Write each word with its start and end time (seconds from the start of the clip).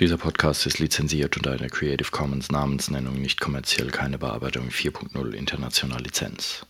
Dieser 0.00 0.16
Podcast 0.16 0.64
ist 0.64 0.78
lizenziert 0.78 1.36
unter 1.36 1.52
einer 1.52 1.68
Creative 1.68 2.10
Commons 2.10 2.50
Namensnennung 2.50 3.20
nicht 3.20 3.38
kommerziell 3.38 3.88
keine 3.88 4.16
Bearbeitung 4.16 4.70
4.0 4.70 5.32
international 5.32 6.00
Lizenz. 6.00 6.64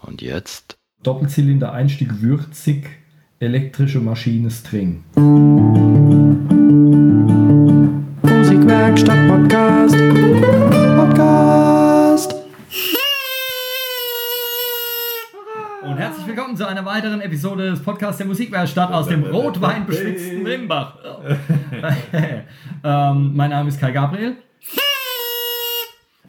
Und 0.00 0.22
jetzt? 0.22 0.78
Doppelzylinder 1.02 1.74
Einstieg 1.74 2.22
würzig, 2.22 2.88
elektrische 3.38 4.00
Maschine 4.00 4.50
String. 4.50 5.04
Musikwerkstatt 8.22 9.28
Podcast. 9.28 10.03
Willkommen 16.54 16.56
zu 16.56 16.68
einer 16.68 16.84
weiteren 16.86 17.20
Episode 17.20 17.70
des 17.70 17.82
Podcasts 17.82 18.18
der 18.18 18.26
Musikwerkstatt 18.28 18.92
aus 18.92 19.08
dem 19.08 19.24
rotweinbeschwitzten 19.24 20.46
Rimbach. 20.46 20.96
ähm, 22.84 23.32
mein 23.34 23.50
Name 23.50 23.68
ist 23.68 23.80
Kai 23.80 23.90
Gabriel. 23.90 24.36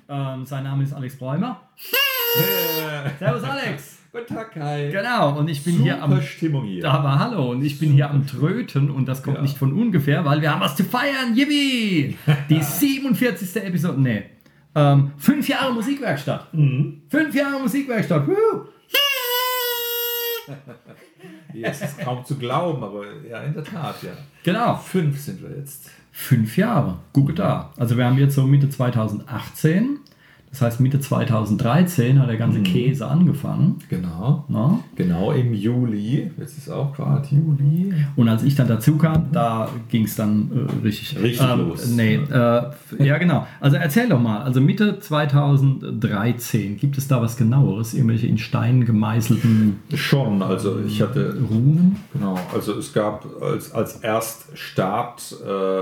Ähm, 0.10 0.46
sein 0.46 0.64
Name 0.64 0.84
ist 0.84 0.94
Alex 0.94 1.16
Bräumer. 1.18 1.62
Servus 3.20 3.44
Alex. 3.44 4.00
Guten 4.12 4.34
Tag, 4.34 4.52
Kai. 4.54 4.90
Genau, 4.92 5.38
und 5.38 5.48
ich 5.48 5.64
bin 5.64 5.76
hier 5.78 6.02
am. 6.02 6.10
Super 6.12 6.24
Stimmung 6.24 6.66
hier. 6.66 6.90
Aber 6.90 7.20
hallo, 7.20 7.52
und 7.52 7.64
ich 7.64 7.78
bin 7.78 7.92
hier 7.92 8.10
am 8.10 8.26
Tröten 8.26 8.90
und 8.90 9.08
das 9.08 9.22
kommt 9.22 9.36
Ja. 9.38 9.42
nicht 9.44 9.58
von 9.60 9.74
ungefähr, 9.74 10.26
weil 10.26 10.42
wir 10.42 10.52
haben 10.52 10.62
was 10.62 10.76
zu 10.76 10.86
feiern. 10.86 11.36
Yippie! 11.36 12.18
Die 12.50 12.62
47. 12.64 13.64
Episode. 13.64 14.02
Nee. 14.02 14.24
Ähm, 14.74 15.12
fünf 15.18 15.48
Jahre 15.48 15.72
Musikwerkstatt. 15.72 16.52
Mhm. 16.54 17.04
Fünf 17.10 17.36
Jahre 17.36 17.60
Musikwerkstatt. 17.60 18.28
Woo! 18.28 18.70
Ja, 21.54 21.70
es 21.70 21.82
ist 21.82 22.00
kaum 22.00 22.26
zu 22.26 22.36
glauben, 22.36 22.84
aber 22.84 23.06
ja, 23.28 23.42
in 23.42 23.54
der 23.54 23.64
Tat, 23.64 24.04
ja. 24.04 24.12
Genau. 24.44 24.76
Fünf 24.76 25.20
sind 25.20 25.42
wir 25.42 25.58
jetzt. 25.58 25.90
Fünf 26.12 26.58
Jahre. 26.58 27.00
Gucke 27.14 27.34
da. 27.34 27.72
Also 27.78 27.98
wir 27.98 28.06
haben 28.06 28.18
jetzt 28.18 28.36
so 28.36 28.46
Mitte 28.46 28.70
2018. 28.70 30.00
Das 30.56 30.62
heißt, 30.62 30.80
Mitte 30.80 31.02
2013 31.02 32.18
hat 32.18 32.30
der 32.30 32.38
ganze 32.38 32.62
Käse 32.62 33.06
angefangen. 33.06 33.80
Genau. 33.90 34.46
Na? 34.48 34.80
Genau 34.96 35.34
im 35.34 35.54
Juli. 35.54 36.32
Jetzt 36.40 36.58
ist 36.58 36.70
auch 36.70 36.96
gerade 36.96 37.28
Juli. 37.30 37.94
Und 38.16 38.30
als 38.30 38.42
ich 38.44 38.56
dann 38.56 38.70
dazu 38.70 38.98
kam, 38.98 39.34
da 39.34 39.68
ging 39.90 40.06
es 40.06 40.16
dann 40.16 40.50
äh, 40.82 40.86
richtig, 40.86 41.22
Richtig 41.22 41.46
ähm, 41.46 41.68
los. 41.68 41.90
Nee, 41.90 42.16
äh, 42.16 42.62
ja 43.00 43.18
genau. 43.18 43.46
Also 43.60 43.76
erzähl 43.76 44.08
doch 44.08 44.22
mal. 44.22 44.44
Also 44.44 44.62
Mitte 44.62 44.98
2013, 44.98 46.78
gibt 46.78 46.98
es 46.98 47.10
da 47.10 47.22
was 47.22 47.36
genaueres? 47.36 47.94
Irgendwelche 47.94 48.28
in 48.28 48.38
Stein 48.38 48.86
gemeißelten 48.86 49.82
Schon, 49.94 50.42
also 50.42 50.80
ich 50.88 51.02
hatte. 51.02 51.38
Runen? 51.52 51.98
Genau, 52.14 52.40
also 52.54 52.78
es 52.78 52.94
gab 52.94 53.26
als, 53.42 53.74
als 53.74 53.98
Erststart 53.98 55.36
äh, 55.46 55.82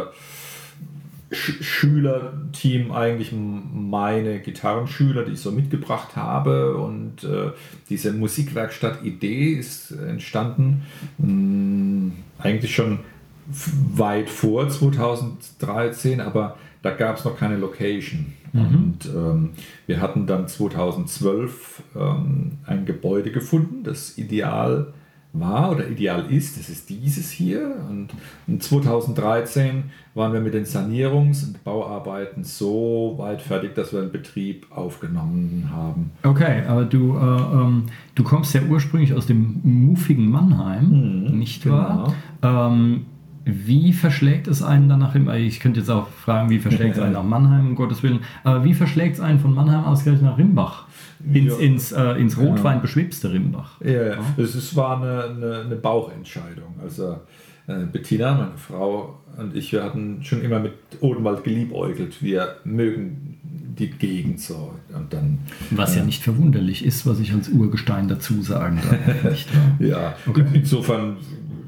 Sch 1.33 1.63
Schülerteam 1.63 2.91
eigentlich 2.91 3.33
meine 3.33 4.39
Gitarrenschüler, 4.39 5.23
die 5.23 5.33
ich 5.33 5.39
so 5.39 5.51
mitgebracht 5.51 6.15
habe. 6.15 6.77
Und 6.77 7.23
äh, 7.23 7.51
diese 7.89 8.13
Musikwerkstatt-Idee 8.13 9.53
ist 9.53 9.91
entstanden 9.91 10.83
mh, 11.17 12.11
eigentlich 12.37 12.75
schon 12.75 12.99
weit 13.95 14.29
vor 14.29 14.69
2013, 14.69 16.21
aber 16.21 16.57
da 16.81 16.91
gab 16.91 17.17
es 17.17 17.25
noch 17.25 17.37
keine 17.37 17.57
Location. 17.57 18.33
Und 18.53 19.05
ähm, 19.07 19.49
wir 19.87 19.99
hatten 19.99 20.27
dann 20.27 20.47
2012 20.47 21.81
ähm, 21.95 22.59
ein 22.65 22.85
Gebäude 22.85 23.31
gefunden, 23.31 23.83
das 23.83 24.17
ideal 24.17 24.93
war 25.33 25.71
oder 25.71 25.87
ideal 25.89 26.25
ist. 26.29 26.59
Das 26.59 26.69
ist 26.69 26.89
dieses 26.89 27.31
hier. 27.31 27.75
Und 27.89 28.09
in 28.47 28.61
2013 28.61 29.85
waren 30.13 30.31
wir 30.31 30.39
mit 30.39 30.53
den 30.53 30.65
Sanierungs- 30.65 31.45
und 31.47 31.63
Bauarbeiten 31.63 32.43
so 32.43 33.15
weit 33.17 33.41
fertig, 33.41 33.73
dass 33.73 33.91
wir 33.91 34.01
einen 34.01 34.11
Betrieb 34.11 34.67
aufgenommen 34.69 35.69
haben. 35.73 36.11
Okay, 36.21 36.61
aber 36.67 36.85
du, 36.85 37.17
äh, 37.17 37.19
ähm, 37.19 37.85
du 38.13 38.23
kommst 38.23 38.53
ja 38.53 38.61
ursprünglich 38.61 39.13
aus 39.13 39.25
dem 39.25 39.59
muffigen 39.63 40.29
Mannheim, 40.29 40.83
Mhm, 41.31 41.39
nicht 41.39 41.67
wahr? 41.69 42.13
Ähm, 42.43 43.07
wie 43.45 43.91
verschlägt 43.91 44.47
es 44.47 44.61
einen 44.63 44.88
dann 44.88 44.99
nach 44.99 45.16
Rimbach? 45.16 45.33
Ich 45.33 45.59
könnte 45.59 45.79
jetzt 45.81 45.89
auch 45.89 46.07
fragen, 46.07 46.49
wie 46.49 46.59
verschlägt 46.59 46.95
es 46.95 47.01
einen 47.01 47.13
nach 47.19 47.23
Mannheim, 47.23 47.69
um 47.69 47.75
Gottes 47.75 48.03
Willen. 48.03 48.19
Aber 48.43 48.63
wie 48.63 48.73
verschlägt 48.73 49.16
es 49.16 49.22
einen 49.22 49.39
von 49.39 49.53
Mannheim 49.53 49.83
ausgerechnet 49.83 50.29
nach 50.29 50.38
Rimbach? 50.38 50.82
Ins, 51.31 51.53
Ja. 51.53 51.59
ins, 51.59 51.91
äh, 51.91 52.19
ins 52.19 52.38
Rotwein 52.38 52.81
beschwipste 52.81 53.31
Rimbach. 53.31 53.79
Ja, 53.81 54.17
es 54.38 54.56
ist, 54.56 54.75
war 54.75 54.97
eine, 55.01 55.23
eine, 55.23 55.61
eine 55.66 55.75
Bauchentscheidung. 55.75 56.75
Also 56.81 57.19
äh, 57.67 57.85
Bettina, 57.91 58.34
meine 58.34 58.57
Frau 58.57 59.19
und 59.38 59.56
ich, 59.56 59.72
wir 59.72 59.84
hatten 59.84 60.23
schon 60.23 60.41
immer 60.41 60.59
mit 60.59 60.73
Odenwald 61.00 61.44
geliebäugelt. 61.44 62.22
Wir 62.22 62.56
mögen 62.63 63.39
die 63.44 63.89
Gegend 63.89 64.39
so. 64.39 64.73
Und 64.94 65.13
dann, 65.13 65.39
Was 65.72 65.95
ja 65.95 66.03
nicht 66.03 66.22
verwunderlich 66.22 66.85
ist, 66.85 67.07
was 67.07 67.19
ich 67.19 67.34
als 67.34 67.50
Urgestein 67.50 68.07
dazu 68.07 68.41
sagen 68.41 68.79
darf. 68.84 69.45
ja, 69.79 70.16
insofern 70.53 71.17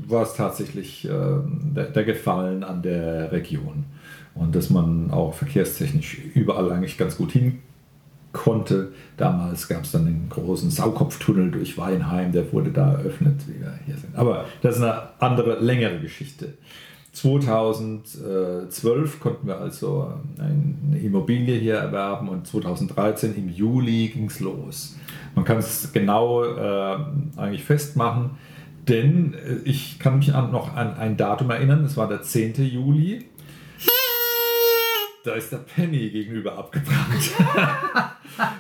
war 0.07 0.23
es 0.23 0.35
tatsächlich 0.35 1.05
äh, 1.05 1.09
der, 1.09 1.85
der 1.85 2.03
Gefallen 2.03 2.63
an 2.63 2.81
der 2.83 3.31
Region. 3.31 3.85
Und 4.35 4.55
dass 4.55 4.69
man 4.69 5.11
auch 5.11 5.33
verkehrstechnisch 5.33 6.19
überall 6.35 6.71
eigentlich 6.71 6.97
ganz 6.97 7.17
gut 7.17 7.31
hin 7.31 7.59
konnte. 8.35 8.91
Damals 9.17 9.67
gab 9.67 9.83
es 9.83 9.91
dann 9.91 10.05
den 10.05 10.29
großen 10.29 10.69
Saukopftunnel 10.69 11.49
durch 11.49 11.75
Weinheim, 11.77 12.31
der 12.31 12.53
wurde 12.53 12.69
da 12.71 12.93
eröffnet, 12.93 13.41
wie 13.47 13.61
wir 13.61 13.73
hier 13.85 13.97
sind. 13.97 14.15
Aber 14.15 14.45
das 14.61 14.75
ist 14.75 14.83
eine 14.83 15.01
andere, 15.19 15.59
längere 15.59 15.99
Geschichte. 15.99 16.53
2012 17.13 19.19
konnten 19.21 19.47
wir 19.47 19.57
also 19.57 20.13
eine 20.37 20.99
Immobilie 20.99 21.57
hier 21.57 21.75
erwerben 21.75 22.27
und 22.27 22.45
2013 22.45 23.35
im 23.35 23.47
Juli 23.49 24.09
ging 24.09 24.25
es 24.25 24.41
los. 24.41 24.97
Man 25.33 25.45
kann 25.45 25.57
es 25.57 25.93
genau 25.93 26.43
äh, 26.43 26.97
eigentlich 27.37 27.63
festmachen, 27.63 28.31
denn 28.89 29.33
äh, 29.33 29.59
ich 29.63 29.97
kann 29.97 30.17
mich 30.17 30.35
an, 30.35 30.51
noch 30.51 30.75
an 30.75 30.95
ein 30.95 31.15
Datum 31.15 31.51
erinnern, 31.51 31.85
es 31.85 31.95
war 31.95 32.09
der 32.09 32.21
10. 32.21 32.55
Juli. 32.65 33.23
Da 35.25 35.33
ist 35.33 35.51
der 35.51 35.57
Penny 35.57 36.09
gegenüber 36.09 36.57
abgebrannt. 36.57 37.31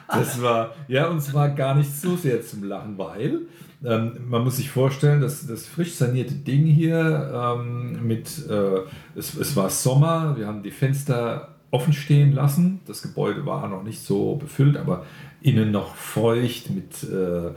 Das 0.07 0.41
war, 0.41 0.73
ja, 0.87 1.09
und 1.09 1.21
zwar 1.21 1.49
gar 1.49 1.75
nicht 1.75 1.93
so 1.93 2.15
sehr 2.15 2.41
zum 2.41 2.63
Lachen, 2.63 2.97
weil 2.97 3.41
ähm, 3.83 4.13
man 4.29 4.45
muss 4.45 4.55
sich 4.55 4.69
vorstellen, 4.69 5.19
dass 5.19 5.45
das 5.45 5.65
frisch 5.65 5.95
sanierte 5.95 6.33
Ding 6.33 6.65
hier 6.65 7.57
ähm, 7.57 8.07
mit, 8.07 8.47
äh, 8.47 8.83
es, 9.15 9.35
es 9.35 9.53
war 9.57 9.69
Sommer, 9.69 10.37
wir 10.37 10.47
haben 10.47 10.63
die 10.63 10.71
Fenster 10.71 11.55
offen 11.71 11.91
stehen 11.91 12.31
lassen. 12.31 12.79
Das 12.87 13.01
Gebäude 13.01 13.45
war 13.45 13.67
noch 13.67 13.83
nicht 13.83 13.99
so 13.99 14.35
befüllt, 14.35 14.77
aber 14.77 15.05
innen 15.45 15.71
noch 15.71 15.95
feucht 15.95 16.71
mit 16.71 17.03
äh, 17.03 17.51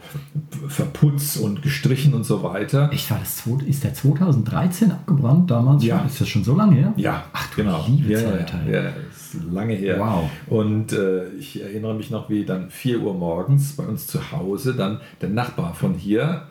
Verputz 0.68 1.36
und 1.36 1.62
gestrichen 1.62 2.12
und 2.12 2.24
so 2.24 2.42
weiter. 2.42 2.90
Echt, 2.92 3.10
war 3.10 3.18
das, 3.18 3.44
ist 3.66 3.82
der 3.82 3.94
2013 3.94 4.92
abgebrannt 4.92 5.50
damals? 5.50 5.82
Ja. 5.82 6.04
Ist 6.04 6.20
das 6.20 6.28
schon 6.28 6.44
so 6.44 6.54
lange 6.54 6.76
her? 6.76 6.92
Ja, 6.96 7.24
Ach 7.32 7.48
du 7.50 7.56
genau. 7.56 7.86
liebe 7.88 8.12
ja, 8.12 8.18
Zeit, 8.18 8.52
ja, 8.66 8.82
ja, 8.82 8.88
ist 8.90 9.36
lange 9.50 9.72
her. 9.72 9.98
Wow. 9.98 10.30
Und 10.48 10.92
äh, 10.92 11.28
ich 11.38 11.62
erinnere 11.62 11.94
mich 11.94 12.10
noch, 12.10 12.28
wie 12.28 12.44
dann 12.44 12.70
4 12.70 13.00
Uhr 13.00 13.14
morgens 13.14 13.72
bei 13.76 13.84
uns 13.84 14.06
zu 14.06 14.32
Hause 14.32 14.74
dann 14.74 15.00
der 15.22 15.30
Nachbar 15.30 15.74
von 15.74 15.94
hier 15.94 16.42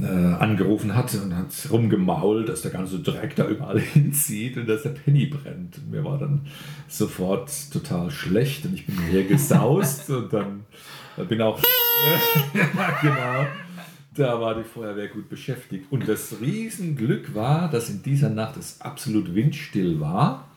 äh, 0.00 0.06
angerufen 0.06 0.94
hat 0.94 1.14
und 1.14 1.36
hat 1.36 1.48
rumgemault, 1.70 2.48
dass 2.48 2.62
der 2.62 2.70
ganze 2.70 3.00
Dreck 3.00 3.36
da 3.36 3.46
überall 3.46 3.78
hinzieht 3.80 4.56
und 4.56 4.68
dass 4.68 4.82
der 4.82 4.90
Penny 4.90 5.26
brennt. 5.26 5.78
Und 5.78 5.90
mir 5.90 6.04
war 6.04 6.18
dann 6.18 6.46
sofort 6.88 7.50
total 7.72 8.10
schlecht 8.10 8.64
und 8.64 8.74
ich 8.74 8.86
bin 8.86 8.96
hier 9.10 9.24
gesaust 9.24 10.08
und 10.10 10.32
dann 10.32 10.64
bin 11.28 11.42
auch, 11.42 11.60
genau, 13.02 13.46
da 14.14 14.40
war 14.40 14.54
die 14.54 14.64
Feuerwehr 14.64 15.08
gut 15.08 15.28
beschäftigt. 15.28 15.86
Und 15.90 16.08
das 16.08 16.36
Riesenglück 16.40 17.34
war, 17.34 17.70
dass 17.70 17.90
in 17.90 18.02
dieser 18.02 18.30
Nacht 18.30 18.56
es 18.56 18.80
absolut 18.80 19.34
windstill 19.34 20.00
war 20.00 20.48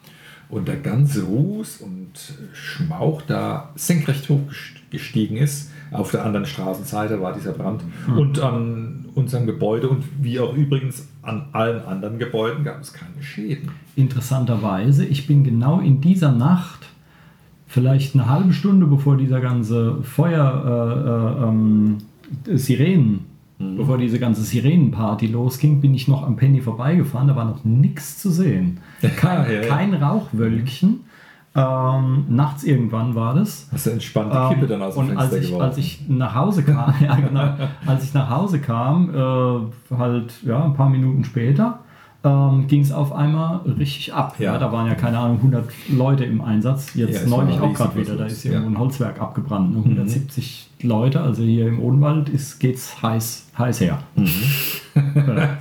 und 0.49 0.67
der 0.67 0.77
ganze 0.77 1.23
Ruß 1.23 1.77
und 1.77 2.11
Schmauch 2.53 3.21
da 3.21 3.71
senkrecht 3.75 4.29
hochgestiegen 4.29 5.37
ist. 5.37 5.71
Auf 5.91 6.11
der 6.11 6.25
anderen 6.25 6.45
Straßenseite 6.45 7.21
war 7.21 7.33
dieser 7.33 7.53
Brand. 7.53 7.83
Und 8.15 8.39
an 8.39 9.05
unserem 9.15 9.45
Gebäude 9.45 9.89
und 9.89 10.03
wie 10.21 10.39
auch 10.39 10.53
übrigens 10.53 11.07
an 11.21 11.47
allen 11.53 11.83
anderen 11.85 12.19
Gebäuden 12.19 12.63
gab 12.63 12.81
es 12.81 12.93
keine 12.93 13.21
Schäden. 13.21 13.71
Interessanterweise, 13.95 15.05
ich 15.05 15.25
bin 15.25 15.43
genau 15.43 15.79
in 15.79 16.01
dieser 16.01 16.31
Nacht, 16.31 16.85
vielleicht 17.67 18.13
eine 18.13 18.29
halbe 18.29 18.53
Stunde 18.53 18.85
bevor 18.87 19.17
dieser 19.17 19.39
ganze 19.41 20.03
Feuer, 20.03 21.39
äh, 21.41 21.43
äh, 21.43 21.47
ähm, 21.47 21.97
Sirenen, 22.57 23.25
bevor 23.57 23.97
diese 23.97 24.19
ganze 24.19 24.41
Sirenenparty 24.41 25.27
losging, 25.27 25.79
bin 25.79 25.93
ich 25.93 26.07
noch 26.07 26.23
am 26.23 26.35
Penny 26.35 26.59
vorbeigefahren, 26.61 27.29
da 27.29 27.35
war 27.35 27.45
noch 27.45 27.63
nichts 27.63 28.17
zu 28.17 28.29
sehen. 28.29 28.79
Kein, 29.15 29.49
Ja, 29.49 29.61
ja. 29.61 29.67
kein 29.67 29.93
Rauchwölkchen. 29.93 31.01
Ähm, 31.57 32.25
nachts 32.27 32.63
irgendwann 32.65 33.15
war 33.15 33.33
das. 33.33 33.67
Hast 33.71 33.85
du 33.85 33.91
entspannt 33.91 34.33
die 34.33 34.37
Ähm, 34.37 34.49
Kippe 34.49 34.67
dann 34.67 34.81
aus 34.81 34.95
dem 34.95 34.99
und 35.01 35.07
Fenster 35.07 35.23
als 35.23 35.33
ich, 35.35 35.47
geworfen? 35.47 35.65
als 35.65 35.77
ich 35.77 36.01
nach 36.09 36.35
Hause 36.35 36.63
kam, 36.63 36.93
ja, 37.01 37.15
genau, 37.15 37.53
als 37.85 38.03
ich 38.03 38.13
nach 38.13 38.29
Hause 38.29 38.59
kam, 38.59 39.09
äh, 39.15 39.95
halt 39.95 40.33
ja, 40.43 40.65
ein 40.65 40.73
paar 40.73 40.89
Minuten 40.89 41.23
später, 41.23 41.79
ähm, 42.25 42.67
ging 42.67 42.81
es 42.81 42.91
auf 42.91 43.13
einmal 43.13 43.57
richtig 43.77 44.13
ab. 44.13 44.35
Ja. 44.39 44.53
Ja. 44.53 44.59
da 44.59 44.71
waren 44.71 44.87
ja 44.87 44.95
keine 44.95 45.17
Ahnung 45.19 45.37
100 45.37 45.69
Leute 45.89 46.25
im 46.25 46.41
Einsatz. 46.41 46.93
Ja, 46.95 47.05
Jetzt 47.05 47.21
es 47.21 47.27
neulich 47.29 47.57
auch 47.61 47.73
gerade 47.73 47.95
wieder. 47.95 48.15
Da 48.17 48.25
ist 48.25 48.43
los, 48.43 48.45
irgendwo 48.51 48.63
ja. 48.71 48.75
ein 48.75 48.79
Holzwerk 48.79 49.21
abgebrannt. 49.21 49.71
Ne? 49.75 49.77
170 49.77 50.69
Leute, 50.81 51.21
also 51.21 51.43
hier 51.43 51.67
im 51.67 51.79
Odenwald 51.79 52.27
ist, 52.29 52.59
geht's 52.59 53.01
heiß, 53.01 53.47
heiß 53.57 53.79
her. 53.79 53.99
Tat. 54.95 55.59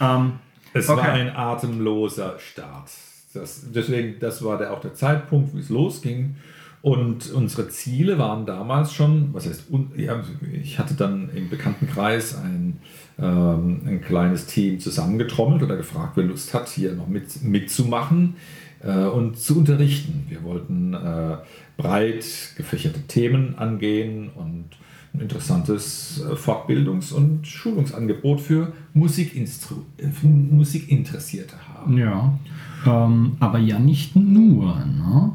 Ähm, 0.00 0.32
Es 0.72 0.88
Okay. 0.88 1.00
war 1.00 1.12
ein 1.12 1.34
atemloser 1.36 2.34
Start. 2.38 2.90
Das, 3.34 3.66
deswegen, 3.74 4.18
das 4.20 4.44
war 4.44 4.58
der, 4.58 4.72
auch 4.72 4.80
der 4.80 4.94
Zeitpunkt, 4.94 5.54
wie 5.54 5.60
es 5.60 5.68
losging. 5.68 6.36
Und 6.82 7.30
unsere 7.32 7.68
Ziele 7.68 8.18
waren 8.18 8.44
damals 8.44 8.92
schon, 8.92 9.32
was 9.32 9.46
heißt, 9.46 9.70
un, 9.70 9.92
ja, 9.96 10.20
ich 10.52 10.80
hatte 10.80 10.94
dann 10.94 11.30
im 11.34 11.48
Bekanntenkreis 11.48 12.36
ein, 12.36 12.80
ähm, 13.20 13.82
ein 13.86 14.00
kleines 14.00 14.46
Team 14.46 14.80
zusammengetrommelt 14.80 15.62
oder 15.62 15.76
gefragt, 15.76 16.16
wer 16.16 16.24
Lust 16.24 16.52
hat, 16.54 16.68
hier 16.68 16.94
noch 16.94 17.06
mit, 17.06 17.44
mitzumachen 17.44 18.34
äh, 18.82 19.04
und 19.04 19.38
zu 19.38 19.58
unterrichten. 19.58 20.26
Wir 20.28 20.42
wollten 20.42 20.94
äh, 20.94 21.36
breit 21.76 22.24
gefächerte 22.56 23.02
Themen 23.02 23.56
angehen 23.56 24.30
und 24.34 24.70
ein 25.14 25.20
interessantes 25.20 26.24
äh, 26.24 26.34
Fortbildungs- 26.34 27.12
und 27.12 27.46
Schulungsangebot 27.46 28.40
für 28.40 28.72
Musikinstru 28.94 29.76
äh, 29.98 30.26
Musikinteressierte 30.26 31.56
haben. 31.74 31.98
Ja, 31.98 32.38
ähm, 32.86 33.32
aber 33.40 33.58
ja 33.58 33.78
nicht 33.78 34.16
nur. 34.16 34.74
Ne? 34.76 35.32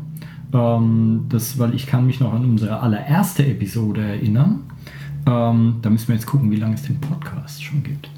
Ähm, 0.53 1.25
das, 1.29 1.59
weil 1.59 1.75
ich 1.75 1.85
kann 1.85 2.05
mich 2.05 2.19
noch 2.19 2.33
an 2.33 2.45
unsere 2.45 2.79
allererste 2.79 3.45
Episode 3.45 4.01
erinnern. 4.01 4.61
Ähm, 5.27 5.75
da 5.81 5.89
müssen 5.89 6.07
wir 6.07 6.15
jetzt 6.15 6.25
gucken, 6.25 6.49
wie 6.51 6.55
lange 6.55 6.75
es 6.75 6.83
den 6.83 6.99
Podcast 6.99 7.63
schon 7.63 7.83
gibt. 7.83 8.09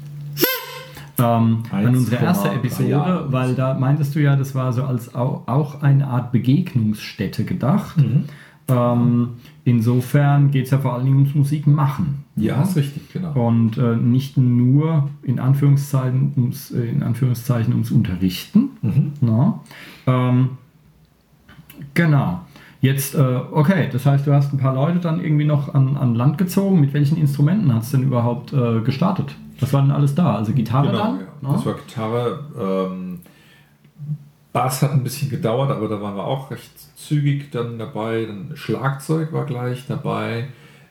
Ähm, 1.18 1.64
an 1.70 1.88
unsere 1.88 2.24
erste 2.24 2.48
1,3 2.48 2.54
Episode, 2.54 2.88
Jahre. 2.88 3.32
weil 3.32 3.54
da 3.54 3.74
meintest 3.74 4.14
du 4.14 4.20
ja, 4.20 4.36
das 4.36 4.54
war 4.54 4.72
so 4.72 4.84
als 4.84 5.14
auch, 5.14 5.46
auch 5.46 5.82
eine 5.82 6.06
Art 6.06 6.32
Begegnungsstätte 6.32 7.44
gedacht. 7.44 7.98
Mhm. 7.98 8.24
Ähm, 8.70 9.28
insofern 9.64 10.50
geht 10.50 10.66
es 10.66 10.70
ja 10.70 10.78
vor 10.78 10.94
allen 10.94 11.04
Dingen 11.04 11.16
ums 11.16 11.34
Musik 11.34 11.66
machen. 11.66 12.24
Ja, 12.36 12.62
ist 12.62 12.76
richtig, 12.76 13.12
genau. 13.12 13.32
Und 13.32 13.76
äh, 13.78 13.96
nicht 13.96 14.36
nur 14.36 15.08
in 15.22 15.38
Anführungszeichen 15.38 16.32
ums, 16.36 16.70
äh, 16.70 16.86
in 16.86 17.02
Anführungszeichen 17.02 17.72
ums 17.72 17.90
Unterrichten. 17.90 18.70
Mhm. 18.82 19.12
Na? 19.20 19.60
Ähm, 20.06 20.50
genau. 21.94 22.40
Jetzt, 22.82 23.14
äh, 23.14 23.40
okay, 23.52 23.88
das 23.92 24.06
heißt, 24.06 24.26
du 24.26 24.32
hast 24.32 24.54
ein 24.54 24.58
paar 24.58 24.74
Leute 24.74 25.00
dann 25.00 25.22
irgendwie 25.22 25.44
noch 25.44 25.74
an, 25.74 25.96
an 25.98 26.14
Land 26.14 26.38
gezogen. 26.38 26.80
Mit 26.80 26.94
welchen 26.94 27.18
Instrumenten 27.18 27.74
hast 27.74 27.92
du 27.92 27.98
denn 27.98 28.06
überhaupt 28.06 28.54
äh, 28.54 28.80
gestartet? 28.80 29.34
Was 29.60 29.72
war 29.74 29.82
denn 29.82 29.90
alles 29.90 30.14
da? 30.14 30.36
Also 30.36 30.52
Gitarre 30.52 30.86
Genau, 30.86 30.98
dann? 30.98 31.20
ja. 31.20 31.26
Na? 31.42 31.52
Das 31.52 31.66
war 31.66 31.74
Gitarre. 31.74 32.44
Ähm, 32.58 33.18
Bass 34.52 34.82
hat 34.82 34.92
ein 34.92 35.04
bisschen 35.04 35.30
gedauert, 35.30 35.70
aber 35.70 35.88
da 35.88 36.00
waren 36.00 36.16
wir 36.16 36.24
auch 36.24 36.50
recht 36.50 36.70
zügig 36.96 37.50
dann 37.52 37.78
dabei. 37.78 38.24
Dann 38.24 38.52
Schlagzeug 38.54 39.32
war 39.32 39.46
gleich 39.46 39.86
dabei. 39.86 40.48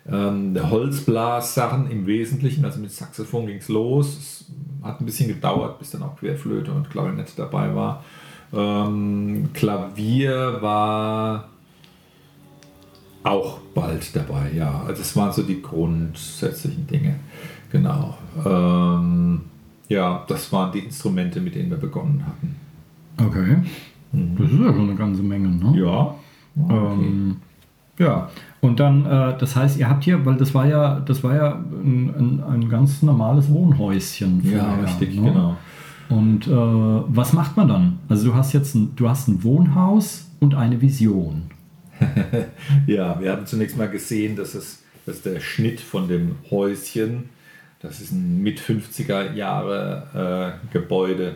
Ähm, 0.10 0.58
Holzblas-Sachen 0.58 1.92
im 1.92 2.08
Wesentlichen, 2.08 2.66
also 2.66 2.80
mit 2.80 2.92
Saxophon 2.92 3.48
ging 3.48 3.58
es 3.58 3.68
los. 3.68 4.18
Es 4.18 4.46
hat 4.82 5.02
ein 5.02 5.06
bisschen 5.06 5.28
gedauert, 5.28 5.78
bis 5.78 5.92
dann 5.92 6.04
auch 6.04 6.16
Querflöte 6.16 6.72
und 6.72 6.90
Klarinette 6.90 7.34
dabei 7.36 7.76
war. 7.76 8.04
Ähm, 8.54 9.50
Klavier 9.54 10.58
war 10.62 11.50
auch 13.24 13.60
bald 13.76 14.16
dabei, 14.16 14.52
ja. 14.56 14.84
Also 14.88 15.02
das 15.02 15.16
waren 15.16 15.34
so 15.34 15.44
die 15.44 15.62
grundsätzlichen 15.62 16.88
Dinge. 16.88 17.16
Genau. 17.72 18.18
Ähm, 18.46 19.42
ja, 19.90 20.24
das 20.28 20.52
waren 20.52 20.72
die 20.72 20.80
Instrumente, 20.80 21.42
mit 21.42 21.56
denen 21.56 21.70
wir 21.70 21.78
begonnen 21.78 22.26
hatten. 22.26 22.56
Okay. 23.20 23.58
Das 24.12 24.52
ist 24.52 24.60
ja 24.60 24.74
schon 24.74 24.90
eine 24.90 24.96
ganze 24.96 25.22
Menge, 25.22 25.50
ne? 25.50 25.80
Ja. 25.80 26.16
Ähm, 26.70 27.38
ja, 27.98 28.30
und 28.62 28.80
dann, 28.80 29.06
äh, 29.06 29.38
das 29.38 29.56
heißt, 29.56 29.78
ihr 29.78 29.90
habt 29.90 30.04
hier, 30.04 30.26
weil 30.26 30.36
das 30.38 30.54
war 30.54 30.66
ja, 30.66 31.00
das 31.02 31.24
war 31.24 31.36
ja 31.36 31.54
ein, 31.54 32.14
ein, 32.18 32.44
ein 32.44 32.70
ganz 32.70 33.02
normales 33.02 33.50
Wohnhäuschen. 33.50 34.42
ja, 34.44 34.64
vorher, 34.64 34.84
richtig, 34.84 35.16
ne? 35.16 35.30
genau. 35.30 35.58
Und 36.10 36.48
äh, 36.48 36.52
was 36.52 37.34
macht 37.34 37.56
man 37.56 37.68
dann? 37.68 38.00
Also 38.10 38.30
du 38.30 38.36
hast 38.36 38.54
jetzt 38.54 38.74
ein, 38.74 38.96
du 38.96 39.08
hast 39.08 39.28
ein 39.28 39.44
Wohnhaus 39.44 40.32
und 40.40 40.56
eine 40.56 40.82
Vision. 40.82 41.52
Ja, 42.88 43.20
wir 43.20 43.32
hatten 43.32 43.46
zunächst 43.46 43.78
mal 43.78 43.90
gesehen, 43.90 44.36
dass, 44.36 44.56
es, 44.56 44.84
dass 45.06 45.22
der 45.22 45.40
Schnitt 45.42 45.82
von 45.82 46.08
dem 46.08 46.36
Häuschen, 46.50 47.30
das 47.82 48.00
ist 48.00 48.12
ein 48.12 48.42
mit 48.42 48.60
50er 48.60 49.34
Jahre 49.34 50.58
äh, 50.72 50.74
Gebäude, 50.74 51.36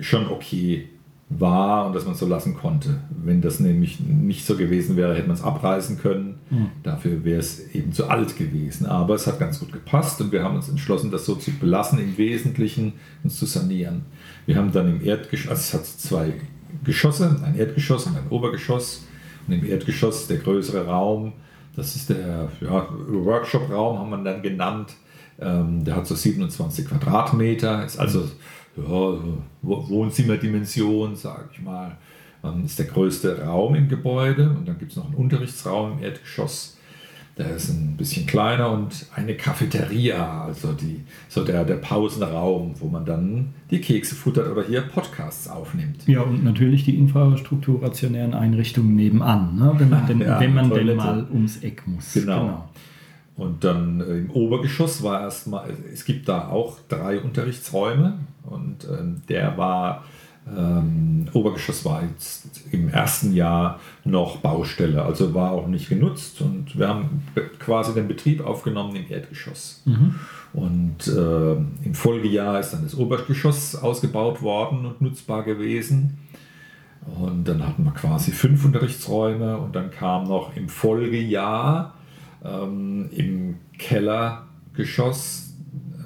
schon 0.00 0.26
okay 0.28 0.88
war 1.30 1.86
und 1.86 1.94
dass 1.94 2.04
man 2.04 2.14
es 2.14 2.20
so 2.20 2.26
lassen 2.26 2.56
konnte. 2.56 3.00
Wenn 3.10 3.40
das 3.40 3.60
nämlich 3.60 4.00
nicht 4.00 4.44
so 4.44 4.56
gewesen 4.56 4.96
wäre, 4.96 5.14
hätte 5.14 5.28
man 5.28 5.36
es 5.36 5.42
abreißen 5.42 5.98
können. 5.98 6.40
Dafür 6.82 7.24
wäre 7.24 7.38
es 7.38 7.72
eben 7.72 7.92
zu 7.92 8.08
alt 8.08 8.36
gewesen. 8.36 8.86
Aber 8.86 9.14
es 9.14 9.28
hat 9.28 9.38
ganz 9.38 9.60
gut 9.60 9.72
gepasst 9.72 10.20
und 10.20 10.32
wir 10.32 10.42
haben 10.42 10.56
uns 10.56 10.68
entschlossen, 10.68 11.10
das 11.10 11.24
so 11.24 11.36
zu 11.36 11.52
belassen, 11.52 12.00
im 12.00 12.18
Wesentlichen 12.18 12.94
uns 13.22 13.38
zu 13.38 13.46
sanieren. 13.46 14.02
Wir 14.46 14.56
haben 14.56 14.72
dann 14.72 14.88
im 14.88 15.04
Erdgeschoss, 15.04 15.50
also 15.50 15.60
es 15.60 15.74
hat 15.74 15.86
zwei 15.86 16.32
Geschosse, 16.82 17.40
ein 17.44 17.56
Erdgeschoss 17.56 18.06
und 18.06 18.16
ein 18.16 18.28
Obergeschoss. 18.30 19.06
Und 19.46 19.54
im 19.54 19.64
Erdgeschoss 19.64 20.26
der 20.26 20.38
größere 20.38 20.86
Raum, 20.86 21.32
das 21.76 21.94
ist 21.94 22.10
der 22.10 22.48
ja, 22.60 22.88
Workshop-Raum, 23.08 23.98
haben 23.98 24.10
wir 24.10 24.32
dann 24.32 24.42
genannt. 24.42 24.96
Ähm, 25.40 25.84
der 25.84 25.96
hat 25.96 26.06
so 26.06 26.14
27 26.14 26.86
Quadratmeter, 26.86 27.84
ist 27.84 27.98
also 27.98 28.20
ja, 28.76 28.84
Wo- 29.62 29.88
Wohnzimmerdimension, 29.88 31.16
sage 31.16 31.48
ich 31.52 31.60
mal. 31.62 31.96
Ähm, 32.44 32.64
ist 32.64 32.78
der 32.78 32.86
größte 32.86 33.42
Raum 33.44 33.74
im 33.74 33.88
Gebäude 33.88 34.48
und 34.50 34.66
dann 34.68 34.78
gibt 34.78 34.92
es 34.92 34.96
noch 34.96 35.06
einen 35.06 35.14
Unterrichtsraum 35.14 35.92
im 35.98 36.04
Erdgeschoss. 36.04 36.76
Der 37.38 37.56
ist 37.56 37.70
ein 37.70 37.96
bisschen 37.96 38.26
kleiner 38.26 38.70
und 38.70 39.06
eine 39.14 39.34
Cafeteria, 39.34 40.44
also 40.44 40.72
die, 40.72 41.00
so 41.28 41.42
der, 41.44 41.64
der 41.64 41.76
Pausenraum, 41.76 42.74
wo 42.80 42.88
man 42.88 43.04
dann 43.06 43.54
die 43.70 43.80
Kekse 43.80 44.14
futtert 44.14 44.50
oder 44.50 44.64
hier 44.66 44.82
Podcasts 44.82 45.48
aufnimmt. 45.48 46.06
Ja, 46.06 46.20
und 46.22 46.44
natürlich 46.44 46.84
die 46.84 46.96
infrastrukturrationären 46.98 48.34
Einrichtungen 48.34 48.94
nebenan, 48.94 49.56
ne? 49.56 49.72
wenn 49.78 49.88
man 49.90 50.06
denn, 50.08 50.20
Ja, 50.20 50.38
wenn 50.40 50.54
man 50.54 50.70
denn 50.70 50.96
mal 50.96 51.26
ums 51.32 51.58
Eck 51.62 51.82
muss. 51.86 52.12
Genau. 52.12 52.68
Und 53.40 53.64
dann 53.64 54.02
äh, 54.02 54.18
im 54.18 54.30
Obergeschoss 54.32 55.02
war 55.02 55.22
erstmal, 55.22 55.70
es 55.94 56.04
gibt 56.04 56.28
da 56.28 56.48
auch 56.48 56.78
drei 56.88 57.18
Unterrichtsräume 57.18 58.18
und 58.44 58.84
ähm, 58.84 59.22
der 59.30 59.56
war, 59.56 60.04
ähm, 60.46 61.26
Obergeschoss 61.32 61.86
war 61.86 62.02
jetzt 62.02 62.60
im 62.70 62.90
ersten 62.90 63.32
Jahr 63.32 63.80
noch 64.04 64.36
Baustelle, 64.38 65.02
also 65.02 65.32
war 65.32 65.52
auch 65.52 65.68
nicht 65.68 65.88
genutzt 65.88 66.42
und 66.42 66.78
wir 66.78 66.88
haben 66.88 67.22
be- 67.34 67.48
quasi 67.58 67.94
den 67.94 68.08
Betrieb 68.08 68.44
aufgenommen 68.46 68.94
im 68.94 69.10
Erdgeschoss. 69.10 69.84
Und 70.52 71.06
äh, 71.08 71.52
im 71.86 71.94
Folgejahr 71.94 72.60
ist 72.60 72.72
dann 72.72 72.82
das 72.82 72.94
Obergeschoss 72.94 73.74
ausgebaut 73.74 74.42
worden 74.42 74.84
und 74.84 75.00
nutzbar 75.00 75.44
gewesen. 75.44 76.18
Und 77.18 77.48
dann 77.48 77.66
hatten 77.66 77.84
wir 77.84 77.92
quasi 77.92 78.32
fünf 78.32 78.66
Unterrichtsräume 78.66 79.56
und 79.56 79.74
dann 79.74 79.90
kam 79.90 80.24
noch 80.24 80.54
im 80.56 80.68
Folgejahr 80.68 81.94
ähm, 82.44 83.08
im 83.12 83.56
Kellergeschoss, 83.78 85.54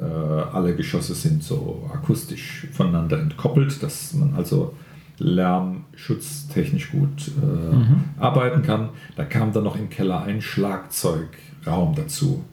äh, 0.00 0.04
alle 0.04 0.74
Geschosse 0.74 1.14
sind 1.14 1.42
so 1.42 1.88
akustisch 1.92 2.66
voneinander 2.72 3.20
entkoppelt, 3.20 3.82
dass 3.82 4.14
man 4.14 4.34
also 4.34 4.74
lärmschutztechnisch 5.18 6.90
gut 6.90 7.28
äh, 7.40 8.20
arbeiten 8.20 8.62
kann. 8.62 8.90
Da 9.16 9.24
kam 9.24 9.52
dann 9.52 9.64
noch 9.64 9.76
im 9.76 9.88
Keller 9.88 10.22
ein 10.22 10.40
Schlagzeugraum 10.40 11.94
dazu. 11.94 12.44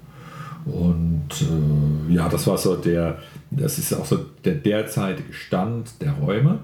Und 0.65 1.29
äh, 1.41 2.13
ja, 2.13 2.29
das 2.29 2.45
war 2.45 2.57
so 2.57 2.75
der, 2.75 3.17
das 3.49 3.79
ist 3.79 3.93
auch 3.93 4.05
so 4.05 4.25
der 4.45 4.55
derzeitige 4.55 5.33
Stand 5.33 6.01
der 6.01 6.13
Räume. 6.13 6.59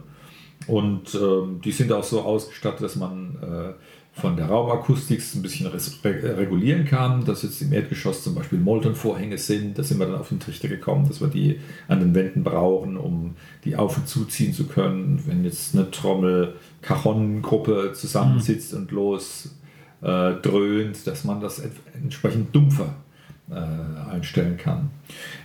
Und 0.68 1.16
ähm, 1.16 1.62
die 1.64 1.72
sind 1.72 1.92
auch 1.92 2.04
so 2.04 2.22
ausgestattet, 2.22 2.82
dass 2.82 2.96
man 2.96 3.38
äh, 3.42 3.74
von 4.20 4.36
der 4.36 4.48
Raumakustik 4.48 5.22
ein 5.36 5.42
bisschen 5.44 5.68
regulieren 5.68 6.86
kann, 6.86 7.24
dass 7.24 7.44
jetzt 7.44 7.62
im 7.62 7.72
Erdgeschoss 7.72 8.24
zum 8.24 8.34
Beispiel 8.34 8.58
Moltenvorhänge 8.60 9.38
sind. 9.38 9.78
Da 9.78 9.84
sind 9.84 10.00
wir 10.00 10.08
dann 10.08 10.16
auf 10.20 10.30
den 10.30 10.40
Trichter 10.40 10.68
gekommen, 10.68 11.08
dass 11.08 11.22
wir 11.22 11.28
die 11.28 11.60
an 11.88 12.00
den 12.00 12.16
Wänden 12.16 12.44
brauchen, 12.44 12.98
um 12.98 13.36
die 13.64 13.76
auf- 13.76 13.98
und 13.98 14.08
zuziehen 14.08 14.54
zu 14.54 14.66
können. 14.66 15.22
Wenn 15.28 15.44
jetzt 15.44 15.76
eine 15.76 15.92
Trommel 15.92 16.56
Cajon-Gruppe 16.82 17.92
zusammensitzt 17.94 18.74
und 18.74 18.92
los 18.92 19.56
äh, 20.02 20.34
dröhnt, 20.42 21.06
dass 21.06 21.24
man 21.24 21.40
das 21.40 21.60
ent- 21.60 21.74
entsprechend 22.02 22.56
dumpfer 22.56 22.96
äh, 23.52 24.12
einstellen 24.12 24.58
kann. 24.58 24.90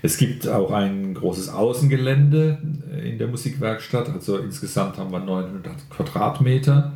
Es 0.03 0.17
gibt 0.17 0.49
auch 0.49 0.71
ein 0.73 1.15
großes 1.15 1.49
Außengelände 1.51 2.59
äh, 2.91 3.11
in 3.11 3.19
der 3.19 3.29
Musikwerkstatt, 3.29 4.09
also 4.09 4.39
insgesamt 4.39 4.97
haben 4.99 5.13
wir 5.13 5.21
900 5.21 5.91
Quadratmeter 5.91 6.93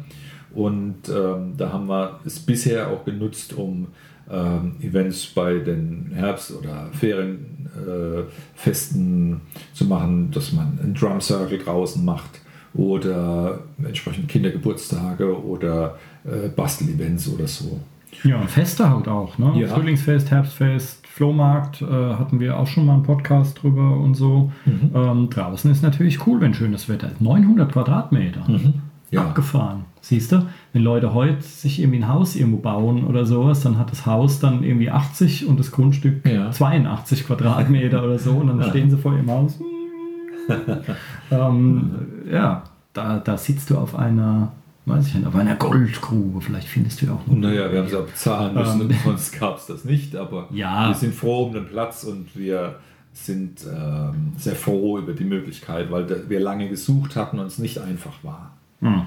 Und 0.57 1.09
ähm, 1.09 1.55
da 1.59 1.73
haben 1.73 1.89
wir 1.89 2.21
es 2.25 2.41
bisher 2.41 2.91
auch 2.91 3.05
genutzt, 3.05 3.53
um 3.53 3.89
ähm, 4.31 4.77
Events 4.81 5.27
bei 5.27 5.59
den 5.59 6.13
Herbst- 6.15 6.57
oder 6.59 6.89
Ferienfesten 6.93 9.35
äh, 9.35 9.39
zu 9.75 9.85
machen, 9.85 10.31
dass 10.31 10.53
man 10.53 10.79
einen 10.83 10.95
Drum 10.95 11.21
Circle 11.21 11.59
draußen 11.59 12.03
macht 12.03 12.41
oder 12.73 13.59
entsprechend 13.85 14.29
Kindergeburtstage 14.29 15.45
oder 15.45 15.99
äh, 16.25 16.49
Bastelevents 16.49 17.29
oder 17.29 17.47
so. 17.47 17.79
Ja, 18.25 18.41
Feste 18.47 18.89
halt 18.89 19.09
auch, 19.09 19.37
ne? 19.37 19.61
Ja. 19.61 19.69
Frühlingsfest, 19.69 20.31
Herbstfest, 20.31 21.07
Flohmarkt 21.07 21.83
äh, 21.83 21.85
hatten 21.85 22.41
wir 22.41 22.57
auch 22.57 22.67
schon 22.67 22.87
mal 22.87 22.95
einen 22.95 23.03
Podcast 23.03 23.63
drüber 23.63 23.99
und 23.99 24.15
so. 24.15 24.51
Mhm. 24.65 24.91
Ähm, 24.95 25.29
draußen 25.31 25.71
ist 25.71 25.83
natürlich 25.83 26.27
cool, 26.27 26.41
wenn 26.41 26.55
schönes 26.55 26.89
Wetter 26.89 27.13
ist. 27.13 27.21
900 27.21 27.73
Quadratmeter. 27.73 28.49
Mhm. 28.49 28.81
Ja. 29.11 29.23
Abgefahren. 29.23 29.85
Siehst 30.09 30.31
du, 30.31 30.47
wenn 30.73 30.83
Leute 30.83 31.15
heute 31.15 31.43
sich 31.43 31.81
irgendwie 31.81 31.99
ein 31.99 32.07
Haus 32.09 32.37
irgendwo 32.37 32.59
bauen 32.59 33.05
oder 33.07 33.27
sowas, 33.27 33.63
dann 33.65 33.77
hat 33.77 33.91
das 33.91 34.07
Haus 34.07 34.39
dann 34.39 34.63
irgendwie 34.63 34.89
80 34.89 35.47
und 35.49 35.59
das 35.59 35.73
Grundstück 35.73 36.25
Ja. 36.25 36.53
82 36.53 37.27
Quadratmeter 37.27 38.05
oder 38.05 38.17
so 38.17 38.31
und 38.37 38.47
dann 38.47 38.63
stehen 38.71 38.89
sie 38.89 38.97
vor 38.99 39.15
ihrem 39.15 39.29
Haus. 39.29 39.59
ähm, 41.33 41.91
ja, 42.31 42.63
da, 42.93 43.19
da 43.19 43.37
sitzt 43.37 43.71
du 43.71 43.79
auf 43.79 43.97
einer, 43.97 44.53
weiß 44.85 45.09
ich 45.09 45.15
nicht, 45.17 45.27
auf 45.27 45.35
einer 45.35 45.57
Goldgrube. 45.57 46.41
Vielleicht 46.41 46.69
findest 46.69 47.03
du 47.03 47.07
ja 47.07 47.13
auch 47.15 47.27
noch. 47.27 47.37
Naja, 47.37 47.71
wir 47.73 47.81
haben 47.81 47.87
es 47.87 47.95
auch 47.95 48.07
bezahlen 48.07 48.55
müssen, 48.55 48.83
Ähm. 48.83 48.97
sonst 49.05 49.39
gab 49.39 49.57
es 49.59 49.67
das 49.67 49.85
nicht. 49.85 50.15
Aber 50.15 50.47
Ja. 50.53 50.87
wir 50.89 50.95
sind 50.95 51.15
froh 51.15 51.47
um 51.47 51.53
den 51.53 51.67
Platz 51.67 52.05
und 52.05 52.29
wir 52.37 52.77
sind 53.13 53.67
ähm, 53.69 54.35
sehr 54.37 54.55
froh 54.55 54.99
über 54.99 55.15
die 55.15 55.25
Möglichkeit, 55.25 55.91
weil 55.91 56.07
wir 56.29 56.39
lange 56.39 56.69
gesucht 56.69 57.17
hatten 57.17 57.41
und 57.41 57.47
es 57.47 57.59
nicht 57.59 57.79
einfach 57.79 58.13
war. 58.23 58.53
Hm. 58.81 59.03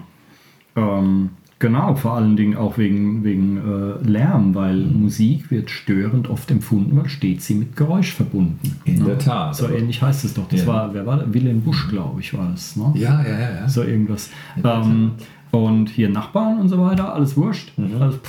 Ähm, 0.80 1.30
genau, 1.60 1.96
vor 1.96 2.14
allen 2.14 2.36
Dingen 2.36 2.56
auch 2.56 2.78
wegen, 2.78 3.24
wegen 3.24 3.58
äh, 3.58 4.08
Lärm, 4.08 4.56
weil 4.56 4.78
Musik 4.78 5.52
wird 5.52 5.70
störend 5.70 6.30
oft 6.30 6.50
empfunden, 6.52 6.98
weil 6.98 7.10
steht 7.10 7.42
sie 7.42 7.56
mit 7.56 7.76
Geräusch 7.76 8.14
verbunden. 8.14 8.80
In 8.86 9.00
ne? 9.00 9.06
der 9.06 9.20
Tat. 9.20 9.56
So 9.56 9.70
ähnlich 9.70 10.02
heißt 10.02 10.26
es 10.26 10.34
doch. 10.34 10.48
Das 10.48 10.62
Ja. 10.62 10.68
war, 10.68 10.94
wer 10.94 11.06
war 11.06 11.18
das? 11.18 11.34
Wilhelm 11.34 11.62
Busch, 11.62 11.88
glaube 11.90 12.22
ich, 12.22 12.34
war 12.34 12.50
das. 12.52 12.76
Ne? 12.76 12.92
Ja, 12.96 13.24
ja, 13.24 13.40
ja. 13.40 13.56
ja. 13.56 13.70
So 13.70 13.84
irgendwas. 13.84 14.30
Ähm, 14.64 15.12
und 15.52 15.90
hier 15.90 16.10
Nachbarn 16.10 16.60
und 16.60 16.70
so 16.70 16.80
weiter, 16.80 17.14
alles 17.14 17.36
wurscht. 17.36 17.78
Mhm. 17.78 18.02
Also, 18.02 18.20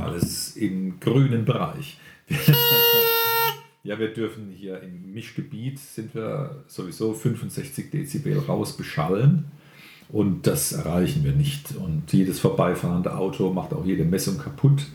Alles 0.00 0.56
im 0.56 0.98
grünen 1.00 1.44
Bereich. 1.44 1.98
ja, 3.82 3.98
wir 3.98 4.12
dürfen 4.12 4.50
hier 4.50 4.80
im 4.82 5.12
Mischgebiet 5.12 5.78
sind 5.78 6.14
wir 6.14 6.64
sowieso 6.66 7.12
65 7.12 7.90
Dezibel 7.90 8.38
raus 8.38 8.76
beschallen 8.76 9.46
und 10.16 10.46
das 10.46 10.72
erreichen 10.72 11.24
wir 11.24 11.32
nicht. 11.32 11.76
Und 11.76 12.10
jedes 12.10 12.40
vorbeifahrende 12.40 13.14
Auto 13.14 13.52
macht 13.52 13.74
auch 13.74 13.84
jede 13.84 14.06
Messung 14.06 14.38
kaputt. 14.38 14.86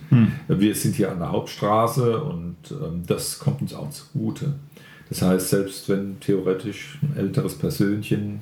Wir 0.48 0.74
sind 0.74 0.96
hier 0.96 1.12
an 1.12 1.20
der 1.20 1.32
Hauptstraße 1.32 2.24
und 2.24 2.56
ähm, 2.72 3.04
das 3.06 3.38
kommt 3.38 3.62
uns 3.62 3.76
auch 3.76 3.92
zugute. 3.92 4.56
Das 5.10 5.22
heißt, 5.22 5.50
selbst 5.50 5.88
wenn 5.90 6.20
theoretisch 6.22 6.98
ein 7.04 7.16
älteres 7.18 7.54
Persönchen 7.54 8.42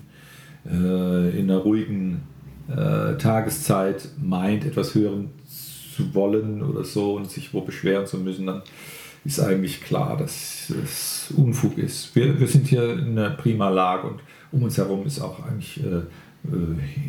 äh, 0.66 1.38
in 1.38 1.52
einer 1.52 1.58
ruhigen 1.58 2.22
äh, 2.70 3.18
Tageszeit 3.18 4.08
meint, 4.18 4.64
etwas 4.64 4.96
hören 4.96 5.32
zu 5.98 6.14
wollen 6.14 6.64
oder 6.64 6.86
so 6.86 7.16
und 7.16 7.30
sich 7.30 7.54
wo 7.54 7.60
beschweren 7.60 8.08
zu 8.08 8.20
müssen, 8.20 8.46
dann 8.46 8.62
ist 9.26 9.42
eigentlich 9.42 9.82
klar, 9.82 10.16
dass 10.16 10.72
es 10.82 11.34
Unfug 11.36 11.78
ist. 11.78 12.16
Wir, 12.16 12.40
wir 12.40 12.48
sind 12.48 12.68
hier 12.68 12.94
in 12.94 13.20
einer 13.20 13.32
prima 13.32 13.68
Lage 13.68 14.08
und 14.08 14.22
um 14.54 14.64
uns 14.64 14.78
herum 14.78 15.06
ist 15.06 15.20
auch 15.20 15.46
eigentlich 15.46 15.84
äh, 15.84 16.04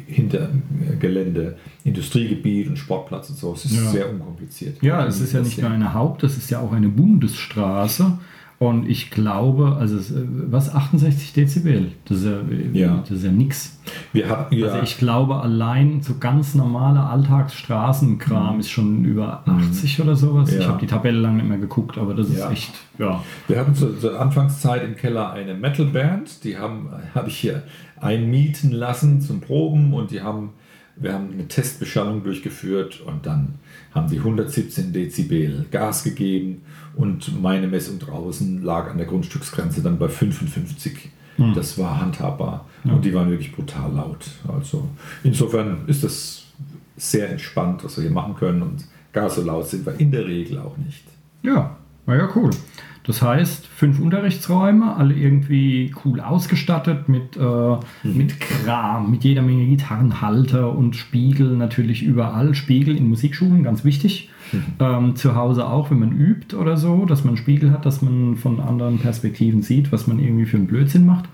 hinter 0.06 0.48
dem 0.48 0.98
Gelände 0.98 1.56
Industriegebiet 1.84 2.68
und 2.68 2.76
Sportplatz 2.76 3.30
und 3.30 3.38
so. 3.38 3.52
Es 3.54 3.64
ist 3.64 3.76
Ja. 3.76 3.90
sehr 3.90 4.10
unkompliziert. 4.10 4.82
ja, 4.82 5.06
es 5.06 5.20
ist 5.20 5.32
ja 5.32 5.40
nicht 5.40 5.60
nur 5.60 5.70
eine 5.70 5.94
Haupt, 5.94 6.22
es 6.24 6.36
ist 6.36 6.50
ja 6.50 6.60
auch 6.60 6.72
eine 6.72 6.88
Bundesstraße. 6.88 8.18
Und 8.62 8.86
ich 8.90 9.10
glaube, 9.10 9.76
also 9.80 9.96
äh, 9.96 10.22
was 10.50 10.74
68 10.74 11.32
Dezibel, 11.32 11.92
das 12.04 12.18
ist 12.18 12.24
ja, 12.26 12.32
äh, 12.32 12.78
Ja. 12.78 12.98
Das 13.00 13.10
ist 13.10 13.24
ja 13.24 13.32
nix. 13.32 13.80
Wir 14.12 14.28
hatten 14.28 14.54
ja, 14.54 14.66
Also 14.66 14.82
ich 14.82 14.98
glaube, 14.98 15.36
allein 15.40 16.02
so 16.02 16.16
ganz 16.20 16.54
normaler 16.54 17.08
Alltagsstraßenkram 17.08 18.60
ist 18.60 18.70
schon 18.70 19.06
über 19.06 19.42
80 19.46 20.02
oder 20.02 20.14
sowas. 20.14 20.50
Ich 20.50 20.56
Mhm. 20.56 20.60
Ja. 20.60 20.68
habe 20.68 20.78
die 20.80 20.86
Tabelle 20.86 21.18
lange 21.20 21.36
nicht 21.38 21.48
mehr 21.48 21.56
geguckt, 21.58 21.96
aber 21.96 22.12
das 22.12 22.28
ist 22.28 22.38
Ja. 22.38 22.50
echt, 22.50 22.72
ja. 22.98 23.24
Wir 23.48 23.58
hatten 23.60 23.74
zur, 23.74 23.98
zur 23.98 24.20
Anfangszeit 24.20 24.84
im 24.84 24.94
Keller 24.94 25.32
eine 25.32 25.54
Metalband, 25.54 26.44
die 26.44 26.58
haben 26.58 26.88
habe 27.14 27.28
ich 27.28 27.36
hier 27.38 27.62
einmieten 27.98 28.72
lassen 28.72 29.22
zum 29.22 29.40
Proben 29.40 29.94
und 29.94 30.10
die 30.10 30.20
haben 30.20 30.50
wir 31.00 31.14
haben 31.14 31.32
eine 31.32 31.48
Testbeschallung 31.48 32.22
durchgeführt 32.22 33.00
und 33.00 33.26
dann 33.26 33.54
haben 33.94 34.08
die 34.08 34.18
117 34.18 34.92
Dezibel 34.92 35.66
Gas 35.70 36.04
gegeben 36.04 36.62
und 36.94 37.40
meine 37.42 37.66
Messung 37.66 37.98
draußen 37.98 38.62
lag 38.62 38.90
an 38.90 38.98
der 38.98 39.06
Grundstücksgrenze 39.06 39.82
dann 39.82 39.98
bei 39.98 40.08
55. 40.08 41.10
Das 41.54 41.78
war 41.78 41.98
handhabbar 41.98 42.66
und 42.84 43.02
die 43.02 43.14
waren 43.14 43.30
wirklich 43.30 43.52
brutal 43.52 43.90
laut. 43.92 44.26
Also 44.46 44.86
insofern 45.24 45.84
ist 45.86 46.04
das 46.04 46.44
sehr 46.98 47.30
entspannt, 47.30 47.82
was 47.82 47.96
wir 47.96 48.02
hier 48.02 48.12
machen 48.12 48.34
können 48.36 48.60
und 48.60 48.84
gar 49.12 49.30
so 49.30 49.42
laut 49.42 49.66
sind 49.66 49.86
wir 49.86 49.98
in 49.98 50.10
der 50.10 50.26
Regel 50.26 50.58
auch 50.58 50.76
nicht. 50.76 51.04
Ja, 51.42 51.78
na 52.06 52.16
ja, 52.16 52.28
cool. 52.36 52.50
Das 53.04 53.22
heißt, 53.22 53.66
fünf 53.66 53.98
Unterrichtsräume, 53.98 54.94
alle 54.94 55.14
irgendwie 55.14 55.92
cool 56.04 56.20
ausgestattet 56.20 57.08
mit, 57.08 57.36
äh, 57.36 57.76
mit 58.06 58.38
Kram, 58.40 59.10
mit 59.10 59.24
jeder 59.24 59.42
Menge 59.42 59.66
Gitarrenhalter 59.66 60.76
und 60.76 60.96
Spiegel 60.96 61.56
natürlich 61.56 62.02
überall. 62.02 62.54
Spiegel 62.54 62.96
in 62.96 63.08
Musikschulen, 63.08 63.62
ganz 63.62 63.84
wichtig. 63.84 64.28
Ähm, 64.78 65.16
zu 65.16 65.34
Hause 65.34 65.66
auch, 65.66 65.90
wenn 65.90 66.00
man 66.00 66.12
übt 66.12 66.56
oder 66.56 66.76
so, 66.76 67.06
dass 67.06 67.20
man 67.24 67.30
einen 67.30 67.36
Spiegel 67.38 67.72
hat, 67.72 67.86
dass 67.86 68.02
man 68.02 68.36
von 68.36 68.60
anderen 68.60 68.98
Perspektiven 68.98 69.62
sieht, 69.62 69.92
was 69.92 70.06
man 70.06 70.18
irgendwie 70.18 70.46
für 70.46 70.56
einen 70.56 70.66
Blödsinn 70.66 71.06
macht. 71.06 71.24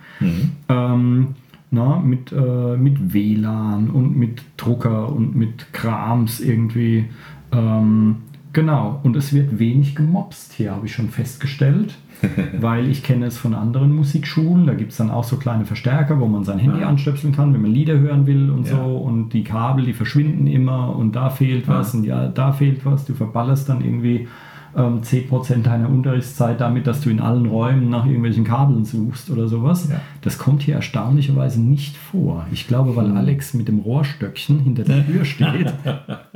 Ähm, 0.68 1.28
na, 1.70 1.98
mit, 1.98 2.32
äh, 2.32 2.76
mit 2.76 3.12
WLAN 3.12 3.90
und 3.90 4.16
mit 4.16 4.42
Drucker 4.56 5.12
und 5.12 5.34
mit 5.34 5.72
Krams 5.72 6.40
irgendwie. 6.40 7.06
Ähm, 7.52 8.16
genau, 8.56 8.98
und 9.04 9.14
es 9.16 9.32
wird 9.32 9.58
wenig 9.60 9.94
gemobst 9.94 10.52
hier, 10.54 10.72
habe 10.72 10.86
ich 10.86 10.92
schon 10.94 11.10
festgestellt. 11.10 11.94
weil 12.60 12.88
ich 12.88 13.02
kenne 13.02 13.26
es 13.26 13.36
von 13.36 13.52
anderen 13.54 13.94
Musikschulen, 13.94 14.66
da 14.66 14.72
gibt 14.72 14.92
es 14.92 14.96
dann 14.96 15.10
auch 15.10 15.24
so 15.24 15.36
kleine 15.36 15.66
Verstärker, 15.66 16.18
wo 16.18 16.26
man 16.26 16.44
sein 16.44 16.58
Handy 16.58 16.82
Ah. 16.82 16.88
anstöpseln 16.88 17.36
kann, 17.36 17.52
wenn 17.52 17.60
man 17.60 17.70
Lieder 17.72 17.98
hören 17.98 18.26
will 18.26 18.48
und 18.50 18.66
Ja. 18.66 18.76
so. 18.76 18.96
Und 18.96 19.34
die 19.34 19.44
Kabel, 19.44 19.84
die 19.84 19.92
verschwinden 19.92 20.46
immer 20.46 20.96
und 20.96 21.14
da 21.14 21.28
fehlt 21.28 21.68
was 21.68 21.92
Ah. 21.94 21.98
und 21.98 22.04
ja, 22.04 22.28
da 22.28 22.52
fehlt 22.52 22.86
was. 22.86 23.04
Du 23.04 23.12
verballerst 23.12 23.68
dann 23.68 23.82
irgendwie 23.84 24.28
ähm, 24.76 25.00
10% 25.00 25.62
deiner 25.62 25.88
Unterrichtszeit 25.88 26.60
damit, 26.60 26.86
dass 26.86 27.00
du 27.00 27.08
in 27.08 27.18
allen 27.20 27.46
Räumen 27.46 27.88
nach 27.88 28.04
irgendwelchen 28.04 28.44
Kabeln 28.44 28.84
suchst 28.84 29.30
oder 29.30 29.48
sowas. 29.48 29.88
Ja. 29.90 30.00
Das 30.20 30.36
kommt 30.36 30.62
hier 30.62 30.74
erstaunlicherweise 30.74 31.60
nicht 31.60 31.96
vor. 31.96 32.46
Ich 32.52 32.68
glaube, 32.68 32.94
weil 32.94 33.06
Hm. 33.06 33.16
Alex 33.16 33.54
mit 33.54 33.68
dem 33.68 33.78
Rohrstöckchen 33.78 34.58
hinter 34.60 34.84
der 34.84 35.06
Tür 35.06 35.24
steht 35.24 35.72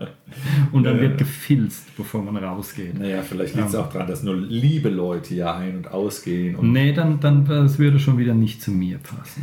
und 0.73 0.85
dann 0.85 1.01
wird 1.01 1.19
gefilzt, 1.19 1.95
bevor 1.97 2.23
man 2.23 2.37
rausgeht. 2.37 2.99
Naja, 2.99 3.23
vielleicht 3.23 3.55
liegt 3.57 3.69
es 3.69 3.75
auch 3.75 3.93
daran, 3.93 4.09
dass 4.09 4.23
nur 4.23 4.37
liebe 4.37 4.89
Leute 4.89 5.35
hier 5.35 5.55
ein- 5.55 5.77
und 5.77 5.91
ausgehen. 5.91 6.57
Und 6.57 6.73
Nee, 6.73 6.93
dann, 6.93 7.21
dann 7.21 7.45
das 7.45 7.79
würde 7.79 7.99
schon 7.99 8.17
wieder 8.19 8.35
nicht 8.35 8.63
zu 8.63 8.71
mir 8.71 8.99
passen. 8.99 9.43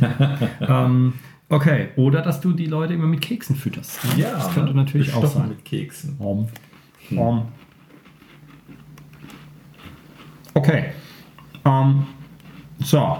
ähm, 0.60 1.12
okay, 1.48 1.88
oder 1.96 2.20
dass 2.22 2.40
du 2.40 2.52
die 2.52 2.66
Leute 2.66 2.94
immer 2.94 3.06
mit 3.06 3.20
Keksen 3.20 3.54
fütterst. 3.54 4.04
ne? 4.16 4.22
ja, 4.24 4.32
das 4.32 4.52
könnte 4.54 4.74
natürlich 4.74 5.14
auch 5.14 5.24
sein. 5.26 5.50
mit 5.50 5.64
Keksen. 5.64 6.16
Um, 6.18 6.48
um. 7.16 7.42
Okay. 10.58 10.86
Ähm, 11.64 12.02
so. 12.80 13.18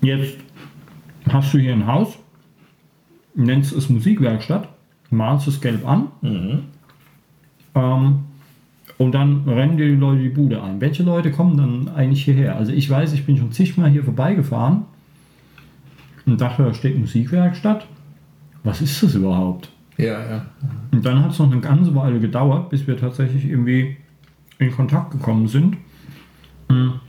Jetzt 0.00 0.38
hast 1.28 1.52
du 1.52 1.58
hier 1.58 1.74
ein 1.74 1.86
Haus, 1.86 2.18
nennst 3.34 3.74
es 3.74 3.90
Musikwerkstatt, 3.90 4.66
malst 5.10 5.46
es 5.46 5.60
gelb 5.60 5.86
an 5.86 6.08
ähm, 7.74 8.20
und 8.96 9.12
dann 9.12 9.46
rennen 9.46 9.76
dir 9.76 9.88
die 9.88 9.96
Leute 9.96 10.22
die 10.22 10.30
Bude 10.30 10.62
ein. 10.62 10.80
Welche 10.80 11.02
Leute 11.02 11.30
kommen 11.30 11.58
dann 11.58 11.94
eigentlich 11.94 12.24
hierher? 12.24 12.56
Also 12.56 12.72
ich 12.72 12.88
weiß, 12.88 13.12
ich 13.12 13.26
bin 13.26 13.36
schon 13.36 13.52
zigmal 13.52 13.90
hier 13.90 14.02
vorbeigefahren 14.02 14.84
und 16.24 16.40
dachte, 16.40 16.62
da 16.62 16.72
steht 16.72 16.98
Musikwerkstatt. 16.98 17.86
Was 18.64 18.80
ist 18.80 19.02
das 19.02 19.14
überhaupt? 19.16 19.70
Ja, 19.98 20.18
ja. 20.30 20.46
Und 20.92 21.04
dann 21.04 21.22
hat 21.22 21.32
es 21.32 21.38
noch 21.38 21.52
eine 21.52 21.60
ganze 21.60 21.94
Weile 21.94 22.20
gedauert, 22.20 22.70
bis 22.70 22.86
wir 22.86 22.96
tatsächlich 22.96 23.44
irgendwie 23.44 23.98
in 24.58 24.70
Kontakt 24.70 25.10
gekommen 25.10 25.46
sind. 25.46 25.76
Hm. 26.70 27.00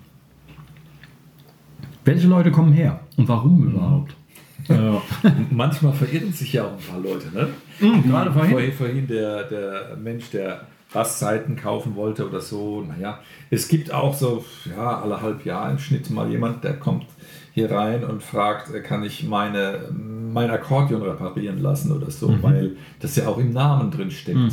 Welche 2.03 2.27
Leute 2.27 2.51
kommen 2.51 2.73
her 2.73 2.99
und 3.17 3.27
warum 3.27 3.63
überhaupt? 3.63 4.15
Äh, 4.67 4.73
Manchmal 5.51 5.93
verirren 5.93 6.33
sich 6.33 6.53
ja 6.53 6.65
auch 6.65 6.73
ein 6.73 6.77
paar 6.79 6.99
Leute, 6.99 7.27
ne? 7.33 7.49
mh, 7.79 8.01
gerade 8.07 8.31
vorhin. 8.31 8.51
Vorhin, 8.51 8.73
vorhin 8.73 9.07
der, 9.07 9.43
der 9.43 9.97
Mensch, 9.97 10.29
der 10.31 10.67
Bassseiten 10.93 11.55
kaufen 11.55 11.95
wollte 11.95 12.27
oder 12.27 12.41
so. 12.41 12.81
Naja, 12.81 13.19
es 13.49 13.67
gibt 13.67 13.93
auch 13.93 14.13
so, 14.13 14.43
ja, 14.69 15.01
alle 15.01 15.21
halb 15.21 15.45
Jahr 15.45 15.71
im 15.71 15.79
Schnitt 15.79 16.09
mal 16.09 16.29
jemand, 16.29 16.63
der 16.63 16.73
kommt 16.73 17.05
hier 17.53 17.71
rein 17.71 18.03
und 18.03 18.23
fragt, 18.23 18.73
äh, 18.73 18.81
kann 18.81 19.03
ich 19.03 19.23
meine 19.23 19.89
mein 19.91 20.49
Akkordeon 20.49 21.01
reparieren 21.01 21.59
lassen 21.59 21.91
oder 21.91 22.09
so, 22.09 22.29
mhm. 22.29 22.43
weil 22.43 22.77
das 22.99 23.15
ja 23.15 23.27
auch 23.27 23.37
im 23.37 23.51
Namen 23.51 23.91
drin 23.91 24.11
steckt. 24.11 24.37
Mhm. 24.37 24.51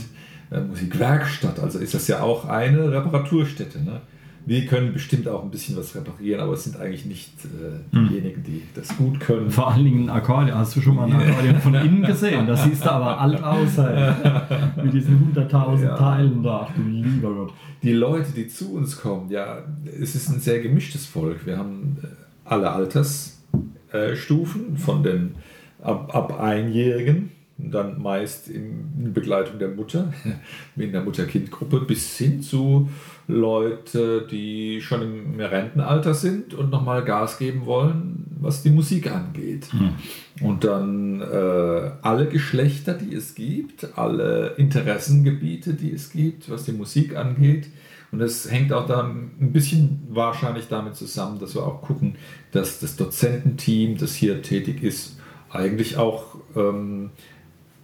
Äh, 0.50 0.60
Musikwerkstatt, 0.60 1.60
also 1.60 1.78
ist 1.78 1.94
das 1.94 2.08
ja 2.08 2.22
auch 2.22 2.46
eine 2.46 2.90
Reparaturstätte. 2.90 3.82
Ne? 3.82 4.00
Wir 4.48 4.64
können 4.64 4.94
bestimmt 4.94 5.28
auch 5.28 5.42
ein 5.42 5.50
bisschen 5.50 5.76
was 5.76 5.94
reparieren, 5.94 6.40
aber 6.40 6.54
es 6.54 6.64
sind 6.64 6.78
eigentlich 6.78 7.04
nicht 7.04 7.32
äh, 7.44 7.94
hm. 7.94 8.08
diejenigen, 8.08 8.42
die 8.42 8.62
das 8.74 8.96
gut 8.96 9.20
können. 9.20 9.50
Vor 9.50 9.70
allen 9.70 9.84
Dingen 9.84 10.08
ein 10.08 10.16
Akkordeon. 10.16 10.56
Hast 10.56 10.74
du 10.74 10.80
schon 10.80 10.96
mal 10.96 11.04
ein 11.04 11.14
Akkordeon 11.14 11.60
von 11.60 11.74
innen 11.74 12.02
gesehen? 12.02 12.46
Das 12.46 12.64
siehst 12.64 12.82
du 12.82 12.90
aber 12.90 13.20
alt 13.20 13.42
aus, 13.42 13.76
ey. 13.76 14.14
mit 14.82 14.94
diesen 14.94 15.34
100.000 15.34 15.82
ja. 15.82 15.94
Teilen 15.96 16.42
da. 16.42 16.66
Ach 16.66 16.74
du 16.74 16.80
lieber 16.82 17.34
Gott. 17.34 17.52
Die 17.82 17.92
Leute, 17.92 18.32
die 18.32 18.48
zu 18.48 18.72
uns 18.72 18.98
kommen, 18.98 19.30
ja, 19.30 19.58
es 20.00 20.14
ist 20.14 20.30
ein 20.30 20.40
sehr 20.40 20.60
gemischtes 20.60 21.04
Volk. 21.04 21.44
Wir 21.44 21.58
haben 21.58 21.98
äh, 22.02 22.06
alle 22.46 22.70
Altersstufen, 22.70 24.78
von 24.78 25.02
den 25.02 25.34
ab, 25.82 26.14
ab 26.14 26.40
Einjährigen 26.40 27.32
dann 27.58 28.00
meist 28.00 28.48
in 28.48 29.12
Begleitung 29.12 29.58
der 29.58 29.68
Mutter, 29.68 30.12
in 30.76 30.92
der 30.92 31.02
Mutter-Kind-Gruppe, 31.02 31.80
bis 31.80 32.16
hin 32.16 32.40
zu 32.40 32.88
Leute, 33.26 34.26
die 34.30 34.80
schon 34.80 35.02
im 35.02 35.40
Rentenalter 35.40 36.14
sind 36.14 36.54
und 36.54 36.70
nochmal 36.70 37.04
Gas 37.04 37.38
geben 37.38 37.66
wollen, 37.66 38.24
was 38.40 38.62
die 38.62 38.70
Musik 38.70 39.10
angeht. 39.10 39.68
Mhm. 39.72 40.46
Und 40.46 40.62
dann 40.62 41.20
äh, 41.20 41.90
alle 42.00 42.28
Geschlechter, 42.28 42.94
die 42.94 43.12
es 43.12 43.34
gibt, 43.34 43.98
alle 43.98 44.54
Interessengebiete, 44.56 45.74
die 45.74 45.92
es 45.92 46.10
gibt, 46.10 46.48
was 46.48 46.64
die 46.64 46.72
Musik 46.72 47.16
angeht. 47.16 47.68
Und 48.10 48.20
es 48.22 48.50
hängt 48.50 48.72
auch 48.72 48.86
da 48.86 49.02
ein 49.02 49.52
bisschen 49.52 50.06
wahrscheinlich 50.08 50.68
damit 50.68 50.94
zusammen, 50.94 51.38
dass 51.40 51.54
wir 51.54 51.66
auch 51.66 51.82
gucken, 51.82 52.14
dass 52.52 52.78
das 52.80 52.96
Dozententeam, 52.96 53.98
das 53.98 54.14
hier 54.14 54.42
tätig 54.42 54.82
ist, 54.82 55.18
eigentlich 55.50 55.96
auch 55.96 56.36
ähm, 56.56 57.10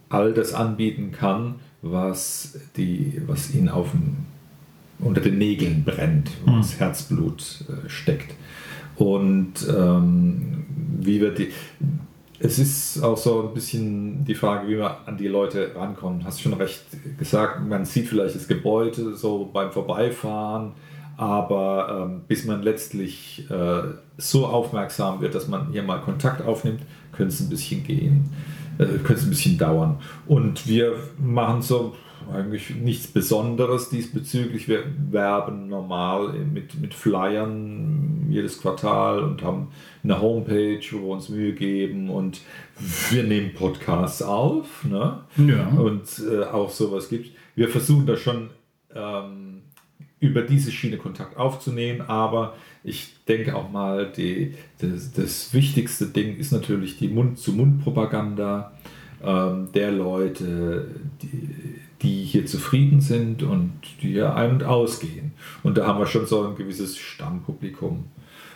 all 0.09 0.33
das 0.33 0.53
anbieten 0.53 1.11
kann, 1.11 1.55
was, 1.81 2.59
die, 2.77 3.21
was 3.27 3.53
ihnen 3.53 3.69
auf 3.69 3.91
dem, 3.91 4.17
unter 4.99 5.21
den 5.21 5.37
Nägeln 5.37 5.83
brennt, 5.83 6.31
wo 6.45 6.51
mhm. 6.51 6.57
das 6.57 6.79
Herzblut 6.79 7.65
äh, 7.69 7.89
steckt. 7.89 8.33
Und 8.95 9.53
ähm, 9.69 10.65
wie 10.99 11.19
wird 11.21 11.37
die. 11.37 11.51
Es 12.37 12.59
ist 12.59 13.01
auch 13.01 13.17
so 13.17 13.47
ein 13.47 13.53
bisschen 13.53 14.25
die 14.25 14.35
Frage, 14.35 14.67
wie 14.67 14.77
wir 14.77 15.07
an 15.07 15.17
die 15.17 15.27
Leute 15.27 15.71
rankommen. 15.75 16.25
Hast 16.25 16.41
schon 16.41 16.53
recht 16.53 16.83
gesagt, 17.17 17.65
man 17.65 17.85
sieht 17.85 18.07
vielleicht 18.07 18.35
das 18.35 18.47
Gebäude 18.47 19.15
so 19.15 19.49
beim 19.51 19.71
Vorbeifahren, 19.71 20.73
aber 21.15 22.07
ähm, 22.09 22.21
bis 22.27 22.45
man 22.45 22.61
letztlich 22.61 23.45
äh, 23.49 23.83
so 24.17 24.45
aufmerksam 24.47 25.21
wird, 25.21 25.33
dass 25.33 25.47
man 25.47 25.71
hier 25.71 25.83
mal 25.83 26.01
Kontakt 26.01 26.41
aufnimmt, 26.41 26.81
könnte 27.13 27.33
es 27.33 27.39
ein 27.39 27.49
bisschen 27.49 27.83
gehen 27.83 28.29
äh, 28.77 28.85
könnte 28.85 29.13
es 29.13 29.23
ein 29.23 29.29
bisschen 29.29 29.57
dauern. 29.57 29.99
Und 30.27 30.67
wir 30.67 30.95
machen 31.17 31.61
so 31.61 31.95
eigentlich 32.33 32.75
nichts 32.75 33.07
Besonderes 33.07 33.89
diesbezüglich. 33.89 34.67
Wir 34.67 34.83
werben 35.11 35.67
normal 35.67 36.33
mit, 36.33 36.79
mit 36.79 36.93
Flyern 36.93 38.27
jedes 38.29 38.59
Quartal 38.59 39.19
und 39.19 39.43
haben 39.43 39.67
eine 40.03 40.19
Homepage, 40.19 40.81
wo 40.91 40.99
wir 40.99 41.07
uns 41.07 41.29
Mühe 41.29 41.53
geben 41.53 42.09
und 42.09 42.41
wir 43.09 43.23
nehmen 43.23 43.53
Podcasts 43.53 44.21
auf. 44.21 44.83
Ne? 44.85 45.19
Ja. 45.37 45.67
Und 45.67 46.03
äh, 46.29 46.43
auch 46.45 46.69
sowas 46.69 47.09
gibt 47.09 47.31
Wir 47.55 47.69
versuchen 47.69 48.05
da 48.05 48.17
schon 48.17 48.49
ähm, 48.93 49.61
über 50.19 50.41
diese 50.41 50.71
Schiene 50.71 50.97
Kontakt 50.97 51.37
aufzunehmen, 51.37 52.01
aber 52.01 52.55
ich 52.83 53.14
denke 53.27 53.55
auch 53.55 53.71
mal, 53.71 54.11
die, 54.11 54.53
das, 54.79 55.11
das 55.11 55.53
wichtigste 55.53 56.07
Ding 56.07 56.37
ist 56.37 56.51
natürlich 56.51 56.97
die 56.97 57.07
Mund-zu-Mund-Propaganda 57.07 58.71
ähm, 59.23 59.69
der 59.73 59.91
Leute, 59.91 60.87
die, 61.21 61.79
die 62.01 62.23
hier 62.23 62.45
zufrieden 62.45 63.01
sind 63.01 63.43
und 63.43 63.73
die 64.01 64.09
hier 64.09 64.35
ein- 64.35 64.51
und 64.51 64.63
ausgehen. 64.63 65.33
Und 65.63 65.77
da 65.77 65.87
haben 65.87 65.99
wir 65.99 66.07
schon 66.07 66.25
so 66.25 66.47
ein 66.47 66.55
gewisses 66.55 66.97
Stammpublikum. 66.97 68.05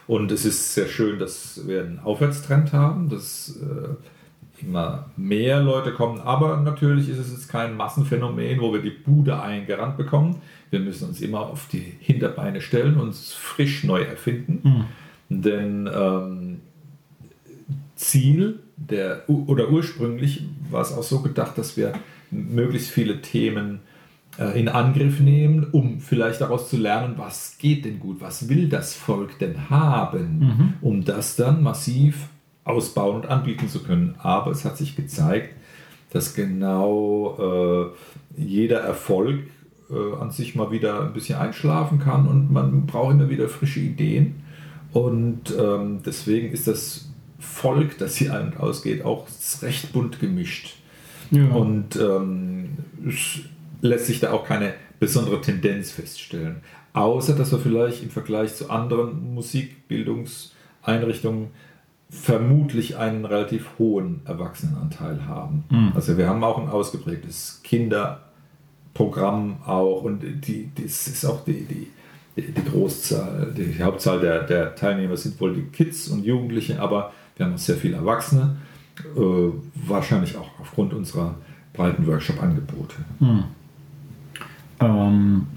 Und 0.08 0.32
es 0.32 0.46
ist 0.46 0.74
sehr 0.74 0.88
schön, 0.88 1.20
dass 1.20 1.68
wir 1.68 1.82
einen 1.82 2.00
Aufwärtstrend 2.00 2.74
haben, 2.74 3.10
dass 3.10 3.58
äh, 3.62 4.64
immer 4.64 5.06
mehr 5.16 5.62
Leute 5.62 5.94
kommen. 5.94 6.20
Aber 6.20 6.58
natürlich 6.58 7.10
ist 7.10 7.20
es 7.20 7.32
jetzt 7.32 7.48
kein 7.48 7.76
Massenphänomen, 7.78 8.60
wo 8.60 8.74
wir 8.74 8.82
die 8.82 8.90
Bude 8.90 9.40
eingerannt 9.40 9.98
bekommen. 9.98 10.42
Wir 10.70 10.80
müssen 10.80 11.10
uns 11.10 11.22
immer 11.22 11.42
auf 11.42 11.68
die 11.72 11.94
Hinterbeine 12.00 12.62
stellen 12.62 12.96
und 12.96 13.08
uns 13.08 13.34
frisch 13.34 13.84
neu 13.84 14.02
erfinden. 14.02 14.60
Mhm. 14.64 15.42
Denn 15.42 15.90
ähm, 15.94 16.62
Ziel 17.96 18.60
der, 18.78 19.24
oder 19.28 19.70
ursprünglich 19.70 20.44
war 20.70 20.82
es 20.82 20.94
auch 20.94 21.04
so 21.04 21.22
gedacht, 21.22 21.58
dass 21.58 21.76
wir 21.76 21.94
möglichst 22.32 22.92
viele 22.92 23.22
Themen 23.22 23.80
äh, 24.38 24.60
in 24.60 24.70
Angriff 24.70 25.20
nehmen, 25.20 25.68
um 25.72 26.00
vielleicht 26.00 26.42
daraus 26.42 26.70
zu 26.70 26.78
lernen, 26.78 27.16
was 27.18 27.58
geht 27.58 27.86
denn 27.86 28.00
gut, 28.00 28.22
was 28.22 28.48
will 28.48 28.70
das 28.70 28.94
Volk 28.94 29.38
denn 29.40 29.70
haben, 29.70 30.40
mhm. 30.40 30.74
um 30.82 31.04
das 31.04 31.36
dann 31.36 31.62
massiv 31.62 32.28
ausbauen 32.64 33.18
und 33.18 33.26
anbieten 33.28 33.68
zu 33.68 33.84
können. 33.84 34.16
Aber 34.20 34.52
es 34.52 34.64
hat 34.64 34.78
sich 34.78 34.96
gezeigt, 34.96 35.56
dass 36.12 36.34
genau 36.34 37.92
äh, 38.38 38.42
jeder 38.42 38.80
Erfolg 38.80 39.42
an 39.90 40.32
sich 40.32 40.56
mal 40.56 40.72
wieder 40.72 41.02
ein 41.02 41.14
bisschen 41.14 41.40
einschlafen 41.40 42.00
kann 42.00 42.28
und 42.28 42.52
man 42.52 42.86
braucht 42.86 43.14
immer 43.14 43.30
wieder 43.30 43.48
frische 43.50 43.80
Ideen. 43.80 44.44
Und 44.92 45.56
ähm, 45.58 46.02
deswegen 46.06 46.52
ist 46.52 46.68
das 46.68 47.10
Volk, 47.40 47.98
das 47.98 48.16
hier 48.16 48.34
ein- 48.34 48.48
und 48.48 48.60
ausgeht, 48.60 49.06
auch 49.06 49.28
recht 49.62 49.94
bunt 49.94 50.20
gemischt. 50.20 50.76
Ja. 51.32 51.48
Und 51.50 51.96
ähm, 51.96 52.70
es 53.08 53.40
lässt 53.82 54.08
sich 54.08 54.20
da 54.20 54.32
auch 54.32 54.46
keine 54.46 54.74
besondere 55.00 55.40
Tendenz 55.42 55.92
feststellen. 55.92 56.58
Außer 56.94 57.36
dass 57.36 57.52
wir 57.52 57.60
vielleicht 57.60 58.02
im 58.04 58.10
Vergleich 58.10 58.56
zu 58.56 58.70
anderen 58.70 59.34
Musikbildungseinrichtungen 59.34 61.48
vermutlich 62.10 62.98
einen 62.98 63.26
relativ 63.26 63.78
hohen 63.78 64.22
Erwachsenenanteil 64.26 65.28
haben. 65.28 65.66
Mhm. 65.70 65.92
Also 65.94 66.18
wir 66.18 66.28
haben 66.28 66.44
auch 66.44 66.58
ein 66.58 66.68
ausgeprägtes 66.68 67.62
Kinder- 67.64 68.24
Programm 68.94 69.58
auch 69.66 70.04
und 70.04 70.22
die, 70.24 70.70
das 70.76 71.08
ist 71.08 71.26
auch 71.26 71.44
die, 71.46 71.66
die, 71.66 71.88
die 72.42 72.70
Großzahl, 72.70 73.54
die 73.56 73.82
Hauptzahl 73.84 74.20
der, 74.20 74.44
der 74.44 74.76
Teilnehmer 74.76 75.18
sind 75.18 75.40
wohl 75.40 75.54
die 75.54 75.64
Kids 75.64 76.08
und 76.10 76.26
Jugendliche, 76.26 76.82
aber 76.82 77.14
wir 77.36 77.46
haben 77.46 77.54
auch 77.54 77.60
sehr 77.60 77.78
viele 77.78 77.98
Erwachsene, 77.98 78.58
äh, 79.16 79.20
wahrscheinlich 79.88 80.36
auch 80.38 80.50
aufgrund 80.60 80.94
unserer 80.94 81.36
breiten 81.74 82.06
Workshop-Angebote. 82.06 82.96
Hm. 83.20 83.44
Ähm, 84.82 85.48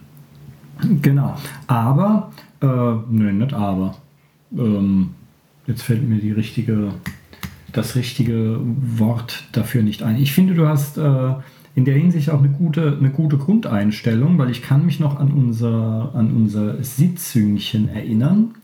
genau, 1.00 1.36
aber, 1.66 2.32
äh, 2.60 2.66
nö, 2.66 3.32
nicht 3.32 3.54
aber. 3.54 3.96
Ähm, 4.56 5.14
jetzt 5.66 5.82
fällt 5.82 6.08
mir 6.08 6.18
die 6.18 6.32
richtige, 6.32 6.92
das 7.72 7.96
richtige 7.96 8.58
Wort 8.60 9.44
dafür 9.52 9.82
nicht 9.82 10.02
ein. 10.02 10.16
Ich 10.16 10.32
finde, 10.32 10.54
du 10.54 10.66
hast 10.66 10.98
äh, 10.98 11.34
in 11.74 11.84
der 11.84 11.94
Hinsicht 11.94 12.30
auch 12.30 12.40
eine 12.40 12.50
gute, 12.50 12.96
eine 12.98 13.10
gute 13.10 13.38
Grundeinstellung, 13.38 14.38
weil 14.38 14.50
ich 14.50 14.62
kann 14.62 14.84
mich 14.84 15.00
noch 15.00 15.18
an 15.18 15.32
unser, 15.32 16.12
an 16.14 16.32
unser 16.32 16.82
Sitzhüngchen 16.82 17.88
erinnern, 17.88 18.54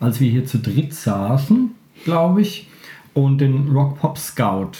als 0.00 0.20
wir 0.20 0.30
hier 0.30 0.44
zu 0.44 0.58
dritt 0.58 0.94
saßen, 0.94 1.70
glaube 2.04 2.42
ich, 2.42 2.68
und 3.14 3.40
den 3.40 3.68
Rock 3.70 3.98
Pop 3.98 4.18
Scout 4.18 4.72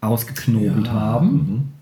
ausgeknobelt 0.00 0.86
ja. 0.86 0.92
haben. 0.92 1.28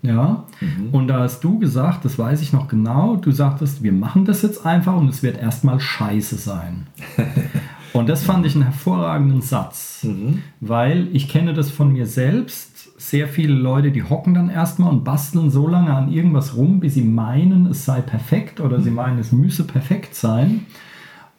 Mhm. 0.01 0.09
Ja. 0.09 0.43
Mhm. 0.59 0.89
Und 0.91 1.07
da 1.07 1.21
hast 1.21 1.43
du 1.43 1.57
gesagt, 1.57 2.05
das 2.05 2.19
weiß 2.19 2.41
ich 2.41 2.53
noch 2.53 2.67
genau, 2.67 3.15
du 3.15 3.31
sagtest, 3.31 3.81
wir 3.81 3.93
machen 3.93 4.25
das 4.25 4.41
jetzt 4.41 4.65
einfach 4.65 4.95
und 4.95 5.09
es 5.09 5.23
wird 5.23 5.37
erstmal 5.37 5.79
scheiße 5.79 6.35
sein. 6.35 6.87
und 7.93 8.09
das 8.09 8.23
fand 8.23 8.45
ich 8.45 8.55
einen 8.55 8.63
hervorragenden 8.63 9.41
Satz, 9.41 10.03
mhm. 10.03 10.43
weil 10.59 11.07
ich 11.13 11.27
kenne 11.27 11.53
das 11.53 11.69
von 11.69 11.91
mir 11.91 12.05
selbst 12.05 12.69
sehr 12.99 13.27
viele 13.27 13.53
Leute, 13.53 13.91
die 13.91 14.03
hocken 14.03 14.33
dann 14.33 14.49
erstmal 14.49 14.91
und 14.91 15.03
basteln 15.03 15.49
so 15.49 15.67
lange 15.67 15.93
an 15.93 16.11
irgendwas 16.11 16.55
rum, 16.55 16.79
bis 16.79 16.95
sie 16.95 17.01
meinen, 17.01 17.67
es 17.67 17.85
sei 17.85 18.01
perfekt 18.01 18.59
oder 18.59 18.81
sie 18.81 18.91
meinen, 18.91 19.19
es 19.19 19.31
müsse 19.31 19.63
perfekt 19.63 20.15
sein, 20.15 20.65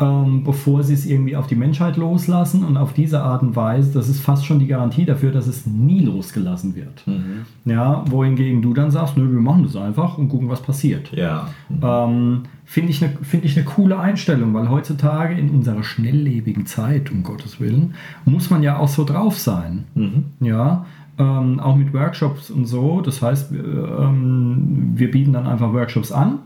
ähm, 0.00 0.42
bevor 0.42 0.82
sie 0.82 0.94
es 0.94 1.04
irgendwie 1.04 1.36
auf 1.36 1.46
die 1.46 1.56
Menschheit 1.56 1.98
loslassen. 1.98 2.64
Und 2.64 2.78
auf 2.78 2.94
diese 2.94 3.22
Art 3.22 3.42
und 3.42 3.54
Weise, 3.56 3.92
das 3.92 4.08
ist 4.08 4.20
fast 4.20 4.46
schon 4.46 4.58
die 4.58 4.66
Garantie 4.66 5.04
dafür, 5.04 5.30
dass 5.30 5.46
es 5.46 5.66
nie 5.66 6.00
losgelassen 6.00 6.74
wird. 6.74 7.06
Mhm. 7.06 7.44
Ja, 7.66 8.04
wohingegen 8.08 8.62
du 8.62 8.72
dann 8.72 8.90
sagst, 8.90 9.18
nö, 9.18 9.30
wir 9.30 9.40
machen 9.40 9.64
das 9.64 9.76
einfach 9.76 10.16
und 10.16 10.30
gucken, 10.30 10.48
was 10.48 10.62
passiert. 10.62 11.12
Ja. 11.12 11.48
Mhm. 11.68 11.80
Ähm, 11.82 12.42
Finde 12.70 12.90
ich, 12.90 13.02
eine, 13.02 13.12
find 13.22 13.44
ich 13.44 13.56
eine 13.56 13.66
coole 13.66 13.98
Einstellung, 13.98 14.54
weil 14.54 14.70
heutzutage 14.70 15.34
in 15.34 15.50
unserer 15.50 15.82
schnelllebigen 15.82 16.66
Zeit, 16.66 17.10
um 17.10 17.24
Gottes 17.24 17.58
Willen, 17.58 17.94
muss 18.24 18.48
man 18.48 18.62
ja 18.62 18.78
auch 18.78 18.86
so 18.86 19.02
drauf 19.02 19.36
sein. 19.36 19.86
Mhm. 19.96 20.26
Ja, 20.38 20.86
ähm, 21.18 21.58
auch 21.58 21.74
mit 21.74 21.92
Workshops 21.92 22.48
und 22.48 22.66
so. 22.66 23.00
Das 23.00 23.22
heißt, 23.22 23.52
wir, 23.52 23.64
ähm, 23.64 24.92
wir 24.94 25.10
bieten 25.10 25.32
dann 25.32 25.48
einfach 25.48 25.72
Workshops 25.72 26.12
an. 26.12 26.38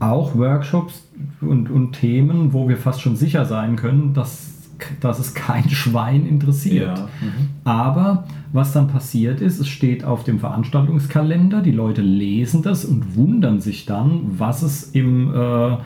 Auch 0.00 0.36
Workshops 0.36 1.08
und, 1.40 1.70
und 1.70 1.92
Themen, 1.92 2.52
wo 2.52 2.68
wir 2.68 2.76
fast 2.76 3.00
schon 3.00 3.16
sicher 3.16 3.46
sein 3.46 3.76
können, 3.76 4.12
dass, 4.12 4.68
dass 5.00 5.18
es 5.18 5.32
kein 5.32 5.70
Schwein 5.70 6.26
interessiert. 6.26 6.98
Ja. 6.98 7.08
Mhm. 7.22 7.48
Aber 7.64 8.26
was 8.56 8.72
dann 8.72 8.88
passiert 8.88 9.40
ist, 9.40 9.60
es 9.60 9.68
steht 9.68 10.02
auf 10.04 10.24
dem 10.24 10.40
Veranstaltungskalender, 10.40 11.60
die 11.62 11.70
Leute 11.70 12.02
lesen 12.02 12.62
das 12.62 12.84
und 12.84 13.14
wundern 13.14 13.60
sich 13.60 13.86
dann, 13.86 14.22
was 14.38 14.62
es 14.62 14.82
im, 14.90 15.32
äh, 15.32 15.76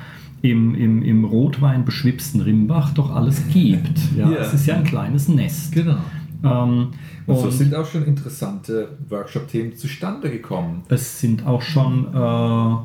im, 0.42 0.74
im, 0.74 1.02
im 1.02 1.24
Rotwein 1.26 1.84
beschwipsten 1.84 2.40
Rimbach 2.40 2.94
doch 2.94 3.14
alles 3.14 3.46
gibt. 3.48 3.98
Ja, 4.16 4.30
Ja. 4.30 4.38
Es 4.38 4.54
ist 4.54 4.66
ja 4.66 4.76
ein 4.76 4.84
kleines 4.84 5.28
Nest. 5.28 5.72
Genau. 5.72 5.98
Ähm, 6.42 6.88
Und 7.26 7.36
so 7.36 7.42
und 7.44 7.52
sind 7.52 7.74
auch 7.74 7.84
schon 7.84 8.04
interessante 8.04 8.96
Workshop-Themen 9.08 9.76
zustande 9.76 10.30
gekommen. 10.30 10.82
es 10.88 11.20
sind 11.20 11.46
auch 11.46 11.60
schon, 11.60 12.06
äh, 12.14 12.76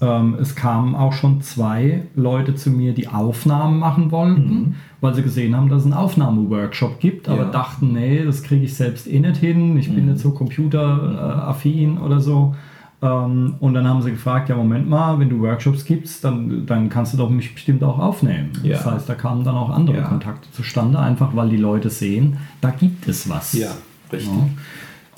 ähm, 0.00 0.36
es 0.40 0.54
kamen 0.54 0.94
auch 0.94 1.12
schon 1.12 1.40
zwei 1.42 2.02
Leute 2.14 2.54
zu 2.54 2.70
mir, 2.70 2.92
die 2.94 3.08
Aufnahmen 3.08 3.78
machen 3.80 4.10
wollten, 4.12 4.76
weil 5.00 5.14
sie 5.14 5.22
gesehen 5.22 5.56
haben, 5.56 5.68
dass 5.68 5.80
es 5.80 5.84
einen 5.86 5.94
Aufnahmeworkshop 5.94 7.00
gibt, 7.00 7.28
aber 7.28 7.42
Ja. 7.44 7.50
dachten, 7.50 7.92
nee, 7.92 8.24
das 8.24 8.42
kriege 8.42 8.64
ich 8.64 8.74
selbst 8.74 9.06
eh 9.08 9.18
nicht 9.18 9.38
hin, 9.38 9.76
ich 9.76 9.92
bin 9.92 10.06
nicht 10.06 10.20
so 10.20 10.30
computeraffin 10.32 11.98
oder 11.98 12.20
so. 12.20 12.54
Ähm, 13.00 13.54
und 13.60 13.74
dann 13.74 13.86
haben 13.86 14.02
sie 14.02 14.10
gefragt, 14.10 14.48
ja 14.48 14.56
Moment 14.56 14.88
mal, 14.88 15.18
wenn 15.20 15.28
du 15.28 15.40
Workshops 15.40 15.84
gibst, 15.84 16.24
dann, 16.24 16.66
dann 16.66 16.88
kannst 16.88 17.12
du 17.14 17.16
doch 17.18 17.30
mich 17.30 17.54
bestimmt 17.54 17.82
auch 17.84 17.98
aufnehmen. 17.98 18.50
Ja. 18.64 18.76
Das 18.76 18.86
heißt, 18.86 19.08
da 19.08 19.14
kamen 19.14 19.44
dann 19.44 19.54
auch 19.54 19.70
andere 19.70 19.98
Ja. 19.98 20.02
Kontakte 20.04 20.50
zustande, 20.50 20.98
einfach 20.98 21.34
weil 21.36 21.48
die 21.48 21.56
Leute 21.56 21.90
sehen, 21.90 22.38
da 22.60 22.70
gibt 22.70 23.06
es 23.06 23.28
was. 23.30 23.52
Ja, 23.52 23.70
richtig. 24.12 24.30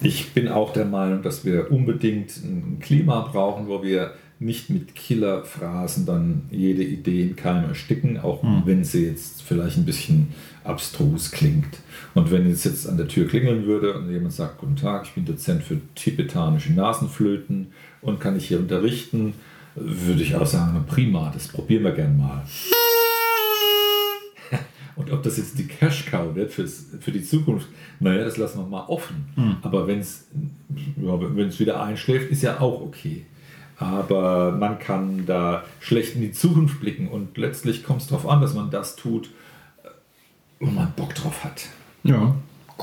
Ich 0.03 0.33
bin 0.35 0.49
auch 0.49 0.73
der 0.73 0.87
Meinung, 0.87 1.23
dass 1.23 1.45
wir 1.45 1.71
unbedingt 1.71 2.31
ein 2.45 2.79
Klima 2.81 3.21
brauchen, 3.33 3.67
wo 3.69 3.83
wir 3.83 4.13
nicht 4.41 4.71
mit 4.71 4.95
Killerphrasen 4.95 6.07
dann 6.07 6.43
jede 6.51 6.83
Idee 6.83 7.23
in 7.23 7.37
Keim 7.37 7.65
ersticken, 7.65 8.19
auch 8.19 8.43
wenn 8.65 8.85
sie 8.85 9.05
jetzt 9.07 9.43
vielleicht 9.43 9.77
ein 9.77 9.85
bisschen 9.85 10.29
abstrus 10.65 11.31
klingt. 11.31 11.79
Und 12.15 12.31
wenn 12.31 12.49
jetzt 12.49 12.65
jetzt 12.65 12.89
an 12.89 12.97
der 12.97 13.07
Tür 13.07 13.29
klingeln 13.29 13.67
würde 13.67 13.93
und 13.93 14.11
jemand 14.11 14.33
sagt, 14.33 14.59
guten 14.59 14.77
Tag, 14.77 15.05
ich 15.05 15.13
bin 15.13 15.27
Dozent 15.27 15.63
für 15.63 15.79
tibetanische 15.95 16.73
Nasenflöten 16.73 17.69
und 18.01 18.19
kann 18.19 18.35
ich 18.35 18.49
hier 18.49 18.59
unterrichten, 18.59 19.35
würde 19.75 20.23
ich 20.23 20.35
auch 20.35 20.47
sagen, 20.47 20.85
prima, 20.89 21.31
das 21.33 21.49
probieren 21.49 21.85
wir 21.85 21.93
gern 21.93 22.17
mal. 22.17 22.43
Und 24.97 25.13
ob 25.13 25.23
das 25.23 25.39
jetzt 25.39 25.59
die 25.59 25.67
Cash 25.67 26.07
Cow 26.07 26.35
wird 26.35 26.53
fürs, 26.53 26.87
für 27.01 27.13
die 27.13 27.23
Zukunft, 27.23 27.69
naja, 28.01 28.25
das 28.25 28.37
lassen 28.37 28.59
wir 28.59 28.67
mal 28.67 28.85
offen. 28.87 29.25
Aber 29.63 29.87
wenn 29.87 30.01
es 30.01 30.27
ja, 31.01 31.37
wenn's 31.37 31.59
wieder 31.59 31.83
einschläft, 31.83 32.31
ist 32.31 32.43
ja 32.43 32.61
auch 32.61 32.83
okay. 32.83 33.25
Aber 33.81 34.53
man 34.53 34.79
kann 34.79 35.25
da 35.27 35.65
schlecht 35.81 36.15
in 36.15 36.21
die 36.21 36.33
Zukunft 36.33 36.81
blicken 36.81 37.09
und 37.09 37.37
letztlich 37.39 37.83
kommt 37.83 38.03
es 38.03 38.09
darauf 38.09 38.29
an, 38.29 38.41
dass 38.41 38.55
man 38.55 38.71
das 38.71 38.95
tut, 38.95 39.31
wo 40.61 40.67
man 40.67 40.93
Bock 40.95 41.15
drauf 41.15 41.43
hat. 41.43 41.67
Ja, 42.03 42.35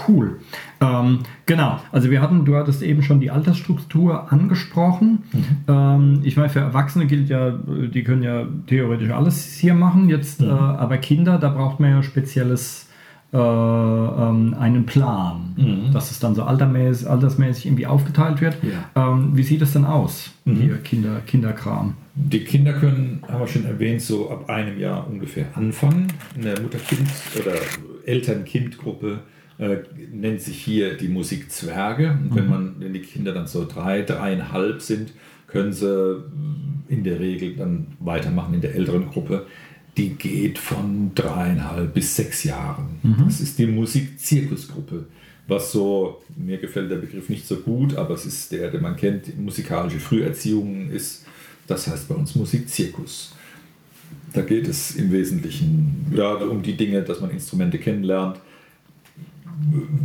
cool. 0.07 0.39
Ähm, 0.81 1.19
genau, 1.45 1.79
also 1.91 2.09
wir 2.09 2.19
hatten, 2.19 2.45
du 2.45 2.55
hattest 2.55 2.81
eben 2.81 3.03
schon 3.03 3.19
die 3.19 3.29
Altersstruktur 3.29 4.31
angesprochen. 4.31 5.23
Ähm, 5.67 6.21
ich 6.23 6.35
meine, 6.35 6.49
für 6.49 6.61
Erwachsene 6.61 7.05
gilt 7.05 7.29
ja, 7.29 7.51
die 7.51 8.03
können 8.03 8.23
ja 8.23 8.47
theoretisch 8.65 9.11
alles 9.11 9.53
hier 9.53 9.75
machen. 9.75 10.09
Jetzt, 10.09 10.41
äh, 10.41 10.45
aber 10.47 10.97
Kinder, 10.97 11.37
da 11.37 11.49
braucht 11.49 11.79
man 11.79 11.91
ja 11.91 12.03
spezielles 12.03 12.86
äh, 13.33 13.37
ähm, 13.37 14.55
einen 14.57 14.85
Plan, 14.85 15.89
dass 15.91 16.11
es 16.11 16.19
dann 16.19 16.33
so 16.33 16.43
altermäßig, 16.43 17.09
altersmäßig 17.09 17.65
irgendwie 17.65 17.85
aufgeteilt 17.85 18.39
wird. 18.39 18.57
Ja. 18.63 19.11
Ähm, 19.13 19.31
wie 19.35 19.43
sieht 19.43 19.61
es 19.61 19.73
denn 19.73 19.85
aus, 19.85 20.31
hier 20.45 20.77
Kinder, 20.77 21.21
Kinderkram? 21.25 21.95
Die 22.15 22.43
Kinder 22.43 22.73
können, 22.73 23.21
haben 23.27 23.39
wir 23.39 23.47
schon 23.47 23.65
erwähnt, 23.65 24.01
so 24.01 24.29
ab 24.31 24.49
einem 24.49 24.79
Jahr 24.79 25.07
ungefähr 25.07 25.45
anfangen. 25.55 26.07
Eine 26.35 26.59
Mutter-Kind- 26.61 27.09
oder 27.39 27.53
Eltern-Kind-Gruppe 28.05 29.19
äh, 29.57 29.77
nennt 30.11 30.41
sich 30.41 30.57
hier 30.57 30.95
die 30.95 31.09
Musik 31.09 31.51
Zwerge. 31.51 32.17
Und 32.29 32.35
wenn, 32.35 32.49
man, 32.49 32.75
wenn 32.79 32.93
die 32.93 33.01
Kinder 33.01 33.33
dann 33.33 33.47
so 33.47 33.65
drei, 33.65 34.03
dreieinhalb 34.03 34.81
sind, 34.81 35.11
können 35.47 35.73
sie 35.73 36.23
in 36.87 37.03
der 37.03 37.19
Regel 37.19 37.55
dann 37.55 37.87
weitermachen 37.99 38.53
in 38.53 38.61
der 38.61 38.75
älteren 38.75 39.09
Gruppe. 39.09 39.45
Die 39.97 40.09
geht 40.09 40.59
von 40.59 41.11
dreieinhalb 41.15 41.93
bis 41.93 42.15
sechs 42.15 42.43
Jahren. 42.43 42.99
Das 43.25 43.41
ist 43.41 43.57
die 43.57 43.65
Musik-Zirkusgruppe. 43.65 45.07
Was 45.47 45.71
so, 45.71 46.21
mir 46.35 46.57
gefällt 46.57 46.91
der 46.91 46.97
Begriff 46.97 47.29
nicht 47.29 47.47
so 47.47 47.55
gut, 47.55 47.95
aber 47.95 48.13
es 48.13 48.25
ist 48.25 48.51
der, 48.51 48.69
den 48.69 48.81
man 48.81 48.95
kennt, 48.95 49.39
musikalische 49.39 49.99
Früherziehung 49.99 50.89
ist, 50.89 51.25
das 51.67 51.87
heißt 51.87 52.09
bei 52.09 52.15
uns 52.15 52.35
Musikzirkus. 52.35 53.33
Da 54.33 54.41
geht 54.41 54.67
es 54.67 54.95
im 54.97 55.11
Wesentlichen 55.11 56.11
ja, 56.13 56.33
um 56.33 56.61
die 56.61 56.75
Dinge, 56.75 57.01
dass 57.01 57.21
man 57.21 57.31
Instrumente 57.31 57.79
kennenlernt, 57.79 58.39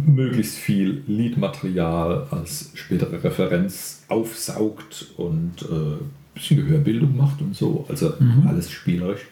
möglichst 0.06 0.56
viel 0.56 1.02
Liedmaterial 1.06 2.28
als 2.30 2.70
spätere 2.74 3.22
Referenz 3.22 4.04
aufsaugt 4.08 5.10
und 5.16 5.62
äh, 5.62 5.74
ein 5.74 6.10
bisschen 6.34 6.56
Gehörbildung 6.56 7.16
macht 7.16 7.42
und 7.42 7.54
so. 7.54 7.84
Also 7.88 8.14
alles 8.46 8.70
spielerisch. 8.70 9.22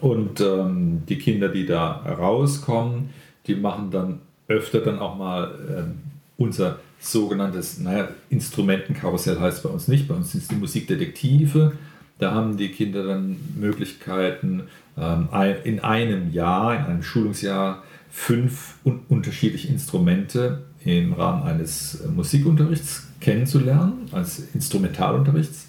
Und 0.00 0.40
ähm, 0.40 1.02
die 1.08 1.18
Kinder, 1.18 1.48
die 1.48 1.66
da 1.66 1.92
rauskommen, 1.92 3.10
die 3.46 3.54
machen 3.54 3.90
dann 3.90 4.20
öfter 4.48 4.80
dann 4.80 4.98
auch 4.98 5.16
mal 5.16 5.54
ähm, 5.76 5.94
unser 6.36 6.78
sogenanntes, 6.98 7.78
naja, 7.78 8.08
Instrumentenkarussell 8.30 9.38
heißt 9.38 9.62
bei 9.62 9.68
uns 9.68 9.88
nicht, 9.88 10.08
bei 10.08 10.14
uns 10.14 10.32
sind 10.32 10.42
es 10.42 10.48
die 10.48 10.56
Musikdetektive. 10.56 11.72
Da 12.18 12.32
haben 12.32 12.56
die 12.56 12.70
Kinder 12.70 13.04
dann 13.04 13.36
Möglichkeiten, 13.58 14.64
ähm, 14.96 15.28
in 15.64 15.80
einem 15.80 16.32
Jahr, 16.32 16.76
in 16.78 16.84
einem 16.84 17.02
Schulungsjahr, 17.02 17.82
fünf 18.10 18.76
un 18.84 19.00
unterschiedliche 19.08 19.68
Instrumente 19.68 20.62
im 20.84 21.14
Rahmen 21.14 21.42
eines 21.42 22.00
äh, 22.00 22.08
Musikunterrichts 22.08 23.08
kennenzulernen, 23.20 24.06
als 24.12 24.38
Instrumentalunterrichts. 24.54 25.68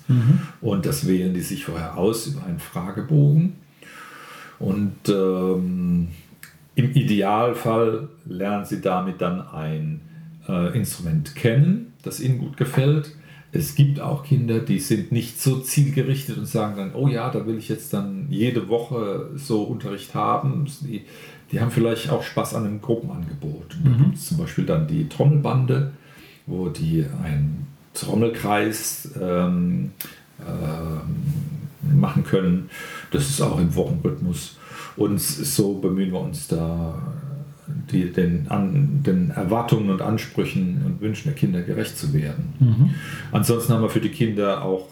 Und 0.61 0.85
das 0.85 1.07
wählen 1.07 1.33
die 1.33 1.41
sich 1.41 1.65
vorher 1.65 1.97
aus 1.97 2.27
über 2.27 2.43
einen 2.45 2.59
Fragebogen. 2.59 3.53
Und 4.59 4.95
ähm, 5.09 6.07
im 6.75 6.91
Idealfall 6.91 8.09
lernen 8.25 8.65
sie 8.65 8.81
damit 8.81 9.21
dann 9.21 9.41
ein 9.47 10.01
äh, 10.47 10.77
Instrument 10.77 11.35
kennen, 11.35 11.93
das 12.03 12.19
ihnen 12.19 12.37
gut 12.37 12.57
gefällt. 12.57 13.15
Es 13.51 13.75
gibt 13.75 14.01
auch 14.01 14.23
Kinder, 14.25 14.59
die 14.59 14.79
sind 14.79 15.13
nicht 15.13 15.41
so 15.41 15.59
zielgerichtet 15.59 16.37
und 16.37 16.45
sagen 16.45 16.75
dann, 16.75 16.93
oh 16.93 17.07
ja, 17.07 17.29
da 17.29 17.45
will 17.45 17.57
ich 17.57 17.69
jetzt 17.69 17.93
dann 17.93 18.27
jede 18.29 18.67
Woche 18.67 19.29
so 19.35 19.63
Unterricht 19.63 20.13
haben. 20.13 20.65
Die, 20.81 21.03
die 21.51 21.61
haben 21.61 21.71
vielleicht 21.71 22.09
auch 22.09 22.23
Spaß 22.23 22.53
an 22.55 22.65
einem 22.65 22.81
Gruppenangebot. 22.81 23.77
Da 23.83 23.91
gibt 23.91 24.15
es 24.15 24.25
zum 24.27 24.37
Beispiel 24.37 24.65
dann 24.65 24.87
die 24.87 25.07
Trommelbande, 25.07 25.93
wo 26.47 26.67
die 26.67 27.05
einen 27.23 27.67
Trommelkreis 27.93 29.11
ähm, 29.21 29.91
ähm, 30.41 31.64
machen 31.93 32.23
können. 32.23 32.69
Das 33.11 33.29
ist 33.29 33.41
auch 33.41 33.59
im 33.59 33.75
Wochenrhythmus. 33.75 34.57
Und 34.95 35.19
so 35.19 35.75
bemühen 35.75 36.11
wir 36.11 36.21
uns 36.21 36.47
da, 36.47 37.01
die, 37.91 38.11
den, 38.11 38.47
an, 38.49 39.01
den 39.03 39.31
Erwartungen 39.31 39.89
und 39.89 40.01
Ansprüchen 40.01 40.83
und 40.85 41.01
Wünschen 41.01 41.25
der 41.25 41.35
Kinder 41.35 41.61
gerecht 41.61 41.97
zu 41.97 42.13
werden. 42.13 42.53
Ansonsten 43.31 43.73
haben 43.73 43.81
wir 43.81 43.89
für 43.89 43.99
die 43.99 44.09
Kinder 44.09 44.63
auch 44.63 44.87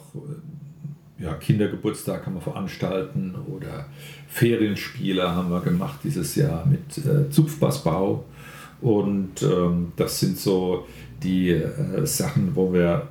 ja, 1.24 1.34
Kindergeburtstag 1.36 2.26
haben 2.26 2.36
wir 2.36 2.42
veranstalten 2.42 3.36
oder 3.48 3.86
Ferienspiele 4.28 5.34
haben 5.34 5.50
wir 5.52 5.62
gemacht 5.62 6.00
dieses 6.04 6.36
Jahr 6.36 6.66
mit 6.66 6.98
äh, 7.06 7.30
Zupfbassbau. 7.30 8.26
Und 8.82 9.42
ähm, 9.42 9.94
das 9.96 10.20
sind 10.20 10.38
so 10.38 10.86
die 11.24 11.52
äh, 11.52 12.06
Sachen, 12.06 12.56
wo 12.56 12.74
wir 12.74 13.08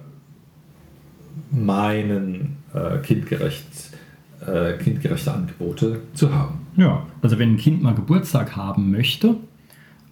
meinen, 1.51 2.52
kindgerecht, 3.03 3.67
äh, 4.47 4.75
kindgerechte 4.83 5.33
Angebote 5.33 6.01
zu 6.15 6.35
haben. 6.35 6.67
Ja, 6.77 7.07
also 7.21 7.39
wenn 7.39 7.53
ein 7.55 7.57
Kind 7.57 7.83
mal 7.83 7.95
Geburtstag 7.95 8.57
haben 8.57 8.91
möchte, 8.91 9.37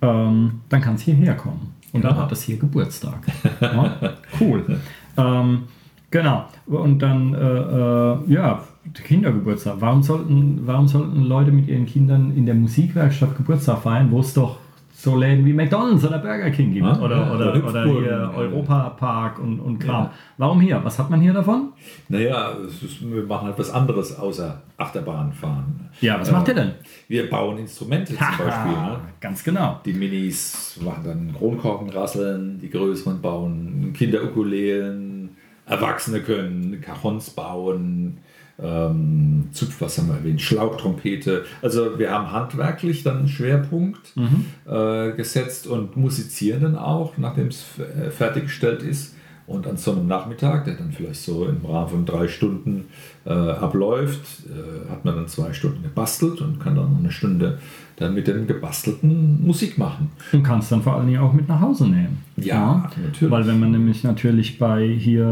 ähm, 0.02 0.60
dann 0.68 0.80
kann 0.80 0.94
es 0.94 1.02
hierher 1.02 1.34
kommen. 1.34 1.74
Und 1.92 2.04
dann 2.04 2.12
Genau. 2.12 2.22
hat 2.24 2.32
es 2.32 2.42
hier 2.42 2.56
Geburtstag. 2.56 3.18
Ja, 3.60 3.96
cool. 4.40 4.78
Ähm, 5.16 5.62
genau. 6.10 6.44
Und 6.66 7.00
dann, 7.00 7.34
äh, 7.34 7.38
äh, 7.38 8.32
ja, 8.32 8.62
Kindergeburtstag. 8.94 9.76
Warum 9.80 10.02
sollten, 10.02 10.60
warum 10.66 10.86
sollten 10.88 11.22
Leute 11.22 11.50
mit 11.52 11.68
ihren 11.68 11.86
Kindern 11.86 12.30
in 12.36 12.46
der 12.46 12.54
Musikwerkstatt 12.54 13.36
Geburtstag 13.36 13.82
feiern, 13.82 14.10
wo 14.10 14.20
es 14.20 14.32
doch 14.34 14.58
so 15.02 15.16
Läden 15.16 15.46
wie 15.46 15.52
McDonalds 15.52 16.04
oder 16.04 16.18
Burger 16.18 16.50
King 16.50 16.72
gibt? 16.74 16.86
Ah, 16.86 17.00
oder 17.00 17.16
ja, 17.16 17.32
oder, 17.34 17.54
oder 17.54 17.66
oder 17.68 17.84
hier 17.84 18.32
Europa-Park 18.36 19.38
und, 19.38 19.58
und 19.60 19.78
Kram. 19.78 20.04
Ja. 20.04 20.12
Warum 20.36 20.60
hier? 20.60 20.80
Was 20.84 20.98
hat 20.98 21.08
man 21.10 21.20
hier 21.20 21.32
davon? 21.32 21.70
Naja, 22.08 22.50
ist, 22.66 23.00
wir 23.10 23.22
machen 23.24 23.46
halt 23.48 23.58
was 23.58 23.70
anderes 23.70 24.18
außer 24.18 24.60
Achterbahn 24.76 25.32
fahren. 25.32 25.88
Ja, 26.00 26.20
was 26.20 26.28
Äh, 26.28 26.32
macht 26.32 26.48
ihr 26.48 26.54
denn? 26.54 26.72
Wir 27.08 27.30
bauen 27.30 27.58
Instrumente 27.58 28.14
zum 28.14 28.18
Beispiel. 28.38 28.72
Ne? 28.72 29.00
Ganz 29.20 29.42
genau. 29.42 29.80
Die 29.84 29.92
Minis 29.94 30.78
machen 30.84 31.02
dann 31.04 31.34
Kronkorkenrasseln, 31.36 32.58
die 32.60 32.68
größeren 32.70 33.20
bauen 33.20 33.92
Kinderukulelen, 33.94 35.36
Erwachsene 35.66 36.20
können 36.20 36.80
Cajons 36.80 37.30
bauen, 37.30 38.18
ähm, 38.62 39.48
Zupf, 39.52 39.80
haben 39.80 40.08
wir 40.08 40.16
erwähnt, 40.16 40.40
Schlauchtrompete. 40.40 41.44
Also 41.62 41.98
wir 41.98 42.10
haben 42.10 42.30
handwerklich 42.30 43.02
dann 43.02 43.18
einen 43.18 43.28
Schwerpunkt 43.28 44.16
mhm. 44.16 44.46
äh, 44.68 45.12
gesetzt 45.12 45.66
und 45.66 45.96
musizieren 45.96 46.62
dann 46.62 46.76
auch, 46.76 47.16
nachdem 47.16 47.48
es 47.48 47.64
äh, 47.78 48.10
fertiggestellt 48.10 48.82
ist. 48.82 49.14
Und 49.46 49.66
an 49.66 49.76
so 49.76 49.90
einem 49.90 50.06
Nachmittag, 50.06 50.64
der 50.66 50.74
dann 50.74 50.92
vielleicht 50.92 51.22
so 51.22 51.44
im 51.44 51.66
Rahmen 51.66 51.88
von 51.88 52.06
drei 52.06 52.28
Stunden 52.28 52.84
äh, 53.26 53.32
abläuft, 53.32 54.44
äh, 54.46 54.88
hat 54.88 55.04
man 55.04 55.16
dann 55.16 55.26
zwei 55.26 55.52
Stunden 55.52 55.82
gebastelt 55.82 56.40
und 56.40 56.60
kann 56.60 56.76
dann 56.76 56.96
eine 56.96 57.10
Stunde 57.10 57.58
dann 57.96 58.14
mit 58.14 58.28
dem 58.28 58.46
gebastelten 58.46 59.44
Musik 59.44 59.76
machen. 59.76 60.12
Und 60.30 60.44
kannst 60.44 60.70
dann 60.70 60.82
vor 60.82 60.94
allen 60.94 61.08
Dingen 61.08 61.20
auch 61.20 61.32
mit 61.32 61.48
nach 61.48 61.60
Hause 61.60 61.88
nehmen. 61.88 62.22
Ja, 62.36 62.44
ja 62.44 62.90
natürlich. 63.04 63.32
Weil 63.32 63.46
wenn 63.48 63.58
man 63.58 63.72
nämlich 63.72 64.04
natürlich 64.04 64.56
bei 64.56 64.86
hier 64.86 65.24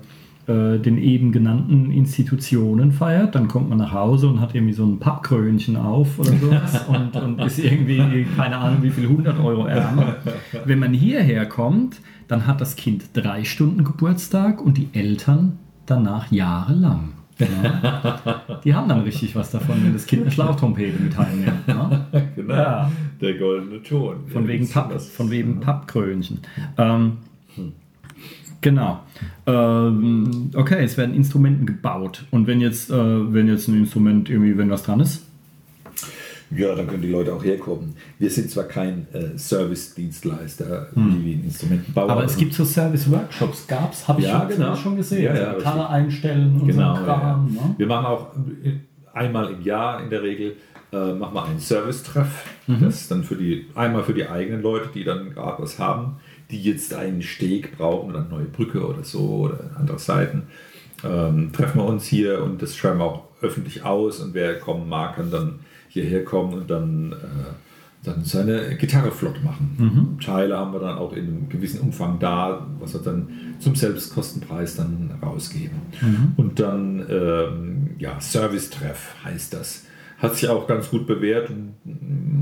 äh, 0.00 0.04
äh, 0.46 0.78
den 0.78 0.98
eben 0.98 1.32
genannten 1.32 1.90
Institutionen 1.90 2.92
feiert, 2.92 3.34
dann 3.34 3.48
kommt 3.48 3.70
man 3.70 3.78
nach 3.78 3.92
Hause 3.92 4.28
und 4.28 4.40
hat 4.40 4.54
irgendwie 4.54 4.74
so 4.74 4.84
ein 4.84 4.98
Pappkrönchen 4.98 5.76
auf 5.76 6.18
oder 6.18 6.32
sowas 6.32 6.84
und, 6.88 7.16
und 7.16 7.40
ist 7.40 7.58
irgendwie, 7.58 8.26
keine 8.36 8.58
Ahnung, 8.58 8.82
wie 8.82 8.90
viel 8.90 9.04
100 9.04 9.40
Euro 9.40 9.66
ärmer. 9.66 10.16
Wenn 10.64 10.78
man 10.78 10.92
hierher 10.92 11.46
kommt, 11.46 12.00
dann 12.28 12.46
hat 12.46 12.60
das 12.60 12.76
Kind 12.76 13.04
drei 13.14 13.44
Stunden 13.44 13.84
Geburtstag 13.84 14.60
und 14.60 14.76
die 14.76 14.88
Eltern 14.92 15.58
danach 15.86 16.30
jahrelang. 16.30 17.14
Ja. 17.38 18.60
Die 18.64 18.74
haben 18.74 18.88
dann 18.88 19.00
richtig 19.00 19.34
was 19.34 19.50
davon, 19.50 19.82
wenn 19.82 19.92
das 19.92 20.06
Kind 20.06 20.22
eine 20.22 20.30
Schlauchtrompete 20.30 21.02
mit 21.02 21.16
heimnimmt. 21.16 21.66
Ne? 21.66 22.06
Genau, 22.36 22.54
ja. 22.54 22.92
der 23.20 23.34
goldene 23.34 23.82
Ton. 23.82 24.28
Von 24.28 24.46
wegen, 24.46 24.68
Papp, 24.68 25.00
von 25.00 25.30
wegen 25.30 25.60
Pappkrönchen. 25.60 26.40
Ähm, 26.78 27.18
Genau. 28.64 29.00
Ähm, 29.46 30.50
okay, 30.54 30.82
es 30.82 30.96
werden 30.96 31.14
Instrumenten 31.14 31.66
gebaut. 31.66 32.24
Und 32.30 32.46
wenn 32.46 32.62
jetzt, 32.62 32.90
äh, 32.90 32.94
wenn 32.94 33.46
jetzt 33.46 33.68
ein 33.68 33.76
Instrument 33.76 34.30
irgendwie, 34.30 34.56
wenn 34.56 34.70
was 34.70 34.84
dran 34.84 35.00
ist, 35.00 35.26
ja, 36.50 36.74
dann 36.74 36.86
können 36.86 37.02
die 37.02 37.10
Leute 37.10 37.34
auch 37.34 37.44
herkommen. 37.44 37.94
Wir 38.18 38.30
sind 38.30 38.50
zwar 38.50 38.64
kein 38.64 39.06
äh, 39.12 39.36
Service-Dienstleister 39.36 40.88
hm. 40.94 41.24
wie 41.24 41.34
ein 41.34 41.44
Instrumentenbauer. 41.44 42.10
Aber 42.10 42.24
es 42.24 42.38
gibt 42.38 42.54
so 42.54 42.64
Service-Workshops. 42.64 43.66
Gab 43.66 43.92
es, 43.92 44.08
habe 44.08 44.20
ich 44.22 44.28
ja, 44.28 44.40
schon, 44.40 44.48
genau. 44.48 44.76
schon 44.76 44.96
gesehen. 44.96 45.24
Ja, 45.24 45.34
ja, 45.34 45.52
Gitarre 45.54 45.90
einstellen 45.90 46.58
und 46.58 46.66
genau, 46.66 46.96
so 46.96 47.04
Kram. 47.04 47.52
Ne? 47.52 47.74
Wir 47.76 47.86
machen 47.86 48.06
auch 48.06 48.34
äh, 48.64 48.78
einmal 49.12 49.50
im 49.52 49.60
Jahr 49.60 50.02
in 50.02 50.08
der 50.08 50.22
Regel 50.22 50.56
äh, 50.90 51.12
machen 51.12 51.34
wir 51.34 51.44
einen 51.44 51.60
Service-Treff. 51.60 52.46
Mhm. 52.66 52.80
Das 52.80 53.02
ist 53.02 53.10
dann 53.10 53.24
für 53.24 53.36
die, 53.36 53.66
einmal 53.74 54.04
für 54.04 54.14
die 54.14 54.26
eigenen 54.26 54.62
Leute, 54.62 54.88
die 54.94 55.04
dann 55.04 55.34
gerade 55.34 55.62
was 55.62 55.78
haben, 55.78 56.16
die 56.50 56.62
jetzt 56.62 56.94
einen 56.94 57.22
Steg 57.22 57.76
brauchen 57.76 58.10
oder 58.10 58.20
eine 58.20 58.28
neue 58.28 58.44
Brücke 58.44 58.86
oder 58.86 59.04
so 59.04 59.20
oder 59.20 59.70
andere 59.76 59.98
Seiten. 59.98 60.44
Ähm, 61.02 61.52
treffen 61.52 61.80
wir 61.80 61.86
uns 61.86 62.06
hier 62.06 62.42
und 62.42 62.62
das 62.62 62.76
schreiben 62.76 62.98
wir 62.98 63.04
auch 63.04 63.24
öffentlich 63.42 63.84
aus 63.84 64.20
und 64.20 64.34
wer 64.34 64.58
kommen 64.58 64.88
mag, 64.88 65.16
kann 65.16 65.30
dann 65.30 65.60
hierher 65.88 66.24
kommen 66.24 66.54
und 66.54 66.70
dann, 66.70 67.12
äh, 67.12 68.04
dann 68.04 68.24
seine 68.24 68.76
Gitarre 68.76 69.10
flott 69.10 69.42
machen. 69.44 69.76
Mhm. 69.78 70.20
Teile 70.20 70.56
haben 70.56 70.72
wir 70.72 70.80
dann 70.80 70.98
auch 70.98 71.12
in 71.12 71.26
einem 71.26 71.48
gewissen 71.48 71.80
Umfang 71.80 72.18
da, 72.18 72.66
was 72.80 72.94
wir 72.94 73.00
dann 73.00 73.28
zum 73.58 73.74
Selbstkostenpreis 73.74 74.76
dann 74.76 75.10
rausgeben. 75.22 75.78
Mhm. 76.00 76.32
Und 76.36 76.60
dann, 76.60 77.06
ähm, 77.08 77.90
ja, 77.98 78.20
Service-Treff 78.20 79.14
heißt 79.24 79.54
das. 79.54 79.84
Hat 80.18 80.36
sich 80.36 80.48
auch 80.48 80.66
ganz 80.66 80.90
gut 80.90 81.06
bewährt 81.06 81.50
und 81.50 81.74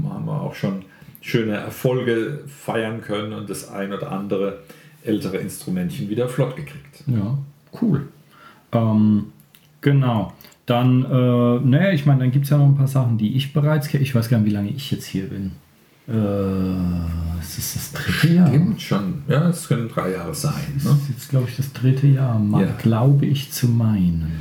haben 0.09 0.27
wir 0.27 0.41
auch 0.41 0.55
schon 0.55 0.85
schöne 1.23 1.53
Erfolge 1.53 2.41
feiern 2.47 3.01
können 3.01 3.33
und 3.33 3.49
das 3.49 3.71
ein 3.71 3.93
oder 3.93 4.13
andere 4.13 4.59
ältere 5.05 5.39
Instrumentchen 5.39 6.11
wieder 6.11 6.29
flott 6.29 6.57
gekriegt. 6.57 7.05
Ja, 7.07 7.39
cool. 7.81 8.09
Ähm, 8.73 9.27
genau. 9.81 10.33
Dann, 10.67 11.05
äh, 11.05 11.09
naja, 11.67 11.93
ich 11.93 12.07
meine, 12.07 12.21
dann 12.21 12.31
gibt 12.31 12.45
es 12.45 12.51
ja 12.51 12.59
noch 12.59 12.67
ein 12.67 12.77
paar 12.77 12.89
Sachen, 12.89 13.19
die 13.19 13.37
ich 13.37 13.53
bereits 13.53 13.89
kenne. 13.89 14.03
Ich 14.03 14.15
weiß 14.15 14.29
gar 14.29 14.39
nicht, 14.39 14.47
wie 14.47 14.55
lange 14.55 14.71
ich 14.71 14.91
jetzt 14.91 15.07
hier 15.07 15.29
bin. 15.29 15.53
Äh, 16.09 17.41
es 17.41 17.59
ist 17.59 17.77
das 17.77 17.93
dritte 17.93 18.35
Jahr. 18.35 18.49
Stimmt 18.49 18.83
schon. 18.83 19.23
Ja, 19.29 19.49
es 19.49 19.69
können 19.69 19.89
drei 19.89 20.13
Jahre 20.13 20.35
sein. 20.35 20.53
Ne? 20.77 20.83
Das 20.85 20.95
ist 20.95 21.09
jetzt, 21.09 21.31
glaube 21.31 21.49
ich, 21.49 21.57
das 21.57 21.73
dritte 21.73 22.07
Jahr, 22.07 22.39
mal, 22.39 22.63
ja. 22.63 22.73
glaube 22.79 23.27
ich 23.27 23.53
zu 23.53 23.69
meinen. 23.69 24.33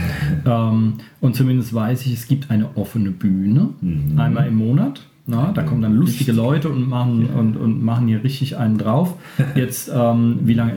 ähm, 0.46 0.94
und 1.20 1.34
zumindest 1.34 1.74
weiß 1.74 2.06
ich, 2.06 2.12
es 2.12 2.28
gibt 2.28 2.50
eine 2.50 2.76
offene 2.76 3.10
Bühne, 3.10 3.70
mhm. 3.80 4.18
einmal 4.18 4.46
im 4.46 4.56
Monat. 4.56 5.06
Na, 5.30 5.52
da 5.52 5.62
kommen 5.62 5.82
dann 5.82 5.94
lustige 5.94 6.32
Leute 6.32 6.70
und 6.70 6.88
machen, 6.88 7.28
und, 7.28 7.56
und 7.58 7.82
machen 7.82 8.08
hier 8.08 8.24
richtig 8.24 8.56
einen 8.56 8.78
drauf. 8.78 9.14
Jetzt, 9.54 9.90
ähm, 9.94 10.38
wie 10.44 10.54
lange 10.54 10.76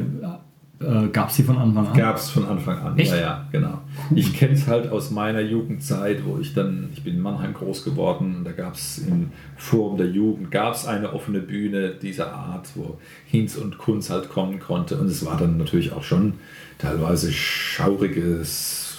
äh, 0.82 1.08
Gab 1.08 1.30
es 1.30 1.36
die 1.36 1.44
von 1.44 1.58
Anfang 1.58 1.88
an? 1.88 1.98
Gab 1.98 2.18
es 2.18 2.30
von 2.30 2.46
Anfang 2.46 2.78
an, 2.80 2.98
Echt? 2.98 3.12
ja, 3.12 3.18
ja, 3.20 3.48
genau. 3.52 3.80
Cool. 4.10 4.20
Ich 4.20 4.34
kenne 4.34 4.54
es 4.54 4.68
halt 4.68 4.92
aus 4.92 5.12
meiner 5.12 5.42
Jugendzeit, 5.42 6.26
wo 6.26 6.38
ich 6.40 6.54
dann, 6.54 6.90
ich 6.94 7.04
bin 7.04 7.16
in 7.16 7.22
Mannheim 7.22 7.54
groß 7.54 7.86
geworden, 7.86 8.42
da 8.44 8.52
gab 8.52 8.76
es 8.76 8.98
im 8.98 9.32
Forum 9.56 9.98
der 9.98 10.08
Jugend, 10.08 10.52
gab 10.52 10.74
es 10.74 10.86
eine 10.86 11.14
offene 11.14 11.40
Bühne 11.40 11.92
dieser 11.92 12.34
Art, 12.34 12.70
wo 12.76 12.98
Hinz 13.28 13.56
und 13.56 13.78
Kunz 13.78 14.10
halt 14.10 14.30
kommen 14.30 14.60
konnte 14.60 14.98
und 14.98 15.08
es 15.08 15.26
war 15.26 15.38
dann 15.38 15.58
natürlich 15.58 15.94
auch 15.94 16.04
schon 16.04 16.34
teilweise 16.78 17.32
schauriges 17.32 18.98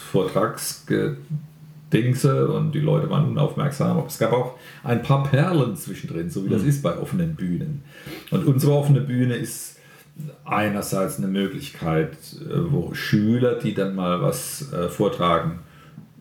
Vortragsgedingse 1.92 2.48
und 2.48 2.72
die 2.72 2.81
Leute 2.81 3.11
waren 3.11 3.28
unaufmerksam, 3.28 3.98
aber 3.98 4.07
es 4.07 4.18
gab 4.18 4.33
auch 4.33 4.57
ein 4.83 5.02
paar 5.02 5.24
Perlen 5.24 5.76
zwischendrin, 5.76 6.31
so 6.31 6.44
wie 6.44 6.48
das 6.48 6.62
mhm. 6.62 6.68
ist 6.68 6.83
bei 6.83 6.98
offenen 6.98 7.35
Bühnen. 7.35 7.83
Und 8.31 8.46
unsere 8.46 8.72
offene 8.72 9.00
Bühne 9.00 9.35
ist 9.35 9.78
einerseits 10.44 11.18
eine 11.18 11.28
Möglichkeit, 11.28 12.12
äh, 12.40 12.70
wo 12.70 12.94
Schüler, 12.94 13.57
die 13.57 13.74
dann 13.74 13.94
mal 13.94 14.20
was 14.20 14.72
äh, 14.72 14.88
vortragen, 14.88 15.61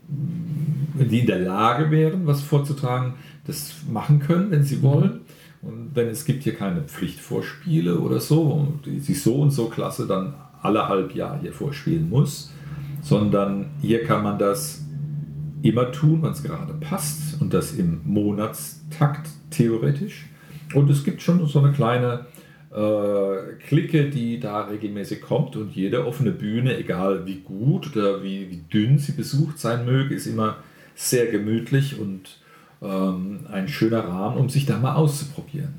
die 0.07 1.19
in 1.19 1.25
der 1.25 1.39
Lage 1.39 1.89
wären, 1.89 2.27
was 2.27 2.41
vorzutragen, 2.41 3.13
das 3.47 3.75
machen 3.89 4.19
können, 4.19 4.51
wenn 4.51 4.63
sie 4.63 4.81
wollen. 4.81 5.21
Und 5.61 5.91
wenn 5.93 6.07
es 6.07 6.25
gibt 6.25 6.43
hier 6.43 6.55
keine 6.55 6.81
Pflichtvorspiele 6.81 7.99
oder 7.99 8.19
so, 8.19 8.73
die 8.85 8.99
sich 8.99 9.21
so 9.21 9.35
und 9.35 9.51
so 9.51 9.67
Klasse 9.67 10.07
dann 10.07 10.33
alle 10.61 10.87
halb 10.87 11.15
Jahr 11.15 11.39
hier 11.39 11.53
vorspielen 11.53 12.09
muss, 12.09 12.51
sondern 13.01 13.67
hier 13.81 14.03
kann 14.03 14.23
man 14.23 14.37
das 14.37 14.83
immer 15.61 15.91
tun, 15.91 16.19
wann 16.21 16.31
es 16.31 16.43
gerade 16.43 16.73
passt 16.73 17.41
und 17.41 17.53
das 17.53 17.73
im 17.73 18.01
Monatstakt 18.05 19.29
theoretisch. 19.49 20.25
Und 20.73 20.89
es 20.89 21.03
gibt 21.03 21.21
schon 21.21 21.45
so 21.45 21.59
eine 21.59 21.71
kleine 21.71 22.25
äh, 22.71 23.53
Clique, 23.67 24.09
die 24.09 24.39
da 24.39 24.61
regelmäßig 24.61 25.21
kommt 25.21 25.55
und 25.55 25.75
jede 25.75 26.05
offene 26.05 26.31
Bühne, 26.31 26.77
egal 26.77 27.25
wie 27.25 27.39
gut 27.39 27.95
oder 27.95 28.23
wie, 28.23 28.49
wie 28.49 28.63
dünn 28.71 28.97
sie 28.97 29.11
besucht 29.11 29.59
sein 29.59 29.85
möge, 29.85 30.15
ist 30.15 30.27
immer 30.27 30.57
sehr 30.95 31.27
gemütlich 31.27 31.99
und 31.99 32.39
ähm, 32.81 33.41
ein 33.51 33.67
schöner 33.67 34.07
Rahmen, 34.07 34.37
um 34.37 34.49
sich 34.49 34.65
da 34.65 34.79
mal 34.79 34.95
auszuprobieren. 34.95 35.73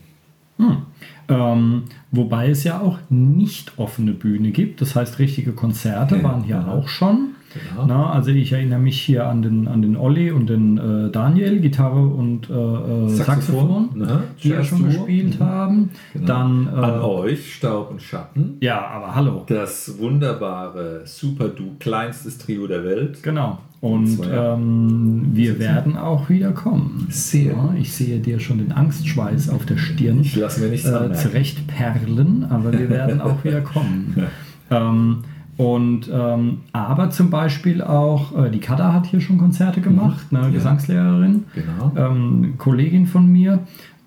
Hm. 0.59 0.83
Ähm, 1.29 1.85
wobei 2.11 2.51
es 2.51 2.64
ja 2.64 2.81
auch 2.81 2.99
nicht 3.09 3.79
offene 3.79 4.12
Bühne 4.12 4.51
gibt, 4.51 4.81
das 4.81 4.95
heißt 4.95 5.18
richtige 5.18 5.53
Konzerte 5.53 6.23
waren 6.23 6.45
hier 6.45 6.57
ja. 6.57 6.68
auch 6.68 6.88
schon. 6.88 7.35
Genau. 7.55 7.87
Na, 7.87 8.11
also 8.12 8.31
ich 8.31 8.53
erinnere 8.53 8.79
mich 8.79 9.01
hier 9.01 9.27
an 9.27 9.43
den, 9.43 9.69
an 9.69 9.83
den 9.83 9.97
Olli 9.97 10.31
und 10.31 10.49
den 10.49 10.79
äh, 10.79 11.11
Daniel, 11.11 11.61
Gitarre 11.61 12.07
und 12.07 12.49
äh, 12.51 12.53
äh 12.53 13.09
Saxophon, 13.09 13.91
Saxophon 13.99 14.23
die 14.43 14.49
ja 14.49 14.65
schon 14.65 14.85
gespielt 14.85 15.38
mhm. 15.38 15.45
haben. 15.45 15.91
Genau. 16.12 16.27
Dann, 16.27 16.67
äh, 16.67 16.77
an 16.77 17.01
euch, 17.01 17.55
Staub 17.55 17.91
und 17.91 18.03
Schatten. 18.03 18.57
Ja, 18.61 18.87
aber 18.87 19.15
hallo. 19.15 19.45
Das 19.47 19.99
wunderbare 19.99 21.03
Super 21.05 21.49
Du, 21.49 21.77
kleinstes 21.79 22.38
Trio 22.38 22.67
der 22.67 22.85
Welt. 22.85 23.23
Genau. 23.23 23.59
Und 23.83 24.21
ähm, 24.33 25.31
wir 25.33 25.59
werden 25.59 25.97
auch 25.97 26.29
wieder 26.29 26.53
kommen. 26.53 27.09
Sehr. 27.11 27.53
Ja, 27.53 27.75
ich 27.77 27.93
sehe 27.93 28.21
dir 28.21 28.38
schon 28.38 28.59
den 28.59 28.71
Angstschweiß 28.71 29.49
auf 29.51 29.67
der 29.67 29.77
Stirn. 29.77 30.21
Ich 30.21 30.37
lasse 30.37 30.61
mir 30.61 30.69
nichts 30.69 30.88
äh, 30.88 31.12
zurecht 31.15 31.67
perlen, 31.67 32.47
aber 32.49 32.73
wir 32.73 32.88
werden 32.88 33.21
auch 33.21 33.43
wieder 33.43 33.61
kommen. 33.61 34.29
ähm, 34.71 35.25
und 35.57 36.11
ähm, 36.12 36.61
aber 36.73 37.11
zum 37.11 37.31
Beispiel 37.31 37.83
auch, 37.83 38.45
äh, 38.45 38.51
die 38.51 38.61
Kada 38.61 38.93
hat 38.93 39.07
hier 39.07 39.21
schon 39.21 39.38
Konzerte 39.38 39.81
mhm. 39.81 39.85
gemacht, 39.85 40.27
eine 40.31 40.45
ja. 40.45 40.49
Gesangslehrerin, 40.49 41.45
genau. 41.55 41.93
ähm, 41.97 42.55
Kollegin 42.59 43.07
von 43.07 43.27
mir. 43.31 43.61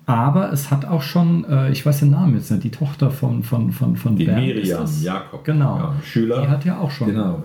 Aber 0.08 0.52
es 0.52 0.70
hat 0.70 0.84
auch 0.84 1.02
schon, 1.02 1.44
äh, 1.46 1.72
ich 1.72 1.84
weiß 1.84 1.98
den 1.98 2.10
Namen 2.10 2.34
jetzt 2.36 2.50
nicht, 2.52 2.62
die 2.62 2.70
Tochter 2.70 3.10
von, 3.10 3.42
von, 3.42 3.72
von, 3.72 3.96
von 3.96 4.14
die 4.14 4.24
Bernd 4.24 4.46
Miriam 4.46 4.86
Jakob. 5.02 5.44
Genau. 5.44 5.78
Ja, 5.78 5.94
Schüler. 6.04 6.42
Die 6.42 6.48
hat 6.48 6.64
ja 6.64 6.78
auch 6.78 6.92
schon, 6.92 7.08
genau. 7.08 7.42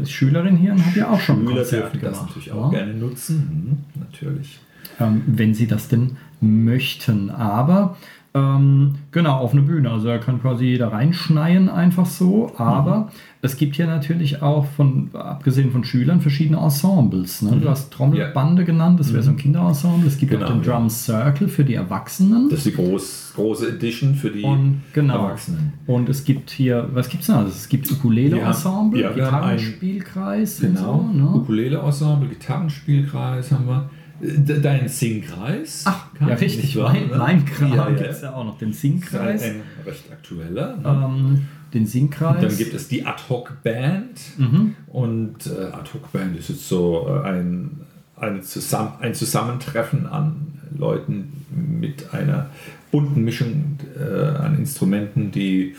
äh, 0.00 0.06
Schülerin 0.06 0.56
hier 0.56 0.72
und 0.72 0.86
hat 0.86 0.94
ja 0.94 1.10
auch 1.10 1.18
schon 1.18 1.40
Schüler 1.40 1.56
Konzerte 1.56 1.98
gemacht. 1.98 2.14
das 2.14 2.26
natürlich 2.26 2.52
auch 2.52 2.72
ja. 2.72 2.78
gerne 2.78 2.94
nutzen, 2.94 3.84
mhm, 3.94 4.00
natürlich. 4.00 4.60
Ähm, 5.00 5.22
wenn 5.26 5.54
sie 5.54 5.66
das 5.66 5.88
denn 5.88 6.16
möchten. 6.40 7.30
Aber 7.30 7.96
Ähm, 8.36 8.96
genau, 9.12 9.36
auf 9.36 9.52
eine 9.52 9.62
Bühne. 9.62 9.92
Also 9.92 10.08
da 10.08 10.18
kann 10.18 10.42
quasi 10.42 10.64
jeder 10.64 10.88
reinschneien, 10.88 11.68
einfach 11.68 12.04
so. 12.04 12.50
Aber 12.56 12.96
mhm. 12.98 13.04
es 13.42 13.56
gibt 13.56 13.76
ja 13.76 13.86
natürlich 13.86 14.42
auch, 14.42 14.66
von, 14.66 15.10
abgesehen 15.14 15.70
von 15.70 15.84
Schülern, 15.84 16.20
verschiedene 16.20 16.58
Ensembles. 16.58 17.42
Ne? 17.42 17.52
Mhm. 17.52 17.60
Du 17.60 17.68
hast 17.68 17.92
Trommelbande 17.92 18.62
ja. 18.62 18.66
genannt, 18.66 18.98
das 18.98 19.12
wäre 19.12 19.22
so 19.22 19.30
ein 19.30 19.36
mhm. 19.36 19.38
Kinderensemble. 19.38 20.08
Es 20.08 20.18
gibt 20.18 20.32
genau, 20.32 20.46
auch 20.46 20.50
den 20.50 20.62
Drum 20.62 20.90
Circle 20.90 21.46
für 21.46 21.62
die 21.62 21.74
Erwachsenen. 21.74 22.48
Das 22.48 22.66
ist 22.66 22.66
die 22.66 22.82
groß, 22.82 23.34
große 23.36 23.68
Edition 23.68 24.16
für 24.16 24.30
die 24.30 24.42
Und, 24.42 24.82
genau. 24.92 25.26
Erwachsenen. 25.26 25.74
Und 25.86 26.08
es 26.08 26.24
gibt 26.24 26.50
hier, 26.50 26.88
was 26.92 27.08
gibt 27.08 27.22
es 27.22 27.28
noch? 27.28 27.36
Also 27.36 27.50
es 27.50 27.68
gibt 27.68 27.88
Ukulele-Ensemble, 27.88 29.00
ja, 29.00 29.12
Gitarrenspielkreis. 29.12 30.58
Genau, 30.58 31.08
so, 31.12 31.16
ne? 31.16 31.28
Ukulele-Ensemble, 31.36 32.28
Gitarrenspielkreis 32.30 33.52
haben 33.52 33.68
wir. 33.68 33.90
Dein 34.62 34.88
Singkreis. 34.88 35.82
Ach, 35.86 36.06
ja, 36.20 36.34
richtig. 36.34 36.76
Mein, 36.76 37.08
ne? 37.08 37.16
mein 37.16 37.44
Kram 37.44 37.70
ja, 37.70 37.88
ja. 37.88 37.90
gibt 37.90 38.10
es 38.10 38.22
ja 38.22 38.34
auch 38.34 38.44
noch. 38.44 38.58
Den 38.58 38.72
Singkreis. 38.72 39.42
Ein 39.42 39.62
recht 39.84 40.10
aktueller. 40.10 40.76
Ne? 40.76 40.82
Ähm, 40.84 41.48
den 41.74 41.86
Singkreis. 41.86 42.36
Und 42.36 42.42
dann 42.44 42.56
gibt 42.56 42.74
es 42.74 42.88
die 42.88 43.04
Ad-Hoc-Band. 43.04 44.20
Mhm. 44.38 44.76
Und 44.86 45.46
äh, 45.46 45.72
Ad-Hoc-Band 45.72 46.38
ist 46.38 46.48
jetzt 46.48 46.68
so 46.68 47.06
äh, 47.08 47.28
ein, 47.28 47.80
ein, 48.16 48.42
Zusamm 48.42 48.94
ein 49.00 49.14
Zusammentreffen 49.14 50.06
an 50.06 50.60
Leuten 50.76 51.44
mit 51.50 52.14
einer 52.14 52.50
bunten 52.90 53.24
Mischung 53.24 53.78
äh, 53.98 54.04
an 54.36 54.56
Instrumenten, 54.58 55.30
die 55.32 55.74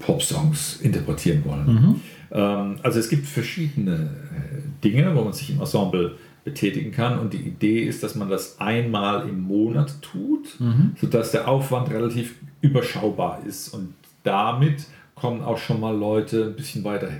Pop-Songs 0.00 0.80
interpretieren 0.82 1.44
wollen. 1.44 1.66
Mhm. 1.66 2.00
Ähm, 2.32 2.76
also 2.82 2.98
es 2.98 3.08
gibt 3.08 3.26
verschiedene 3.26 3.94
äh, 3.94 4.82
Dinge, 4.84 5.14
wo 5.14 5.22
man 5.22 5.32
sich 5.32 5.50
im 5.50 5.60
Ensemble 5.60 6.16
betätigen 6.44 6.92
kann. 6.92 7.18
Und 7.18 7.32
die 7.32 7.38
Idee 7.38 7.84
ist, 7.84 8.02
dass 8.02 8.14
man 8.14 8.30
das 8.30 8.60
einmal 8.60 9.28
im 9.28 9.42
Monat 9.42 10.00
tut, 10.02 10.58
mhm. 10.60 10.96
sodass 11.00 11.32
der 11.32 11.48
Aufwand 11.48 11.90
relativ 11.90 12.36
überschaubar 12.60 13.40
ist. 13.46 13.68
Und 13.68 13.94
damit 14.22 14.86
kommen 15.14 15.42
auch 15.42 15.58
schon 15.58 15.80
mal 15.80 15.96
Leute 15.96 16.46
ein 16.46 16.56
bisschen 16.56 16.84
weiter 16.84 17.10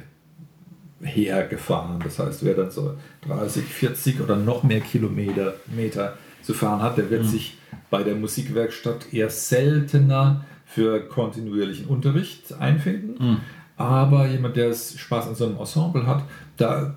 hergefahren. 1.03 2.01
Das 2.03 2.19
heißt, 2.19 2.45
wer 2.45 2.55
dann 2.55 2.71
so 2.71 2.95
30, 3.27 3.65
40 3.65 4.21
oder 4.21 4.37
noch 4.37 4.63
mehr 4.63 4.81
Kilometer 4.81 5.55
Meter 5.75 6.17
zu 6.43 6.55
fahren 6.55 6.83
hat, 6.83 6.99
der 6.99 7.11
wird 7.11 7.25
mhm. 7.25 7.29
sich 7.29 7.59
bei 7.91 8.03
der 8.03 8.15
Musikwerkstatt 8.15 9.13
eher 9.13 9.31
seltener 9.31 10.45
für 10.65 11.01
kontinuierlichen 11.01 11.87
Unterricht 11.87 12.53
einfinden. 12.59 13.15
Mhm. 13.19 13.37
Aber 13.77 14.27
jemand, 14.27 14.57
der 14.57 14.75
Spaß 14.75 15.29
an 15.29 15.35
so 15.35 15.47
einem 15.47 15.57
Ensemble 15.59 16.07
hat, 16.07 16.25
da 16.57 16.95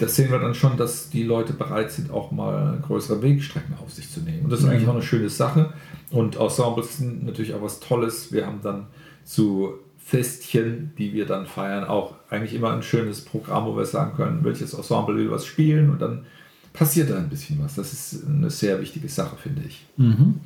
das 0.00 0.16
sehen 0.16 0.30
wir 0.30 0.38
dann 0.38 0.54
schon, 0.54 0.76
dass 0.76 1.10
die 1.10 1.22
Leute 1.22 1.52
bereit 1.52 1.90
sind, 1.90 2.10
auch 2.10 2.30
mal 2.30 2.78
größere 2.86 3.22
Wegstrecken 3.22 3.74
auf 3.82 3.92
sich 3.92 4.10
zu 4.10 4.20
nehmen. 4.20 4.44
Und 4.44 4.50
das 4.50 4.60
ist 4.60 4.66
mhm. 4.66 4.72
eigentlich 4.72 4.88
auch 4.88 4.94
eine 4.94 5.02
schöne 5.02 5.28
Sache. 5.28 5.72
Und 6.10 6.36
Ensembles 6.36 6.98
sind 6.98 7.24
natürlich 7.26 7.54
auch 7.54 7.62
was 7.62 7.80
Tolles. 7.80 8.32
Wir 8.32 8.46
haben 8.46 8.60
dann 8.62 8.86
zu 9.24 9.74
Festchen, 9.98 10.92
die 10.98 11.12
wir 11.12 11.26
dann 11.26 11.46
feiern, 11.46 11.84
auch 11.84 12.14
eigentlich 12.30 12.54
immer 12.54 12.72
ein 12.72 12.82
schönes 12.82 13.24
Programm, 13.24 13.66
wo 13.66 13.76
wir 13.76 13.84
sagen 13.84 14.16
können, 14.16 14.42
welches 14.42 14.74
Ensemble 14.74 15.16
will 15.16 15.30
was 15.30 15.46
spielen 15.46 15.90
und 15.90 16.00
dann 16.00 16.24
passiert 16.72 17.10
da 17.10 17.18
ein 17.18 17.28
bisschen 17.28 17.62
was. 17.62 17.74
Das 17.74 17.92
ist 17.92 18.26
eine 18.26 18.50
sehr 18.50 18.80
wichtige 18.80 19.08
Sache, 19.08 19.36
finde 19.36 19.62
ich. 19.66 19.86
Mhm. 19.98 20.40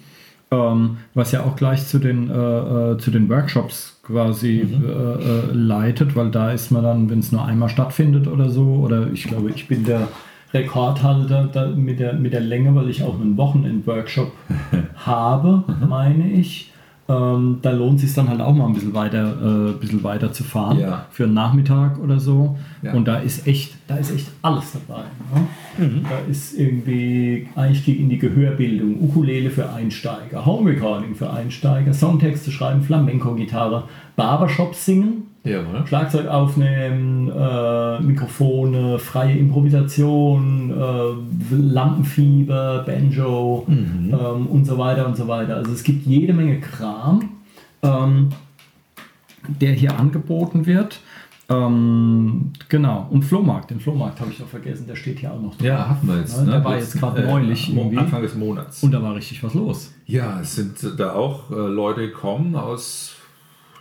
Ähm, 0.50 0.98
was 1.14 1.32
ja 1.32 1.44
auch 1.44 1.56
gleich 1.56 1.86
zu 1.86 1.98
den, 1.98 2.28
äh, 2.28 2.92
äh 2.92 2.98
zu 2.98 3.10
den 3.10 3.28
Workshops 3.28 3.93
quasi 4.06 4.66
mhm. 4.66 4.84
äh, 4.84 4.90
äh, 4.90 5.52
leitet, 5.52 6.14
weil 6.16 6.30
da 6.30 6.50
ist 6.50 6.70
man 6.70 6.82
dann, 6.82 7.10
wenn 7.10 7.20
es 7.20 7.32
nur 7.32 7.44
einmal 7.44 7.68
stattfindet 7.68 8.26
oder 8.28 8.50
so, 8.50 8.64
oder 8.64 9.10
ich 9.12 9.24
glaube, 9.24 9.50
ich 9.50 9.66
bin 9.66 9.84
der 9.84 10.08
Rekordhalter 10.52 11.48
da 11.52 11.68
mit, 11.68 11.98
der, 11.98 12.12
mit 12.12 12.32
der 12.32 12.40
Länge, 12.40 12.74
weil 12.74 12.88
ich 12.88 13.02
auch 13.02 13.20
einen 13.20 13.36
Wochenend-Workshop 13.36 14.32
habe, 14.96 15.64
mhm. 15.66 15.88
meine 15.88 16.30
ich. 16.30 16.70
Ähm, 17.06 17.58
da 17.60 17.70
lohnt 17.70 17.96
es 17.96 18.02
sich 18.06 18.14
dann 18.14 18.30
halt 18.30 18.40
auch 18.40 18.54
mal 18.54 18.66
ein 18.66 18.72
bisschen 18.72 18.94
weiter, 18.94 19.68
äh, 19.68 19.72
bisschen 19.72 20.02
weiter 20.02 20.32
zu 20.32 20.42
fahren 20.42 20.78
ja. 20.78 21.04
für 21.10 21.24
einen 21.24 21.34
Nachmittag 21.34 21.98
oder 21.98 22.18
so. 22.18 22.56
Ja. 22.80 22.94
Und 22.94 23.06
da 23.06 23.18
ist 23.18 23.46
echt, 23.46 23.74
da 23.86 23.96
ist 23.96 24.10
echt 24.10 24.28
alles 24.40 24.72
dabei. 24.72 25.02
Ne? 25.34 25.86
Mhm. 25.86 26.02
Da 26.04 26.18
ist 26.30 26.58
irgendwie 26.58 27.48
Einstieg 27.56 28.00
in 28.00 28.08
die 28.08 28.18
Gehörbildung, 28.18 29.02
Ukulele 29.02 29.50
für 29.50 29.70
Einsteiger, 29.70 30.46
Home 30.46 30.70
Recording 30.70 31.14
für 31.14 31.30
Einsteiger, 31.30 31.92
Songtexte 31.92 32.50
schreiben, 32.50 32.82
Flamenco-Gitarre, 32.82 33.84
Barbershop 34.16 34.74
singen, 34.74 35.34
Jawohl. 35.44 35.87
Schlagzeug 35.87 36.26
aufnehmen, 36.26 37.30
äh, 37.30 38.00
Mikrofone, 38.00 38.98
freie 38.98 39.37
Improvisation, 39.37 40.70
äh, 40.70 41.54
Lampenfieber, 41.54 42.83
Banjo 42.87 43.64
mhm. 43.66 44.14
ähm, 44.18 44.46
und 44.46 44.64
so 44.64 44.78
weiter 44.78 45.07
und 45.07 45.16
so 45.16 45.28
weiter. 45.28 45.57
Also 45.57 45.72
es 45.72 45.83
gibt 45.83 46.07
jede 46.07 46.33
Menge 46.33 46.61
Kram, 46.61 47.28
ähm, 47.83 48.30
der 49.61 49.72
hier 49.72 49.98
angeboten 49.98 50.64
wird. 50.64 51.00
Ähm, 51.50 52.52
genau, 52.70 53.07
und 53.11 53.22
Flohmarkt, 53.22 53.70
den 53.70 53.78
Flohmarkt 53.78 54.18
habe 54.20 54.30
ich 54.30 54.40
noch 54.40 54.48
vergessen, 54.48 54.87
der 54.87 54.96
steht 54.96 55.18
hier 55.18 55.30
auch 55.30 55.40
noch. 55.42 55.57
Drin. 55.57 55.66
Ja, 55.66 55.90
hatten 55.90 56.09
wir 56.09 56.20
jetzt. 56.20 56.38
Ja, 56.38 56.44
ne? 56.44 56.50
Der 56.52 56.64
war 56.64 56.78
jetzt 56.78 56.98
gerade 56.98 57.22
äh, 57.22 57.30
neulich. 57.30 57.76
Irgendwie. 57.76 57.98
Anfang 57.98 58.22
des 58.22 58.35
Monats. 58.35 58.83
Und 58.83 58.92
da 58.92 59.02
war 59.02 59.14
richtig 59.14 59.44
was 59.44 59.52
los. 59.52 59.92
Ja, 60.07 60.40
es 60.40 60.57
sind 60.57 60.98
da 60.98 61.12
auch 61.12 61.50
äh, 61.50 61.54
Leute 61.54 62.00
gekommen 62.00 62.57
aus 62.57 63.16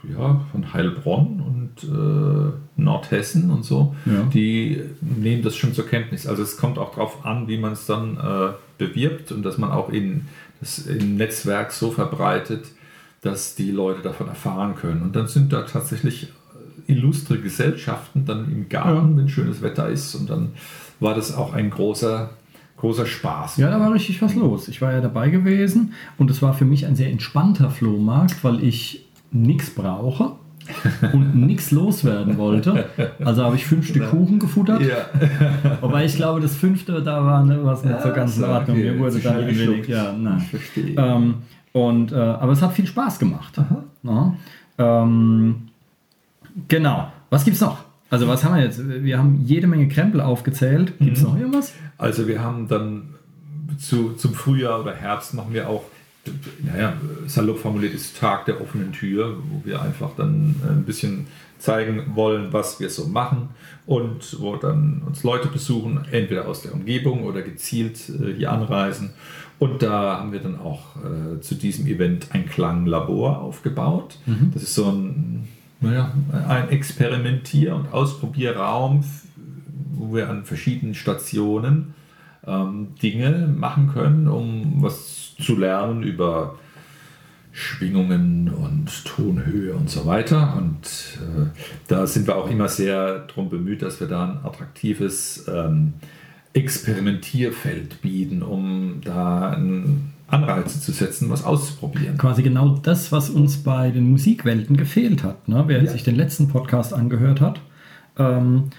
ja, 0.09 0.41
von 0.51 0.73
Heilbronn 0.73 1.41
und 1.41 1.83
äh, 1.83 2.81
Nordhessen 2.81 3.49
und 3.51 3.63
so, 3.63 3.95
ja. 4.05 4.23
die 4.33 4.81
nehmen 5.01 5.43
das 5.43 5.55
schon 5.55 5.73
zur 5.73 5.87
Kenntnis. 5.87 6.27
Also 6.27 6.43
es 6.43 6.57
kommt 6.57 6.77
auch 6.77 6.95
darauf 6.95 7.25
an, 7.25 7.47
wie 7.47 7.57
man 7.57 7.73
es 7.73 7.85
dann 7.85 8.17
äh, 8.17 8.53
bewirbt 8.77 9.31
und 9.31 9.43
dass 9.43 9.57
man 9.57 9.71
auch 9.71 9.89
in, 9.89 10.25
das 10.59 10.79
im 10.79 11.15
Netzwerk 11.15 11.71
so 11.71 11.91
verbreitet, 11.91 12.65
dass 13.21 13.55
die 13.55 13.71
Leute 13.71 14.01
davon 14.01 14.27
erfahren 14.27 14.75
können. 14.75 15.01
Und 15.01 15.15
dann 15.15 15.27
sind 15.27 15.53
da 15.53 15.61
tatsächlich 15.61 16.23
äh, 16.87 16.91
illustre 16.91 17.39
Gesellschaften 17.39 18.25
dann 18.25 18.51
im 18.51 18.67
Garten, 18.67 19.11
ja. 19.11 19.17
wenn 19.17 19.29
schönes 19.29 19.61
Wetter 19.61 19.87
ist. 19.87 20.15
Und 20.15 20.29
dann 20.29 20.51
war 20.99 21.15
das 21.15 21.35
auch 21.35 21.53
ein 21.53 21.69
großer 21.69 22.31
großer 22.77 23.05
Spaß. 23.05 23.57
Ja, 23.57 23.69
da 23.69 23.79
war 23.79 23.93
richtig 23.93 24.21
was 24.21 24.35
los. 24.35 24.67
Ich 24.67 24.81
war 24.81 24.91
ja 24.91 24.99
dabei 24.99 25.29
gewesen 25.29 25.93
und 26.17 26.29
es 26.29 26.41
war 26.41 26.53
für 26.53 26.65
mich 26.65 26.85
ein 26.85 26.97
sehr 26.97 27.09
entspannter 27.09 27.69
Flohmarkt, 27.69 28.43
weil 28.43 28.61
ich 28.61 29.05
nichts 29.33 29.69
brauche 29.73 30.33
und 31.11 31.35
nichts 31.35 31.71
loswerden 31.71 32.37
wollte. 32.37 32.85
Also 33.23 33.43
habe 33.43 33.55
ich 33.55 33.65
fünf 33.65 33.87
Stück 33.87 34.09
Kuchen 34.09 34.39
gefuttert. 34.39 34.81
Ja. 34.81 35.07
Wobei 35.81 36.05
ich 36.05 36.15
glaube, 36.15 36.39
das 36.39 36.55
fünfte, 36.55 37.01
da 37.01 37.25
war 37.25 37.43
ne, 37.43 37.59
was 37.63 37.83
nicht 37.83 37.93
ja, 37.93 38.01
so 38.01 38.13
ganz 38.13 38.37
in 38.37 38.43
Ordnung. 38.45 38.77
Okay. 38.77 38.91
Mir 38.91 38.99
wurde 38.99 39.19
da 39.19 39.31
ein 39.31 39.47
wenig, 39.47 39.87
ja, 39.87 40.13
nein. 40.13 40.39
Verstehe. 40.39 40.95
Ähm, 40.97 41.35
und, 41.73 42.11
äh, 42.11 42.15
aber 42.15 42.51
es 42.53 42.61
hat 42.61 42.73
viel 42.73 42.87
Spaß 42.87 43.19
gemacht. 43.19 43.55
Ja, 44.03 44.33
ähm, 44.77 45.69
genau. 46.67 47.11
Was 47.29 47.43
gibt 47.43 47.55
es 47.55 47.61
noch? 47.61 47.79
Also 48.09 48.27
was 48.27 48.43
haben 48.43 48.55
wir 48.55 48.63
jetzt? 48.63 48.79
Wir 49.03 49.17
haben 49.17 49.41
jede 49.43 49.65
Menge 49.65 49.87
Krempel 49.87 50.21
aufgezählt. 50.21 50.93
Gibt 50.99 51.17
es 51.17 51.23
mhm. 51.23 51.29
noch 51.29 51.39
irgendwas? 51.39 51.73
Also 51.97 52.27
wir 52.27 52.43
haben 52.43 52.67
dann 52.67 53.15
zu, 53.79 54.13
zum 54.13 54.33
Frühjahr 54.33 54.81
oder 54.81 54.93
Herbst 54.93 55.33
machen 55.33 55.53
wir 55.53 55.67
auch 55.67 55.83
naja, 56.63 56.93
salopp 57.27 57.59
formuliert 57.59 57.93
ist 57.93 58.17
Tag 58.17 58.45
der 58.45 58.61
offenen 58.61 58.93
Tür, 58.93 59.37
wo 59.49 59.65
wir 59.65 59.81
einfach 59.81 60.11
dann 60.15 60.55
äh, 60.63 60.71
ein 60.71 60.83
bisschen 60.83 61.27
zeigen 61.59 62.15
wollen, 62.15 62.51
was 62.51 62.79
wir 62.79 62.89
so 62.89 63.07
machen 63.07 63.49
und 63.85 64.39
wo 64.39 64.55
dann 64.55 65.01
uns 65.05 65.23
Leute 65.23 65.47
besuchen, 65.47 66.05
entweder 66.11 66.47
aus 66.47 66.61
der 66.61 66.73
Umgebung 66.73 67.23
oder 67.23 67.41
gezielt 67.41 67.97
äh, 68.09 68.33
hier 68.37 68.51
anreisen. 68.51 69.11
Und 69.59 69.81
da 69.81 70.19
haben 70.19 70.31
wir 70.31 70.39
dann 70.39 70.59
auch 70.59 70.95
äh, 70.97 71.39
zu 71.39 71.55
diesem 71.55 71.87
Event 71.87 72.27
ein 72.31 72.47
Klanglabor 72.47 73.39
aufgebaut. 73.39 74.17
Mhm. 74.25 74.51
Das 74.53 74.63
ist 74.63 74.75
so 74.75 74.89
ein, 74.89 75.47
naja, 75.79 76.13
ein 76.47 76.69
Experimentier- 76.69 77.73
und 77.75 77.93
Ausprobierraum, 77.93 79.05
wo 79.93 80.15
wir 80.15 80.29
an 80.29 80.43
verschiedenen 80.43 80.95
Stationen 80.95 81.93
ähm, 82.45 82.89
Dinge 83.01 83.47
machen 83.55 83.89
können, 83.93 84.27
um 84.27 84.81
was 84.81 85.22
zu 85.39 85.57
lernen 85.57 86.03
über 86.03 86.57
Schwingungen 87.51 88.49
und 88.49 89.05
Tonhöhe 89.05 89.73
und 89.75 89.89
so 89.89 90.05
weiter. 90.05 90.55
Und 90.57 91.19
äh, 91.21 91.47
da 91.87 92.07
sind 92.07 92.27
wir 92.27 92.35
auch 92.35 92.49
immer 92.49 92.67
sehr 92.67 93.19
darum 93.19 93.49
bemüht, 93.49 93.83
dass 93.83 93.99
wir 93.99 94.07
da 94.07 94.23
ein 94.25 94.39
attraktives 94.43 95.45
ähm, 95.47 95.93
Experimentierfeld 96.53 98.01
bieten, 98.01 98.41
um 98.43 99.01
da 99.03 99.57
Anreize 100.27 100.81
zu 100.81 100.91
setzen, 100.91 101.29
was 101.29 101.43
auszuprobieren. 101.43 102.17
Quasi 102.17 102.43
genau 102.43 102.79
das, 102.81 103.11
was 103.11 103.29
uns 103.29 103.57
bei 103.57 103.91
den 103.91 104.09
Musikwelten 104.09 104.77
gefehlt 104.77 105.23
hat. 105.23 105.47
Ne? 105.47 105.63
Wer 105.67 105.83
ja. 105.83 105.91
sich 105.91 106.03
den 106.03 106.15
letzten 106.15 106.47
Podcast 106.47 106.93
angehört 106.93 107.41
hat, 107.41 107.61
ähm, 108.17 108.69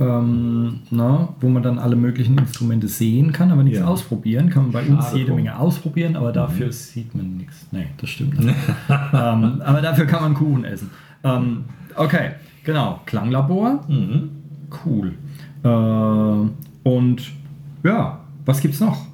ähm, 0.00 0.80
na, 0.90 1.28
wo 1.40 1.48
man 1.50 1.62
dann 1.62 1.78
alle 1.78 1.94
möglichen 1.94 2.38
Instrumente 2.38 2.88
sehen 2.88 3.32
kann, 3.32 3.52
aber 3.52 3.62
nichts 3.62 3.80
ja. 3.80 3.86
ausprobieren. 3.86 4.48
Kann 4.48 4.64
man 4.64 4.72
bei 4.72 4.82
Schade 4.82 4.96
uns 4.96 5.12
jede. 5.12 5.34
Menge 5.34 5.58
ausprobieren, 5.58 6.16
aber 6.16 6.32
dafür 6.32 6.66
mhm. 6.66 6.72
sieht 6.72 7.14
man 7.14 7.36
nichts. 7.36 7.66
Nee, 7.70 7.86
das 7.98 8.08
stimmt 8.08 8.40
nicht. 8.40 8.56
ähm, 8.88 9.62
aber 9.62 9.82
dafür 9.82 10.06
kann 10.06 10.22
man 10.22 10.34
Kuchen 10.34 10.64
essen. 10.64 10.90
Ähm, 11.22 11.64
okay, 11.96 12.30
genau. 12.64 13.00
Klanglabor. 13.04 13.84
Mhm. 13.88 14.30
Cool. 14.84 15.12
Äh, 15.62 16.88
und 16.88 17.30
ja, 17.82 18.20
was 18.46 18.60
gibt's 18.62 18.80
noch? 18.80 19.06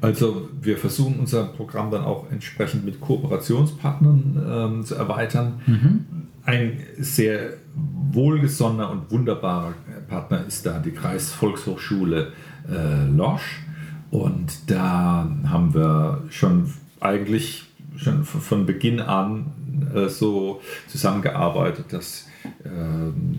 Also 0.00 0.48
wir 0.62 0.78
versuchen 0.78 1.16
unser 1.18 1.44
Programm 1.44 1.90
dann 1.90 2.04
auch 2.04 2.30
entsprechend 2.30 2.86
mit 2.86 3.02
Kooperationspartnern 3.02 4.42
ähm, 4.50 4.84
zu 4.84 4.94
erweitern. 4.94 5.60
Mhm. 5.66 6.04
Ein 6.50 6.82
sehr 6.98 7.58
wohlgesonnener 8.10 8.90
und 8.90 9.08
wunderbarer 9.12 9.72
Partner 10.08 10.44
ist 10.48 10.66
da 10.66 10.80
die 10.80 10.90
Kreisvolkshochschule 10.90 12.32
äh, 12.68 13.06
Losch. 13.08 13.60
Und 14.10 14.68
da 14.68 15.30
haben 15.46 15.72
wir 15.74 16.24
schon 16.30 16.72
eigentlich 16.98 17.66
schon 17.96 18.24
von 18.24 18.66
Beginn 18.66 18.98
an 18.98 19.52
äh, 19.94 20.08
so 20.08 20.60
zusammengearbeitet, 20.88 21.92
dass 21.92 22.26
äh, 22.64 22.68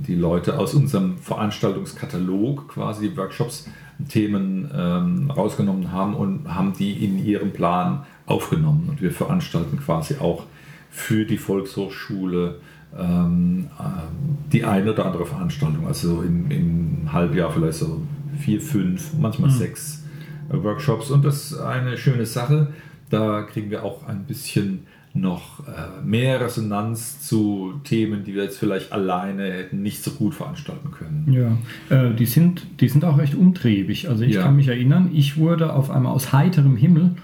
die 0.07 0.15
Leute 0.15 0.57
aus 0.57 0.73
unserem 0.73 1.17
Veranstaltungskatalog 1.17 2.69
quasi 2.69 3.17
Workshops 3.17 3.67
Themen 4.07 4.71
ähm, 4.73 5.29
rausgenommen 5.29 5.91
haben 5.91 6.15
und 6.15 6.47
haben 6.55 6.71
die 6.79 7.03
in 7.03 7.21
ihren 7.21 7.51
Plan 7.51 8.05
aufgenommen. 8.25 8.87
Und 8.87 9.01
wir 9.01 9.11
veranstalten 9.11 9.81
quasi 9.81 10.15
auch 10.15 10.43
für 10.89 11.25
die 11.25 11.37
Volkshochschule 11.37 12.61
ähm, 12.97 13.67
äh, 13.79 14.51
die 14.51 14.63
eine 14.63 14.93
oder 14.93 15.05
andere 15.05 15.25
Veranstaltung. 15.25 15.87
Also 15.87 16.21
im, 16.21 16.51
im 16.51 17.13
Halbjahr 17.13 17.51
vielleicht 17.51 17.79
so 17.79 18.01
vier, 18.37 18.61
fünf, 18.61 19.13
manchmal 19.19 19.49
mhm. 19.49 19.55
sechs 19.55 20.03
äh, 20.49 20.61
Workshops. 20.61 21.09
Und 21.09 21.23
das 21.23 21.51
ist 21.51 21.59
eine 21.59 21.97
schöne 21.97 22.25
Sache. 22.25 22.67
Da 23.09 23.43
kriegen 23.43 23.69
wir 23.69 23.83
auch 23.83 24.07
ein 24.07 24.23
bisschen 24.23 24.87
noch 25.13 25.67
äh, 25.67 26.05
mehr 26.05 26.39
Resonanz 26.39 27.19
zu 27.21 27.81
Themen, 27.83 28.23
die 28.23 28.33
wir 28.33 28.43
jetzt 28.43 28.57
vielleicht 28.57 28.93
alleine 28.93 29.43
hätten 29.51 29.81
nicht 29.81 30.01
so 30.01 30.11
gut 30.11 30.33
veranstalten 30.33 30.91
können. 30.91 31.59
Ja, 31.89 32.05
die, 32.11 32.25
sind, 32.25 32.65
die 32.79 32.87
sind 32.87 33.03
auch 33.03 33.17
recht 33.17 33.35
umtriebig. 33.35 34.07
Also 34.07 34.23
ich 34.23 34.35
ja. 34.35 34.43
kann 34.43 34.55
mich 34.55 34.69
erinnern, 34.69 35.09
ich 35.13 35.35
wurde 35.35 35.73
auf 35.73 35.91
einmal 35.91 36.13
aus 36.13 36.31
heiterem 36.31 36.77
Himmel 36.77 37.15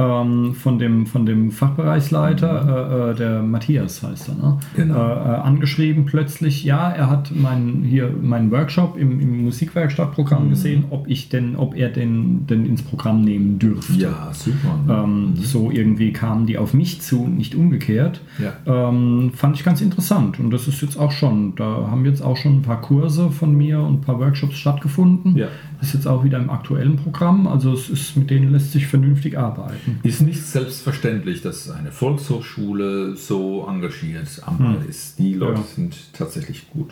ähm, 0.00 0.54
von, 0.54 0.78
dem, 0.78 1.06
von 1.06 1.26
dem 1.26 1.50
Fachbereichsleiter, 1.50 3.08
äh, 3.08 3.10
äh, 3.10 3.14
der 3.14 3.42
Matthias 3.42 4.02
heißt 4.02 4.28
er, 4.28 4.34
ne? 4.34 4.58
genau. 4.74 4.94
Äh, 4.94 5.12
äh, 5.12 5.34
angeschrieben 5.40 6.06
plötzlich, 6.06 6.64
ja, 6.64 6.90
er 6.90 7.10
hat 7.10 7.32
mein, 7.34 7.82
hier 7.82 8.10
meinen 8.22 8.50
Workshop 8.50 8.96
im, 8.96 9.20
im 9.20 9.44
Musikwerkstattprogramm 9.44 10.46
mhm. 10.46 10.50
gesehen, 10.50 10.84
ob 10.90 11.08
ich 11.08 11.28
denn, 11.28 11.56
ob 11.56 11.76
er 11.76 11.90
den, 11.90 12.46
denn 12.46 12.64
ins 12.64 12.82
Programm 12.82 13.22
nehmen 13.22 13.58
dürfte. 13.58 13.92
Ja, 14.00 14.30
super. 14.32 14.78
Ähm, 14.88 15.30
mhm. 15.30 15.36
So 15.36 15.70
irgendwie 15.70 16.12
kamen 16.12 16.46
die 16.46 16.56
auf 16.56 16.72
mich 16.72 17.02
zu, 17.02 17.26
nicht 17.26 17.54
umgekehrt. 17.54 18.22
Ja. 18.38 18.88
Ähm, 18.88 19.32
fand 19.34 19.56
ich 19.56 19.64
ganz 19.64 19.80
interessant. 19.80 20.40
Und 20.40 20.50
das 20.50 20.68
ist 20.68 20.80
jetzt 20.80 20.96
auch 20.96 21.12
schon, 21.12 21.54
da 21.56 21.88
haben 21.90 22.04
jetzt 22.04 22.22
auch 22.22 22.36
schon 22.36 22.58
ein 22.58 22.62
paar 22.62 22.80
Kurse 22.80 23.30
von 23.30 23.56
mir 23.56 23.80
und 23.80 23.94
ein 23.94 24.00
paar 24.00 24.18
Workshops 24.18 24.56
stattgefunden. 24.56 25.36
Ja. 25.36 25.48
Ist 25.82 25.94
jetzt 25.94 26.06
auch 26.06 26.24
wieder 26.24 26.38
im 26.38 26.50
aktuellen 26.50 26.96
Programm. 26.96 27.46
Also 27.46 27.72
es 27.72 27.88
ist, 27.88 28.16
mit 28.16 28.30
denen 28.30 28.52
lässt 28.52 28.72
sich 28.72 28.86
vernünftig 28.86 29.38
arbeiten. 29.38 29.89
Ist 30.02 30.20
nicht 30.20 30.42
selbstverständlich, 30.42 31.42
dass 31.42 31.70
eine 31.70 31.92
Volkshochschule 31.92 33.16
so 33.16 33.66
engagiert 33.68 34.42
am 34.44 34.58
Ball 34.58 34.80
hm. 34.82 34.88
ist. 34.88 35.18
Die 35.18 35.34
Leute 35.34 35.60
ja. 35.60 35.66
sind 35.66 36.12
tatsächlich 36.12 36.70
gut. 36.70 36.90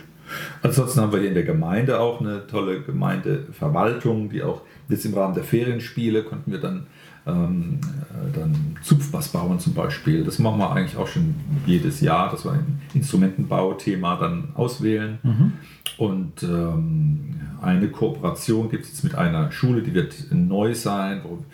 Ansonsten 0.62 1.01
haben 1.01 1.12
wir 1.12 1.20
hier 1.20 1.28
in 1.28 1.34
der 1.34 1.44
Gemeinde 1.44 2.01
auch 2.01 2.20
eine 2.20 2.46
tolle 2.46 2.82
Gemeindeverwaltung, 2.82 4.28
die 4.28 4.42
auch 4.42 4.62
jetzt 4.88 5.05
im 5.05 5.14
Rahmen 5.14 5.34
der 5.34 5.44
Ferienspiele 5.44 6.22
konnten 6.22 6.53
wir 6.53 6.61
dann, 6.61 6.86
ähm, 7.26 7.80
äh, 8.11 8.38
dann 8.38 8.76
Zupfbass 8.82 9.28
bauen 9.28 9.59
zum 9.59 9.74
Beispiel. 9.74 10.24
Das 10.24 10.38
machen 10.38 10.59
wir 10.59 10.70
eigentlich 10.70 10.96
auch 10.96 11.07
schon 11.07 11.34
jedes 11.66 12.01
Jahr, 12.01 12.30
dass 12.30 12.44
wir 12.44 12.53
ein 12.53 12.80
Instrumentenbauthema 12.94 14.16
dann 14.16 14.49
auswählen. 14.55 15.18
Mhm. 15.22 15.53
Und 15.96 16.42
ähm, 16.42 17.40
eine 17.61 17.88
Kooperation 17.88 18.70
gibt 18.70 18.84
es 18.84 18.90
jetzt 18.90 19.05
mit 19.05 19.14
einer 19.14 19.51
Schule, 19.51 19.82
die 19.82 19.94
wird 19.94 20.14
neu 20.30 20.74
sein, 20.74 21.22
wo, 21.24 21.44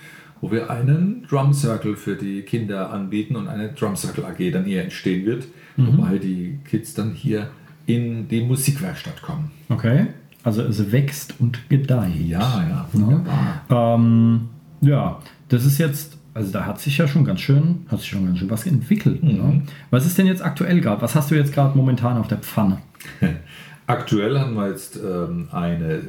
wo 0.44 0.50
wir 0.50 0.68
einen 0.68 1.26
Drum 1.26 1.54
Circle 1.54 1.96
für 1.96 2.16
die 2.16 2.42
Kinder 2.42 2.92
anbieten 2.92 3.34
und 3.34 3.48
eine 3.48 3.70
Drum 3.70 3.96
Circle 3.96 4.26
AG 4.26 4.52
dann 4.52 4.66
hier 4.66 4.82
entstehen 4.82 5.24
wird, 5.24 5.46
mhm. 5.78 5.96
wobei 5.96 6.18
die 6.18 6.58
Kids 6.68 6.92
dann 6.92 7.12
hier 7.12 7.48
in 7.86 8.28
die 8.28 8.42
Musikwerkstatt 8.42 9.22
kommen. 9.22 9.52
Okay, 9.70 10.08
also 10.42 10.60
es 10.60 10.92
wächst 10.92 11.36
und 11.38 11.70
gedeiht. 11.70 12.26
Ja, 12.26 12.62
ja, 12.68 12.88
wunderbar. 12.92 13.62
Ja, 13.70 13.94
ähm, 13.94 14.48
ja 14.82 15.18
das 15.48 15.64
ist 15.64 15.78
jetzt 15.78 16.18
also 16.34 16.52
da 16.52 16.66
hat 16.66 16.78
sich 16.78 16.98
ja 16.98 17.08
schon 17.08 17.24
ganz 17.24 17.40
schön, 17.40 17.86
hat 17.88 18.00
sich 18.00 18.08
schon 18.10 18.26
ganz 18.26 18.38
schön 18.38 18.50
was 18.50 18.66
entwickelt. 18.66 19.22
Ne? 19.22 19.32
Mhm. 19.32 19.38
Ne? 19.38 19.62
Was 19.90 20.04
ist 20.04 20.18
denn 20.18 20.26
jetzt 20.26 20.42
aktuell 20.42 20.80
gerade? 20.82 21.00
Was 21.00 21.14
hast 21.14 21.30
du 21.30 21.36
jetzt 21.36 21.54
gerade 21.54 21.74
momentan 21.74 22.18
auf 22.18 22.28
der 22.28 22.38
Pfanne? 22.38 22.82
Aktuell 23.86 24.38
haben 24.38 24.54
wir 24.54 24.68
jetzt 24.68 24.96
ähm, 24.96 25.48
eine, 25.52 26.02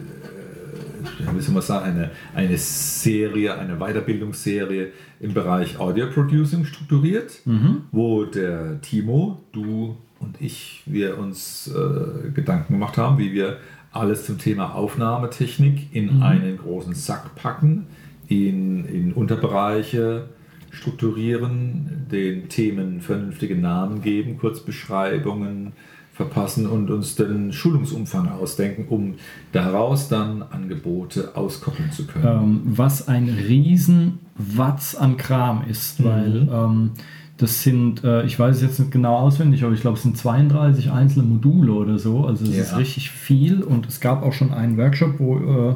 soll 1.39 1.53
man 1.53 1.63
sagen, 1.63 1.85
eine, 1.85 2.11
eine 2.33 2.57
Serie, 2.57 3.57
eine 3.57 3.77
Weiterbildungsserie 3.77 4.91
im 5.19 5.33
Bereich 5.33 5.79
Audio 5.79 6.07
Producing 6.07 6.65
strukturiert, 6.65 7.41
mhm. 7.45 7.83
wo 7.91 8.25
der 8.25 8.81
Timo, 8.81 9.41
du 9.51 9.97
und 10.19 10.41
ich, 10.41 10.81
wir 10.85 11.17
uns 11.17 11.67
äh, 11.67 12.31
Gedanken 12.31 12.73
gemacht 12.73 12.97
haben, 12.97 13.17
wie 13.17 13.33
wir 13.33 13.57
alles 13.91 14.25
zum 14.25 14.37
Thema 14.37 14.75
Aufnahmetechnik 14.75 15.95
in 15.95 16.17
mhm. 16.17 16.23
einen 16.23 16.57
großen 16.57 16.93
Sack 16.93 17.35
packen, 17.35 17.87
in, 18.27 18.85
in 18.85 19.13
Unterbereiche 19.13 20.29
strukturieren, 20.71 22.07
den 22.11 22.49
Themen 22.49 22.99
vernünftige 22.99 23.55
Namen 23.55 24.01
geben, 24.01 24.37
Kurzbeschreibungen, 24.37 25.73
verpassen 26.15 26.65
und 26.65 26.89
uns 26.89 27.15
den 27.15 27.51
Schulungsumfang 27.51 28.29
ausdenken, 28.29 28.85
um 28.87 29.15
daraus 29.51 30.07
dann 30.07 30.43
Angebote 30.43 31.35
auskoppeln 31.35 31.91
zu 31.91 32.07
können. 32.07 32.25
Ähm, 32.25 32.61
was 32.63 33.09
ein 33.09 33.27
riesen 33.27 34.19
Watz 34.37 34.95
an 34.95 35.17
Kram 35.17 35.65
ist, 35.69 35.99
mhm. 35.99 36.03
weil 36.05 36.49
ähm, 36.49 36.91
das 37.35 37.63
sind, 37.63 38.05
äh, 38.05 38.23
ich 38.23 38.39
weiß 38.39 38.55
es 38.55 38.61
jetzt 38.61 38.79
nicht 38.79 38.91
genau 38.91 39.17
auswendig, 39.17 39.65
aber 39.65 39.73
ich 39.73 39.81
glaube, 39.81 39.97
es 39.97 40.03
sind 40.03 40.17
32 40.17 40.89
einzelne 40.89 41.25
Module 41.25 41.73
oder 41.73 41.99
so. 41.99 42.25
Also 42.25 42.45
es 42.45 42.55
ja. 42.55 42.61
ist 42.61 42.77
richtig 42.77 43.11
viel 43.11 43.61
und 43.61 43.85
es 43.85 43.99
gab 43.99 44.23
auch 44.23 44.31
schon 44.31 44.53
einen 44.53 44.77
Workshop, 44.77 45.19
wo, 45.19 45.37
äh, 45.37 45.75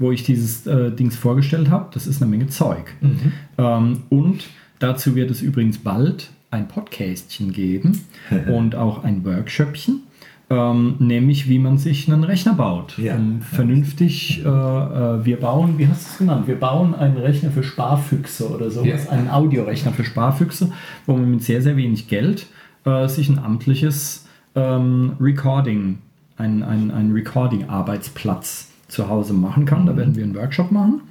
wo 0.00 0.10
ich 0.10 0.24
dieses 0.24 0.66
äh, 0.66 0.90
Dings 0.90 1.14
vorgestellt 1.14 1.70
habe. 1.70 1.86
Das 1.94 2.08
ist 2.08 2.20
eine 2.20 2.28
Menge 2.28 2.48
Zeug. 2.48 2.94
Mhm. 3.00 3.32
Ähm, 3.58 4.02
und 4.08 4.48
dazu 4.80 5.14
wird 5.14 5.30
es 5.30 5.40
übrigens 5.40 5.78
bald 5.78 6.30
ein 6.50 6.68
Podcastchen 6.68 7.52
geben 7.52 8.04
und 8.52 8.74
auch 8.74 9.04
ein 9.04 9.24
Workshopchen. 9.24 10.02
Ähm, 10.50 10.94
nämlich 10.98 11.46
wie 11.50 11.58
man 11.58 11.76
sich 11.76 12.10
einen 12.10 12.24
Rechner 12.24 12.54
baut. 12.54 12.96
Ja. 12.96 13.16
Um 13.16 13.42
vernünftig, 13.42 14.42
äh, 14.42 14.48
äh, 14.48 15.22
wir 15.22 15.38
bauen, 15.38 15.74
wie 15.76 15.86
hast 15.86 16.06
du 16.06 16.10
es 16.10 16.18
genannt? 16.18 16.46
Wir 16.46 16.58
bauen 16.58 16.94
einen 16.94 17.18
Rechner 17.18 17.50
für 17.50 17.62
Sparfüchse 17.62 18.48
oder 18.48 18.70
sowas, 18.70 19.04
ja. 19.04 19.10
einen 19.10 19.28
Audiorechner 19.28 19.92
für 19.92 20.04
Sparfüchse, 20.04 20.72
wo 21.04 21.12
man 21.12 21.30
mit 21.30 21.42
sehr, 21.42 21.60
sehr 21.60 21.76
wenig 21.76 22.08
Geld 22.08 22.46
äh, 22.86 23.08
sich 23.08 23.28
ein 23.28 23.38
amtliches 23.38 24.26
ähm, 24.54 25.12
Recording, 25.20 25.98
ein, 26.38 26.62
ein, 26.62 26.90
ein 26.92 27.12
Recording-Arbeitsplatz 27.12 28.70
zu 28.88 29.08
Hause 29.08 29.34
machen 29.34 29.66
kann. 29.66 29.84
Da 29.84 29.92
mhm. 29.92 29.96
werden 29.98 30.16
wir 30.16 30.24
einen 30.24 30.34
Workshop 30.34 30.72
machen. 30.72 31.02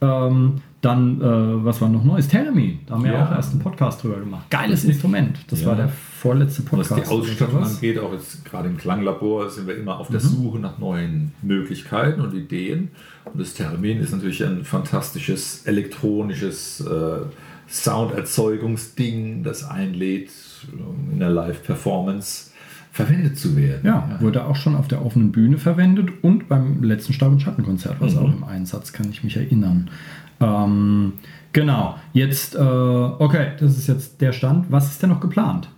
Ähm, 0.00 0.54
dann, 0.82 1.20
äh, 1.20 1.64
was 1.64 1.80
war 1.80 1.88
noch 1.88 2.02
Neues? 2.02 2.26
Theremin. 2.26 2.80
Da 2.86 2.94
haben 2.94 3.04
wir 3.04 3.12
ja. 3.12 3.24
auch 3.24 3.30
erst 3.30 3.52
einen 3.52 3.60
Podcast 3.60 4.02
drüber 4.02 4.18
gemacht. 4.18 4.50
Geiles 4.50 4.84
Instrument. 4.84 5.38
Das 5.46 5.60
ja. 5.60 5.68
war 5.68 5.76
der 5.76 5.88
vorletzte 5.88 6.62
Podcast. 6.62 6.90
Was 6.90 7.08
die 7.08 7.14
Ausstattung 7.14 7.62
angeht, 7.62 7.98
auch 8.00 8.12
jetzt 8.12 8.44
gerade 8.44 8.68
im 8.68 8.76
Klanglabor, 8.76 9.48
sind 9.48 9.68
wir 9.68 9.76
immer 9.76 9.98
auf 9.98 10.08
der 10.08 10.20
mhm. 10.20 10.24
Suche 10.24 10.58
nach 10.58 10.78
neuen 10.78 11.32
Möglichkeiten 11.40 12.20
und 12.20 12.34
Ideen. 12.34 12.90
Und 13.24 13.40
das 13.40 13.54
Theremin 13.54 14.00
ist 14.00 14.12
natürlich 14.12 14.44
ein 14.44 14.64
fantastisches 14.64 15.64
elektronisches 15.66 16.80
äh, 16.80 17.20
Sounderzeugungsding, 17.68 19.44
das 19.44 19.62
einlädt, 19.62 20.30
in 21.12 21.20
der 21.20 21.30
Live-Performance 21.30 22.50
verwendet 22.92 23.38
zu 23.38 23.56
werden. 23.56 23.80
Ja, 23.84 24.06
ja, 24.10 24.20
wurde 24.20 24.44
auch 24.44 24.56
schon 24.56 24.76
auf 24.76 24.86
der 24.86 25.04
offenen 25.04 25.32
Bühne 25.32 25.56
verwendet 25.56 26.10
und 26.20 26.48
beim 26.48 26.82
letzten 26.82 27.14
Stab- 27.14 27.32
und 27.32 27.40
Schattenkonzert 27.40 27.98
war 28.00 28.08
es 28.08 28.14
mhm. 28.14 28.20
auch 28.20 28.32
im 28.32 28.44
Einsatz, 28.44 28.92
kann 28.92 29.08
ich 29.10 29.24
mich 29.24 29.38
erinnern. 29.38 29.88
Ähm, 30.42 31.12
genau, 31.52 31.96
jetzt, 32.12 32.54
äh, 32.54 32.58
okay, 32.58 33.52
das 33.58 33.78
ist 33.78 33.86
jetzt 33.86 34.20
der 34.20 34.32
Stand. 34.32 34.70
Was 34.70 34.90
ist 34.90 35.02
denn 35.02 35.10
noch 35.10 35.20
geplant? 35.20 35.68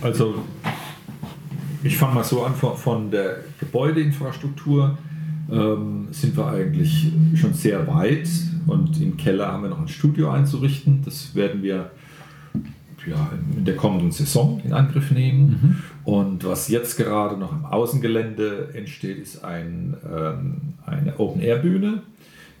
Also, 0.00 0.36
ich 1.82 1.96
fange 1.96 2.14
mal 2.14 2.24
so 2.24 2.44
an, 2.44 2.54
von, 2.54 3.10
der 3.10 3.38
Gebäudeinfrastruktur 3.58 4.96
ähm, 5.50 6.08
sind 6.12 6.36
wir 6.36 6.46
eigentlich 6.46 7.12
schon 7.34 7.52
sehr 7.54 7.86
weit 7.88 8.28
und 8.66 9.00
im 9.00 9.16
Keller 9.16 9.48
haben 9.48 9.64
wir 9.64 9.70
noch 9.70 9.80
ein 9.80 9.88
Studio 9.88 10.30
einzurichten. 10.30 11.02
Das 11.04 11.34
werden 11.34 11.62
wir 11.62 11.90
ja, 13.04 13.30
in 13.56 13.64
der 13.64 13.74
kommenden 13.74 14.12
Saison 14.12 14.60
in 14.64 14.72
Angriff 14.72 15.10
nehmen. 15.10 15.48
Mhm. 15.48 15.76
Und 16.04 16.44
was 16.44 16.68
jetzt 16.68 16.96
gerade 16.96 17.36
noch 17.36 17.50
im 17.50 17.64
Außengelände 17.64 18.70
entsteht, 18.74 19.18
ist 19.18 19.44
ein, 19.44 19.96
ähm, 20.08 20.74
eine 20.86 21.18
Open-Air-Bühne 21.18 22.02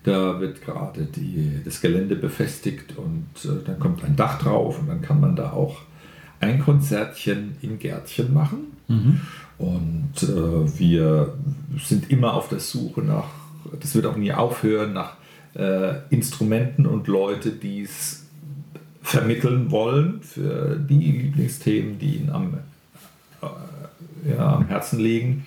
da 0.04 0.40
wird 0.40 0.62
gerade 0.62 1.04
die, 1.04 1.60
das 1.64 1.80
Gelände 1.80 2.16
befestigt 2.16 2.96
und 2.96 3.26
äh, 3.44 3.64
dann 3.64 3.78
kommt 3.78 4.04
ein 4.04 4.16
Dach 4.16 4.38
drauf 4.38 4.80
und 4.80 4.88
dann 4.88 5.02
kann 5.02 5.20
man 5.20 5.36
da 5.36 5.52
auch 5.52 5.82
ein 6.40 6.60
Konzertchen 6.60 7.56
in 7.62 7.78
Gärtchen 7.78 8.34
machen. 8.34 8.72
Mhm. 8.88 9.20
Und 9.58 10.22
äh, 10.22 10.78
wir 10.78 11.34
sind 11.78 12.10
immer 12.10 12.34
auf 12.34 12.48
der 12.48 12.58
Suche 12.58 13.02
nach, 13.02 13.28
das 13.80 13.94
wird 13.94 14.06
auch 14.06 14.16
nie 14.16 14.32
aufhören, 14.32 14.92
nach 14.92 15.14
äh, 15.54 15.94
Instrumenten 16.10 16.86
und 16.86 17.06
Leute, 17.06 17.50
die 17.50 17.82
es 17.82 18.24
vermitteln 19.02 19.70
wollen 19.70 20.20
für 20.22 20.76
die 20.76 20.94
Lieblingsthemen, 20.94 21.98
die 21.98 22.16
ihnen 22.16 22.30
am, 22.30 22.58
äh, 23.40 24.30
ja, 24.30 24.56
am 24.56 24.66
Herzen 24.66 24.98
liegen. 24.98 25.44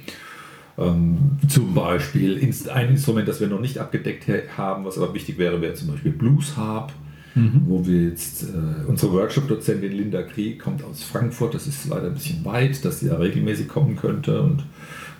Ähm, 0.77 1.37
zum 1.47 1.73
Beispiel 1.73 2.37
ein 2.69 2.89
Instrument, 2.89 3.27
das 3.27 3.39
wir 3.39 3.47
noch 3.47 3.61
nicht 3.61 3.77
abgedeckt 3.77 4.27
haben, 4.57 4.83
was 4.83 4.97
aber 4.97 5.13
wichtig 5.13 5.37
wäre, 5.37 5.61
wäre 5.61 5.73
zum 5.73 5.87
Beispiel 5.89 6.11
Blues 6.11 6.57
Harp, 6.57 6.91
mhm. 7.33 7.61
wo 7.65 7.85
wir 7.85 8.09
jetzt, 8.09 8.43
äh, 8.43 8.85
unsere 8.85 9.13
Workshop-Dozentin 9.13 9.93
Linda 9.93 10.23
Krieg 10.23 10.59
kommt 10.59 10.83
aus 10.83 11.03
Frankfurt, 11.03 11.53
das 11.53 11.65
ist 11.67 11.87
leider 11.87 12.07
ein 12.07 12.13
bisschen 12.13 12.43
weit, 12.43 12.83
dass 12.83 12.99
sie 12.99 13.07
da 13.07 13.17
regelmäßig 13.17 13.69
kommen 13.69 13.95
könnte 13.95 14.41
und 14.41 14.65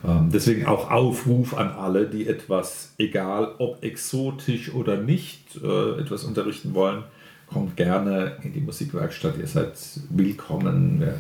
ähm, 0.06 0.30
deswegen 0.32 0.66
auch 0.66 0.91
Aufruf 0.91 1.58
an 1.58 1.70
alle, 1.70 2.06
die 2.06 2.28
etwas, 2.28 2.93
egal 2.97 3.56
ob 3.58 3.82
exotisch 3.82 4.74
oder 4.74 4.97
nicht, 4.97 5.60
äh, 5.64 6.01
etwas 6.01 6.26
unterrichten 6.26 6.74
wollen, 6.74 7.03
kommt 7.47 7.78
gerne 7.78 8.34
in 8.43 8.51
die 8.51 8.60
Musikwerkstatt, 8.60 9.38
ihr 9.39 9.47
seid 9.47 9.74
willkommen. 10.10 10.99
Wir 10.99 11.16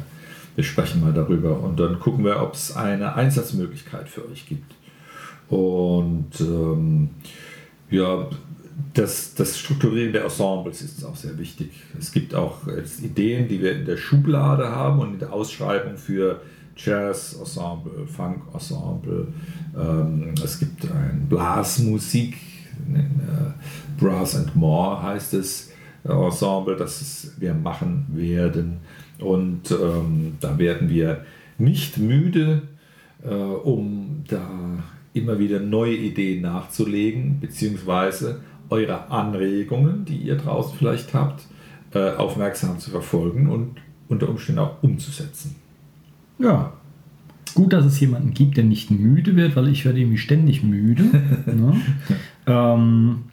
wir 0.55 0.63
sprechen 0.63 1.01
mal 1.01 1.13
darüber 1.13 1.59
und 1.59 1.79
dann 1.79 1.99
gucken 1.99 2.23
wir, 2.23 2.41
ob 2.41 2.53
es 2.53 2.75
eine 2.75 3.15
Einsatzmöglichkeit 3.15 4.07
für 4.07 4.29
euch 4.29 4.47
gibt. 4.47 4.73
Und 5.49 6.39
ähm, 6.39 7.09
ja, 7.89 8.27
das, 8.93 9.35
das 9.35 9.57
Strukturieren 9.57 10.13
der 10.13 10.23
Ensembles 10.23 10.81
ist 10.81 11.03
auch 11.05 11.15
sehr 11.15 11.37
wichtig. 11.37 11.71
Es 11.99 12.11
gibt 12.11 12.35
auch 12.35 12.61
Ideen, 13.01 13.47
die 13.47 13.61
wir 13.61 13.73
in 13.73 13.85
der 13.85 13.97
Schublade 13.97 14.69
haben 14.69 14.99
und 14.99 15.13
in 15.13 15.19
der 15.19 15.33
Ausschreibung 15.33 15.97
für 15.97 16.41
Jazz-Ensemble, 16.75 18.05
Funk-Ensemble. 18.07 19.27
Ähm, 19.77 20.35
es 20.43 20.59
gibt 20.59 20.83
ein 20.91 21.25
Blasmusik, 21.29 22.35
äh, 22.93 24.01
Brass 24.01 24.35
and 24.35 24.55
More 24.55 25.01
heißt 25.01 25.33
es, 25.35 25.71
äh, 26.03 26.11
Ensemble, 26.11 26.75
das 26.75 27.31
wir 27.37 27.53
machen 27.53 28.05
werden. 28.09 28.79
Und 29.19 29.71
ähm, 29.71 30.37
da 30.39 30.57
werden 30.57 30.89
wir 30.89 31.25
nicht 31.57 31.97
müde, 31.97 32.63
äh, 33.23 33.29
um 33.29 34.23
da 34.27 34.49
immer 35.13 35.39
wieder 35.39 35.59
neue 35.59 35.95
Ideen 35.95 36.41
nachzulegen, 36.41 37.39
beziehungsweise 37.39 38.41
eure 38.69 39.09
Anregungen, 39.09 40.05
die 40.05 40.17
ihr 40.17 40.35
draußen 40.35 40.77
vielleicht 40.77 41.13
habt, 41.13 41.43
äh, 41.93 42.11
aufmerksam 42.11 42.79
zu 42.79 42.91
verfolgen 42.91 43.49
und 43.49 43.77
unter 44.09 44.29
Umständen 44.29 44.59
auch 44.59 44.83
umzusetzen. 44.83 45.55
Ja. 46.37 46.73
Gut, 47.53 47.71
dass 47.71 47.85
es 47.85 47.99
jemanden 48.01 48.33
gibt, 48.33 48.57
der 48.57 48.65
nicht 48.65 48.91
müde 48.91 49.37
wird, 49.37 49.55
weil 49.55 49.69
ich 49.69 49.85
werde 49.85 49.99
irgendwie 49.99 50.17
ständig 50.17 50.61
müde. 50.61 51.03
ne? 51.45 51.81
ähm, 52.45 53.23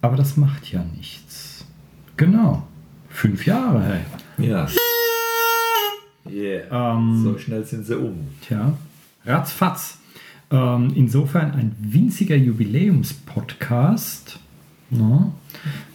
aber 0.00 0.16
das 0.16 0.38
macht 0.38 0.72
ja 0.72 0.82
nichts. 0.96 1.66
Genau. 2.16 2.66
Fünf 3.10 3.44
Jahre, 3.44 3.82
hey. 3.82 4.48
Ja. 4.48 4.66
Yeah. 6.30 6.96
Ähm, 6.96 7.22
so 7.22 7.38
schnell 7.38 7.64
sind 7.64 7.86
sie 7.86 7.96
um. 7.96 8.14
Tja, 8.40 8.76
ratzfatz. 9.24 9.98
Ähm, 10.50 10.92
insofern 10.94 11.52
ein 11.52 11.76
winziger 11.78 12.36
Jubiläumspodcast. 12.36 14.38
Ja. 14.90 15.32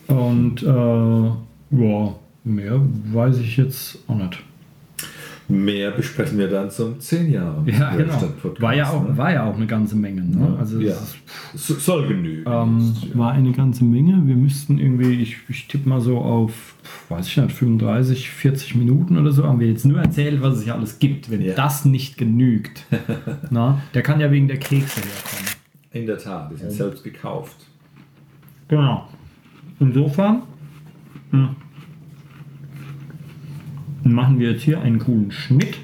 Und 0.07 0.61
äh, 0.61 0.65
ja, 0.65 2.15
mehr 2.43 2.81
weiß 3.11 3.39
ich 3.39 3.57
jetzt 3.57 3.97
auch 4.07 4.15
nicht. 4.15 4.43
Mehr 5.49 5.91
besprechen 5.91 6.37
wir 6.37 6.49
dann 6.49 6.71
zum 6.71 6.99
10 6.99 7.31
Jahre. 7.31 7.63
Ja, 7.69 7.95
genau. 7.95 8.21
War 8.59 8.75
ja, 8.75 8.89
auch, 8.89 9.03
ne? 9.03 9.17
war 9.17 9.33
ja 9.33 9.45
auch 9.45 9.55
eine 9.55 9.67
ganze 9.67 9.95
Menge. 9.95 10.21
Ne? 10.21 10.55
Also 10.57 10.79
ja. 10.79 10.95
Ist, 11.53 11.67
soll 11.67 12.07
genügen. 12.07 12.43
Ähm, 12.45 12.95
ja. 13.01 13.17
War 13.17 13.33
eine 13.33 13.51
ganze 13.51 13.83
Menge. 13.83 14.21
Wir 14.25 14.35
müssten 14.35 14.79
irgendwie, 14.79 15.21
ich, 15.21 15.37
ich 15.49 15.67
tippe 15.67 15.89
mal 15.89 15.99
so 15.99 16.19
auf, 16.19 16.72
weiß 17.09 17.27
ich 17.27 17.37
nicht, 17.37 17.51
35, 17.51 18.29
40 18.29 18.75
Minuten 18.75 19.17
oder 19.17 19.31
so, 19.31 19.43
haben 19.45 19.59
wir 19.59 19.67
jetzt 19.67 19.85
nur 19.85 19.99
erzählt, 19.99 20.41
was 20.41 20.57
es 20.57 20.65
ja 20.65 20.75
alles 20.75 20.99
gibt. 20.99 21.29
Wenn 21.29 21.41
ja. 21.41 21.53
das 21.53 21.85
nicht 21.85 22.17
genügt, 22.17 22.85
na, 23.49 23.81
der 23.93 24.01
kann 24.01 24.19
ja 24.19 24.31
wegen 24.31 24.47
der 24.47 24.57
Kekse 24.57 25.01
herkommen. 25.01 25.51
In 25.91 26.05
der 26.07 26.17
Tat, 26.17 26.51
die 26.51 26.55
sind 26.55 26.69
ja. 26.69 26.75
selbst 26.75 27.03
gekauft. 27.03 27.55
Genau. 28.67 29.07
Insofern. 29.79 30.43
Hm 31.31 31.55
machen 34.03 34.39
wir 34.39 34.51
jetzt 34.51 34.63
hier 34.63 34.81
einen 34.81 34.99
coolen 34.99 35.31
Schnitt 35.31 35.79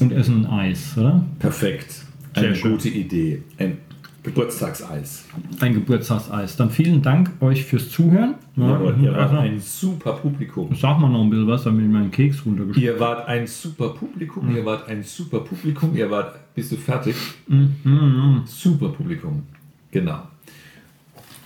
und 0.00 0.12
essen 0.12 0.46
ein 0.46 0.52
Eis, 0.52 0.96
oder? 0.96 1.24
Perfekt. 1.38 2.04
Eine 2.34 2.54
Sehr 2.54 2.70
gute 2.70 2.88
schön. 2.88 3.00
Idee. 3.00 3.42
Ein 3.58 3.78
Geburtstagseis. 4.26 5.24
Ein 5.60 5.74
Geburtstagseis. 5.74 6.56
Dann 6.56 6.70
vielen 6.70 7.00
Dank 7.00 7.30
euch 7.40 7.64
fürs 7.64 7.90
Zuhören. 7.90 8.34
Ja, 8.56 8.82
ja 8.82 8.96
ihr 8.96 9.14
wart 9.14 9.32
ein 9.34 9.60
super 9.60 10.14
Publikum. 10.14 10.74
Sag 10.74 10.98
mal 10.98 11.08
noch 11.08 11.22
ein 11.22 11.30
bisschen 11.30 11.46
was, 11.46 11.62
damit 11.62 11.86
ich 11.86 11.92
meinen 11.92 12.10
Keks 12.10 12.44
runtergeschickt 12.44 12.84
Ihr 12.84 12.98
wart 12.98 13.28
ein 13.28 13.46
super 13.46 13.90
Publikum. 13.90 14.48
Mhm. 14.50 14.56
Ihr 14.56 14.64
wart 14.64 14.88
ein 14.88 15.04
super 15.04 15.40
Publikum. 15.40 15.94
Ihr 15.94 16.10
wart, 16.10 16.54
bist 16.54 16.72
du 16.72 16.76
fertig? 16.76 17.14
Mhm. 17.46 17.76
mhm. 17.84 18.42
Super 18.46 18.88
Publikum. 18.88 19.44
Genau. 19.92 20.22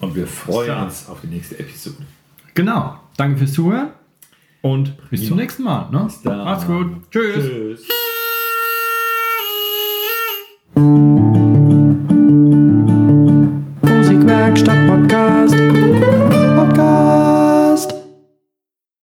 Und 0.01 0.17
wir 0.17 0.27
freuen 0.27 0.85
uns 0.85 1.07
auf 1.07 1.21
die 1.21 1.27
nächste 1.27 1.59
Episode. 1.59 1.99
Genau. 2.55 2.99
Danke 3.19 3.37
fürs 3.37 3.53
Zuhören. 3.53 3.91
Und 4.63 4.97
bis 5.11 5.27
zum 5.27 5.37
nächsten 5.37 5.65
Mal. 5.65 5.91
Ne? 5.91 6.09
Macht's 6.25 6.67
gut. 6.67 7.11
Tschüss. 7.11 7.85
Tschüss. 10.75 11.20